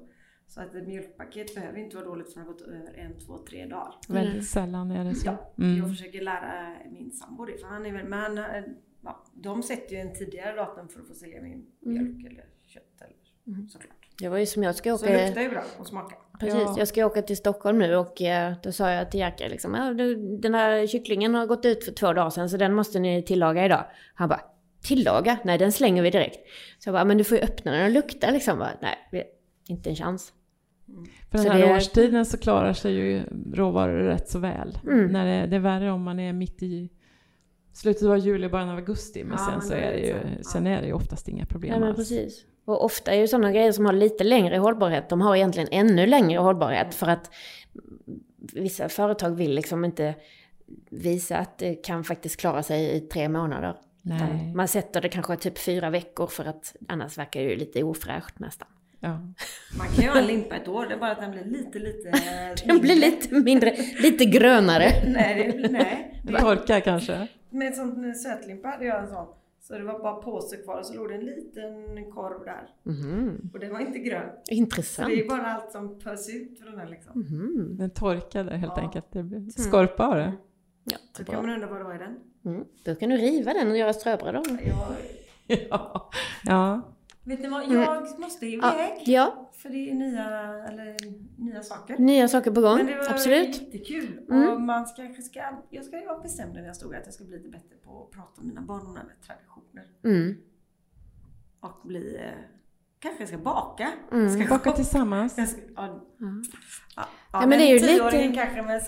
Så 0.48 0.60
att 0.60 0.74
ett 0.74 0.86
mjölkpaket 0.88 1.54
behöver 1.54 1.78
inte 1.78 1.96
vara 1.96 2.06
dåligt 2.06 2.32
för 2.32 2.40
att 2.40 2.46
ha 2.46 2.52
gått 2.52 2.62
över 2.62 2.94
en, 2.98 3.18
två, 3.26 3.38
tre 3.38 3.66
dagar. 3.66 3.94
Väldigt 4.08 4.32
Mm. 4.32 4.44
sällan 4.44 4.90
är 4.90 5.04
det 5.04 5.14
så. 5.14 5.26
Ja, 5.26 5.52
Mm. 5.58 5.78
Jag 5.78 5.88
försöker 5.88 6.20
lära 6.20 6.76
min 6.90 7.10
sambo 7.10 7.44
det. 7.44 7.58
För 7.58 7.66
han 7.68 7.86
är 7.86 7.92
väl, 7.92 8.04
men 8.08 8.18
han, 8.18 8.38
eh, 8.38 8.62
ja, 9.04 9.24
de 9.34 9.62
sätter 9.62 9.94
ju 9.94 10.00
en 10.00 10.14
tidigare 10.14 10.56
datum 10.56 10.88
för 10.88 11.00
att 11.00 11.08
få 11.08 11.14
sälja 11.14 11.42
min 11.42 11.66
mjölk 11.80 12.26
eller 12.26 12.44
kött 12.66 12.82
eller 13.00 13.16
Mm. 13.56 13.68
såklart. 13.68 13.94
Det 14.18 14.28
var 14.28 14.38
ju 14.38 14.46
som 14.46 14.62
jag 14.62 14.74
ska 14.74 14.98
Så 14.98 15.04
åka... 15.04 15.14
det 15.14 15.26
luktar 15.26 15.40
ju 15.42 15.48
bra 15.48 15.62
och 15.78 15.86
smakar. 15.86 16.18
Precis, 16.40 16.60
Ja. 16.60 16.74
jag 16.78 16.88
ska 16.88 17.06
åka 17.06 17.22
till 17.22 17.36
Stockholm 17.36 17.78
nu 17.78 17.96
och 17.96 18.22
eh, 18.22 18.54
då 18.62 18.72
sa 18.72 18.90
jag 18.90 19.10
till 19.10 19.20
Jerker 19.20 19.48
liksom, 19.48 19.74
ja, 19.74 19.92
den 20.40 20.54
här 20.54 20.86
kycklingen 20.86 21.34
har 21.34 21.46
gått 21.46 21.64
ut 21.64 21.84
för 21.84 21.92
två 21.92 22.12
dagar 22.12 22.30
sedan 22.30 22.50
så 22.50 22.56
den 22.56 22.74
måste 22.74 22.98
ni 22.98 23.22
tillaga 23.22 23.64
idag. 23.64 23.84
Han 24.14 24.28
bara, 24.28 24.40
tillaga? 24.82 25.38
Nej 25.44 25.58
den 25.58 25.72
slänger 25.72 26.02
vi 26.02 26.10
direkt. 26.10 26.38
Så 26.78 26.88
jag 26.88 26.94
bara, 26.94 27.04
men 27.04 27.18
du 27.18 27.24
får 27.24 27.36
ju 27.38 27.42
öppna 27.44 27.72
den 27.72 27.84
och 27.84 27.90
lukta 27.90 28.30
liksom. 28.30 28.58
Bara, 28.58 28.72
Nej, 28.82 29.24
inte 29.68 29.90
en 29.90 29.96
chans. 29.96 30.32
För 31.30 31.38
den 31.38 31.46
Så 31.46 31.52
här 31.52 31.58
det 31.66 31.74
årstiden 31.76 32.26
så 32.26 32.38
klarar 32.38 32.72
sig 32.72 32.92
ju 32.92 33.22
råvaror 33.54 34.02
rätt 34.02 34.28
så 34.28 34.38
väl. 34.38 34.78
Mm. 34.86 35.06
När 35.06 35.26
det, 35.40 35.46
det 35.46 35.56
är 35.56 35.60
värre 35.60 35.90
om 35.90 36.02
man 36.02 36.20
är 36.20 36.32
mitt 36.32 36.62
i 36.62 36.90
slutet 37.72 38.02
av 38.08 38.18
juli, 38.18 38.48
början 38.48 38.68
av 38.68 38.76
augusti. 38.76 39.24
Men 39.24 39.32
Ja, 39.38 39.50
sen 39.52 39.62
så 39.62 39.74
är 39.74 39.92
det 39.92 39.98
ju. 39.98 40.08
Ja. 40.38 40.42
sen 40.52 40.66
är 40.66 40.80
det 40.80 40.86
ju 40.86 40.92
oftast 40.92 41.28
inga 41.28 41.46
problem 41.46 41.72
Ja 41.72 41.78
men 41.80 41.88
alls. 41.88 41.96
precis. 41.96 42.44
Och 42.64 42.84
ofta 42.84 43.12
är 43.12 43.20
ju 43.20 43.28
sådana 43.28 43.52
grejer 43.52 43.72
som 43.72 43.84
har 43.86 43.92
lite 43.92 44.24
längre 44.24 44.58
hållbarhet, 44.58 45.08
de 45.08 45.20
har 45.20 45.36
egentligen 45.36 45.68
ännu 45.72 46.06
längre 46.06 46.38
hållbarhet 46.38 46.94
för 46.94 47.06
att 47.06 47.30
vissa 48.52 48.88
företag 48.88 49.30
vill 49.30 49.54
liksom 49.54 49.84
inte 49.84 50.14
visa 50.90 51.36
att 51.38 51.58
det 51.58 51.74
kan 51.74 52.04
faktiskt 52.04 52.40
klara 52.40 52.62
sig 52.62 52.96
i 52.96 53.00
tre 53.00 53.28
månader. 53.28 53.76
Nej. 54.02 54.52
Man 54.54 54.68
sätter 54.68 55.00
det 55.00 55.08
kanske 55.08 55.36
typ 55.36 55.58
fyra 55.58 55.90
veckor 55.90 56.26
för 56.26 56.44
att 56.44 56.76
annars 56.88 57.18
verkar 57.18 57.40
det 57.40 57.50
ju 57.50 57.56
lite 57.56 57.82
ofräscht 57.82 58.38
nästan. 58.38 58.68
Ja. 59.00 59.18
Man 59.78 59.86
kan 59.94 60.04
ju 60.04 60.10
ha 60.10 60.18
en 60.18 60.26
limpa 60.26 60.56
ett 60.56 60.68
år, 60.68 60.86
det 60.86 60.94
är 60.94 60.98
bara 60.98 61.10
att 61.12 61.20
den 61.20 61.30
blir 61.30 61.44
lite, 61.44 61.78
lite... 61.78 62.12
Den 62.66 62.78
blir 62.80 62.96
lite 62.96 63.34
mindre, 63.34 63.76
lite 64.02 64.24
grönare. 64.24 64.84
Nej, 65.06 65.58
det, 65.62 65.68
nej. 65.72 66.20
Det 66.24 66.38
torkar 66.40 66.80
kanske? 66.80 67.28
Med 67.50 67.66
en 67.66 67.74
sån 67.74 68.14
sötlimpa 68.14 68.68
hade 68.68 68.84
jag 68.84 69.02
en 69.02 69.08
sån. 69.08 69.26
Så 69.60 69.78
det 69.78 69.84
var 69.84 69.98
bara 69.98 70.14
påse 70.14 70.56
kvar 70.56 70.78
och 70.78 70.86
så 70.86 70.94
låg 70.94 71.08
det 71.08 71.14
en 71.14 71.24
liten 71.24 72.12
korv 72.12 72.44
där. 72.44 72.68
Mhm. 72.82 73.50
Och 73.52 73.60
det 73.60 73.68
var 73.68 73.80
inte 73.80 73.98
grön. 73.98 74.30
Så 74.48 74.54
Intressant. 74.54 75.08
det 75.08 75.20
är 75.24 75.28
bara 75.28 75.46
allt 75.46 75.72
som 75.72 75.98
pös 75.98 76.28
ut 76.34 76.58
från 76.60 76.76
den 76.76 76.90
liksom. 76.90 77.20
Mhm. 77.20 77.76
Den 77.78 77.90
torkade 77.90 78.56
helt 78.56 78.72
Ja. 78.76 78.82
enkelt. 78.82 79.06
Det 79.12 79.22
blir 79.22 79.50
skorpa 79.50 80.06
av 80.06 80.14
det. 80.16 80.32
Ja, 80.84 80.96
Så 81.16 81.24
kan 81.24 81.46
man 81.46 81.54
undra 81.54 81.66
vad 81.66 81.80
det 81.80 81.84
var 81.84 81.94
i 81.94 81.98
den. 81.98 82.16
Mm. 82.44 82.64
Då 82.84 82.94
kan 82.94 83.08
du 83.10 83.16
riva 83.16 83.52
den 83.52 83.70
och 83.70 83.76
göra 83.78 83.92
ströbröd 83.92 84.36
av 84.36 84.42
den. 84.44 84.58
Jag, 84.66 85.58
Ja. 85.70 86.10
ja. 86.44 86.80
Vet 87.28 87.40
ni 87.40 87.48
vad, 87.48 87.72
jag 87.72 88.20
måste 88.20 88.46
iväg. 88.46 89.02
Ja, 89.06 89.50
För 89.52 89.68
det 89.68 89.90
är 89.90 89.94
nya, 89.94 90.24
eller, 90.68 90.96
nya 91.36 91.62
saker. 91.62 91.98
nya 91.98 92.28
saker 92.28 92.50
på 92.50 92.60
gång. 92.60 92.76
Men 92.76 92.86
det 92.86 92.96
var 92.96 93.10
Absolut. 93.10 93.62
jättekul. 93.62 94.20
Mm. 94.30 94.48
Och 94.48 94.60
man 94.60 94.86
ska, 94.86 95.02
ska, 95.22 95.40
jag, 95.70 95.84
ska, 95.84 95.96
jag 95.96 96.22
bestämde 96.22 96.60
när 96.60 96.66
jag 96.66 96.76
stod 96.76 96.94
att 96.94 97.02
jag 97.04 97.14
ska 97.14 97.24
bli 97.24 97.36
lite 97.36 97.48
bättre 97.48 97.76
på 97.84 98.02
att 98.04 98.10
prata 98.10 98.40
om 98.40 98.48
mina 98.48 98.60
barndomar 98.60 99.04
med 99.04 99.20
traditioner. 99.26 99.84
Mm. 100.04 100.36
Och 101.60 101.86
bli, 101.88 102.16
eh, 102.16 102.22
kanske 102.98 103.22
jag 103.22 103.28
ska 103.28 103.38
baka. 103.38 103.88
Mm. 104.12 104.40
Ska 104.40 104.54
Baka 104.54 104.72
tillsammans. 104.72 105.38
Jag 105.38 105.48
ska, 105.48 105.60
ja, 105.76 106.04
Ja. 106.18 106.26
ja, 106.96 107.08
Ja, 107.32 107.40
men 107.40 107.50
det 107.50 107.64
är 107.64 107.68
ju 107.68 107.86
lite- 107.86 108.32
kanske, 108.34 108.62
men, 108.62 108.80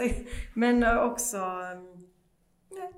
men 0.80 0.98
också... 0.98 1.36
mm, 1.36 1.84
nej. 2.70 2.92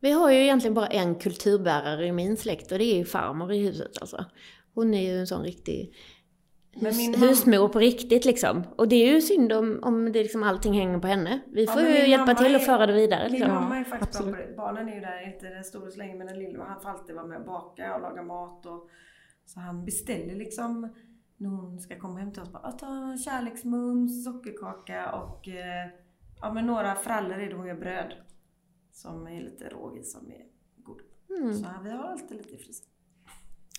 Vi 0.00 0.10
har 0.12 0.30
ju 0.30 0.36
egentligen 0.36 0.74
bara 0.74 0.86
en 0.86 1.14
kulturbärare 1.14 2.06
i 2.06 2.12
min 2.12 2.36
släkt 2.36 2.72
och 2.72 2.78
det 2.78 2.84
är 2.84 2.96
ju 2.98 3.04
farmor 3.04 3.52
i 3.52 3.58
huset 3.66 3.98
alltså. 4.00 4.24
Hon 4.76 4.94
är 4.94 5.12
ju 5.12 5.18
en 5.20 5.26
sån 5.26 5.42
riktig 5.42 5.94
hus, 6.72 6.96
min 6.96 7.12
mamma- 7.12 7.26
husmor 7.26 7.68
på 7.68 7.78
riktigt 7.78 8.24
liksom. 8.24 8.62
Och 8.76 8.88
det 8.88 8.96
är 8.96 9.14
ju 9.14 9.20
synd 9.20 9.52
om, 9.52 9.78
om 9.82 10.12
det 10.12 10.22
liksom 10.22 10.42
allting 10.42 10.72
hänger 10.72 10.98
på 10.98 11.06
henne. 11.06 11.40
Vi 11.52 11.64
Ja, 11.64 11.72
får 11.72 11.80
men 11.80 11.92
ju 11.92 12.00
min 12.00 12.10
hjälpa 12.10 12.34
till 12.34 12.52
är- 12.54 12.56
att 12.56 12.64
föra 12.66 12.86
det 12.86 12.92
vidare 12.92 13.22
Min 13.22 13.32
liksom. 13.32 13.54
mamma 13.54 13.78
är 13.78 13.84
faktiskt 13.84 14.22
bra 14.24 14.32
på 14.32 14.36
det. 14.38 14.54
Barnen 14.56 14.88
är 14.88 14.94
ju 14.94 15.00
där, 15.00 15.32
inte 15.34 15.48
den 15.48 15.64
stora 15.64 15.90
så 15.90 15.98
länge, 15.98 16.14
men 16.14 16.26
den 16.26 16.38
lilla, 16.38 16.64
han 16.64 16.80
får 16.80 16.88
alltid 16.88 17.14
vara 17.14 17.26
med 17.26 17.38
och 17.38 17.46
baka 17.46 17.94
och 17.94 18.00
laga 18.00 18.22
mat. 18.22 18.66
Och, 18.66 18.88
så 19.46 19.60
han 19.60 19.84
beställer 19.84 20.34
liksom 20.36 20.88
när 21.36 21.48
hon 21.48 21.80
ska 21.80 21.98
komma 21.98 22.18
hem 22.18 22.32
till 22.32 22.42
oss. 22.42 22.52
Bara, 22.52 22.62
"Ah, 22.68 22.72
ta 22.72 23.16
kärleksmums, 23.24 24.24
sockerkaka 24.24 25.12
och 25.12 25.48
eh, 25.48 25.88
ja, 26.40 26.52
men 26.52 26.66
några 26.66 26.94
frallor 26.94 27.38
är 27.38 27.48
det 27.48 27.54
hon 27.56 27.66
gör 27.66 27.74
bröd. 27.76 28.12
Som 28.92 29.26
är 29.26 29.40
lite 29.40 29.68
råg 29.68 29.98
i, 29.98 30.02
som 30.02 30.30
är 30.30 30.44
god. 30.76 31.00
Mm. 31.38 31.54
Så 31.54 31.66
vi 31.84 31.90
har 31.90 32.04
alltid 32.04 32.36
lite 32.36 32.54
i 32.54 32.58
frysen. 32.58 32.86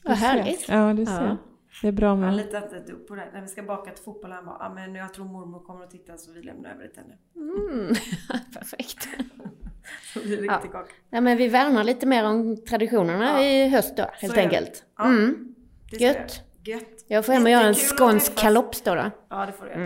Vad 0.07 0.17
härligt. 0.17 0.69
Ja, 0.69 0.93
du 0.93 1.05
ser. 1.05 1.11
Ja. 1.25 1.37
Det 1.81 1.87
är 1.87 1.91
bra 1.91 2.07
Han 2.09 2.19
med... 2.19 2.35
litar 2.35 2.63
inte 2.63 2.75
ett 2.77 2.87
dugg 2.87 3.07
på 3.07 3.15
det. 3.15 3.29
När 3.33 3.41
vi 3.41 3.47
ska 3.47 3.63
baka 3.63 3.91
till 3.91 4.03
fotboll, 4.03 4.31
han 4.31 4.45
bara, 4.45 4.57
ja 4.59 4.73
men 4.73 4.95
jag 4.95 5.13
tror 5.13 5.25
mormor 5.25 5.59
kommer 5.59 5.83
att 5.83 5.91
titta 5.91 6.17
så 6.17 6.31
vi 6.31 6.41
lämnar 6.41 6.69
över 6.69 6.83
det 6.83 6.89
till 6.89 7.01
henne. 7.01 7.15
Mm. 7.35 7.95
Perfekt. 8.53 9.07
Så 10.13 10.19
blir 10.19 10.37
det 10.37 10.45
Ja. 10.45 10.53
riktigt 10.53 10.71
kaka. 10.71 10.91
Ja, 11.09 11.21
men 11.21 11.37
vi 11.37 11.47
värnar 11.47 11.83
lite 11.83 12.05
mer 12.05 12.25
om 12.25 12.63
traditionerna 12.65 13.25
Ja. 13.25 13.41
i 13.43 13.69
höst 13.69 13.97
då, 13.97 14.05
helt 14.13 14.35
det. 14.35 14.41
enkelt. 14.41 14.83
Ja. 14.97 15.05
Mm. 15.05 15.55
Det 15.91 15.97
Gött. 15.97 16.43
jag. 16.63 16.75
Gött. 16.75 17.05
Jag 17.07 17.25
får 17.25 17.33
hem 17.33 17.43
och 17.43 17.49
göra 17.49 17.67
en 17.67 17.73
skånsk 17.75 18.35
kalops 18.35 18.81
då. 18.81 18.95
då. 18.95 19.11
Ja, 19.29 19.45
det 19.45 19.51
får 19.51 19.65
du 19.65 19.71
göra. 19.71 19.85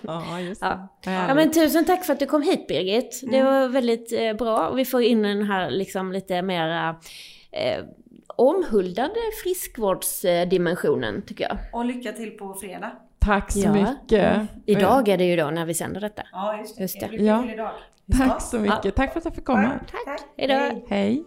Ja, 0.00 0.40
just 0.40 0.60
det. 0.60 0.66
Ja. 1.04 1.12
Ja 1.28 1.34
men 1.34 1.50
tusen 1.50 1.84
tack 1.84 2.04
för 2.04 2.12
att 2.12 2.18
du 2.18 2.26
kom 2.26 2.42
hit 2.42 2.66
Birgit. 2.68 3.20
Det 3.30 3.38
Mm. 3.38 3.52
var 3.52 3.68
väldigt 3.68 4.12
eh, 4.12 4.32
bra 4.32 4.68
och 4.68 4.78
vi 4.78 4.84
får 4.84 5.02
in 5.02 5.22
den 5.22 5.42
här 5.42 5.70
liksom 5.70 6.12
lite 6.12 6.42
mera 6.42 6.96
eh, 7.52 7.84
omhuldade 8.36 9.14
friskvårdsdimensionen 9.42 11.22
tycker 11.22 11.44
jag. 11.48 11.56
Och 11.72 11.84
lycka 11.84 12.12
till 12.12 12.30
på 12.30 12.54
fredag. 12.54 12.92
Tack 13.18 13.52
så 13.52 13.58
Ja. 13.58 13.72
mycket. 13.72 14.40
Idag 14.66 15.08
är 15.08 15.18
det 15.18 15.24
ju 15.24 15.36
då 15.36 15.50
när 15.50 15.64
vi 15.66 15.74
sänder 15.74 16.00
detta. 16.00 16.22
Ja, 16.32 16.58
just 16.58 16.76
det. 16.76 16.82
Just 16.82 17.00
det. 17.00 17.08
Lycka 17.08 17.42
till 17.42 17.50
idag. 17.50 17.70
Tack 18.18 18.42
så 18.42 18.58
mycket. 18.58 18.94
Tack 18.96 19.12
för 19.12 19.18
att 19.18 19.24
jag 19.24 19.34
fick 19.34 19.44
komma. 19.44 19.70
Tack. 20.06 20.20
Hejdå. 20.36 20.86
Hej. 20.88 21.24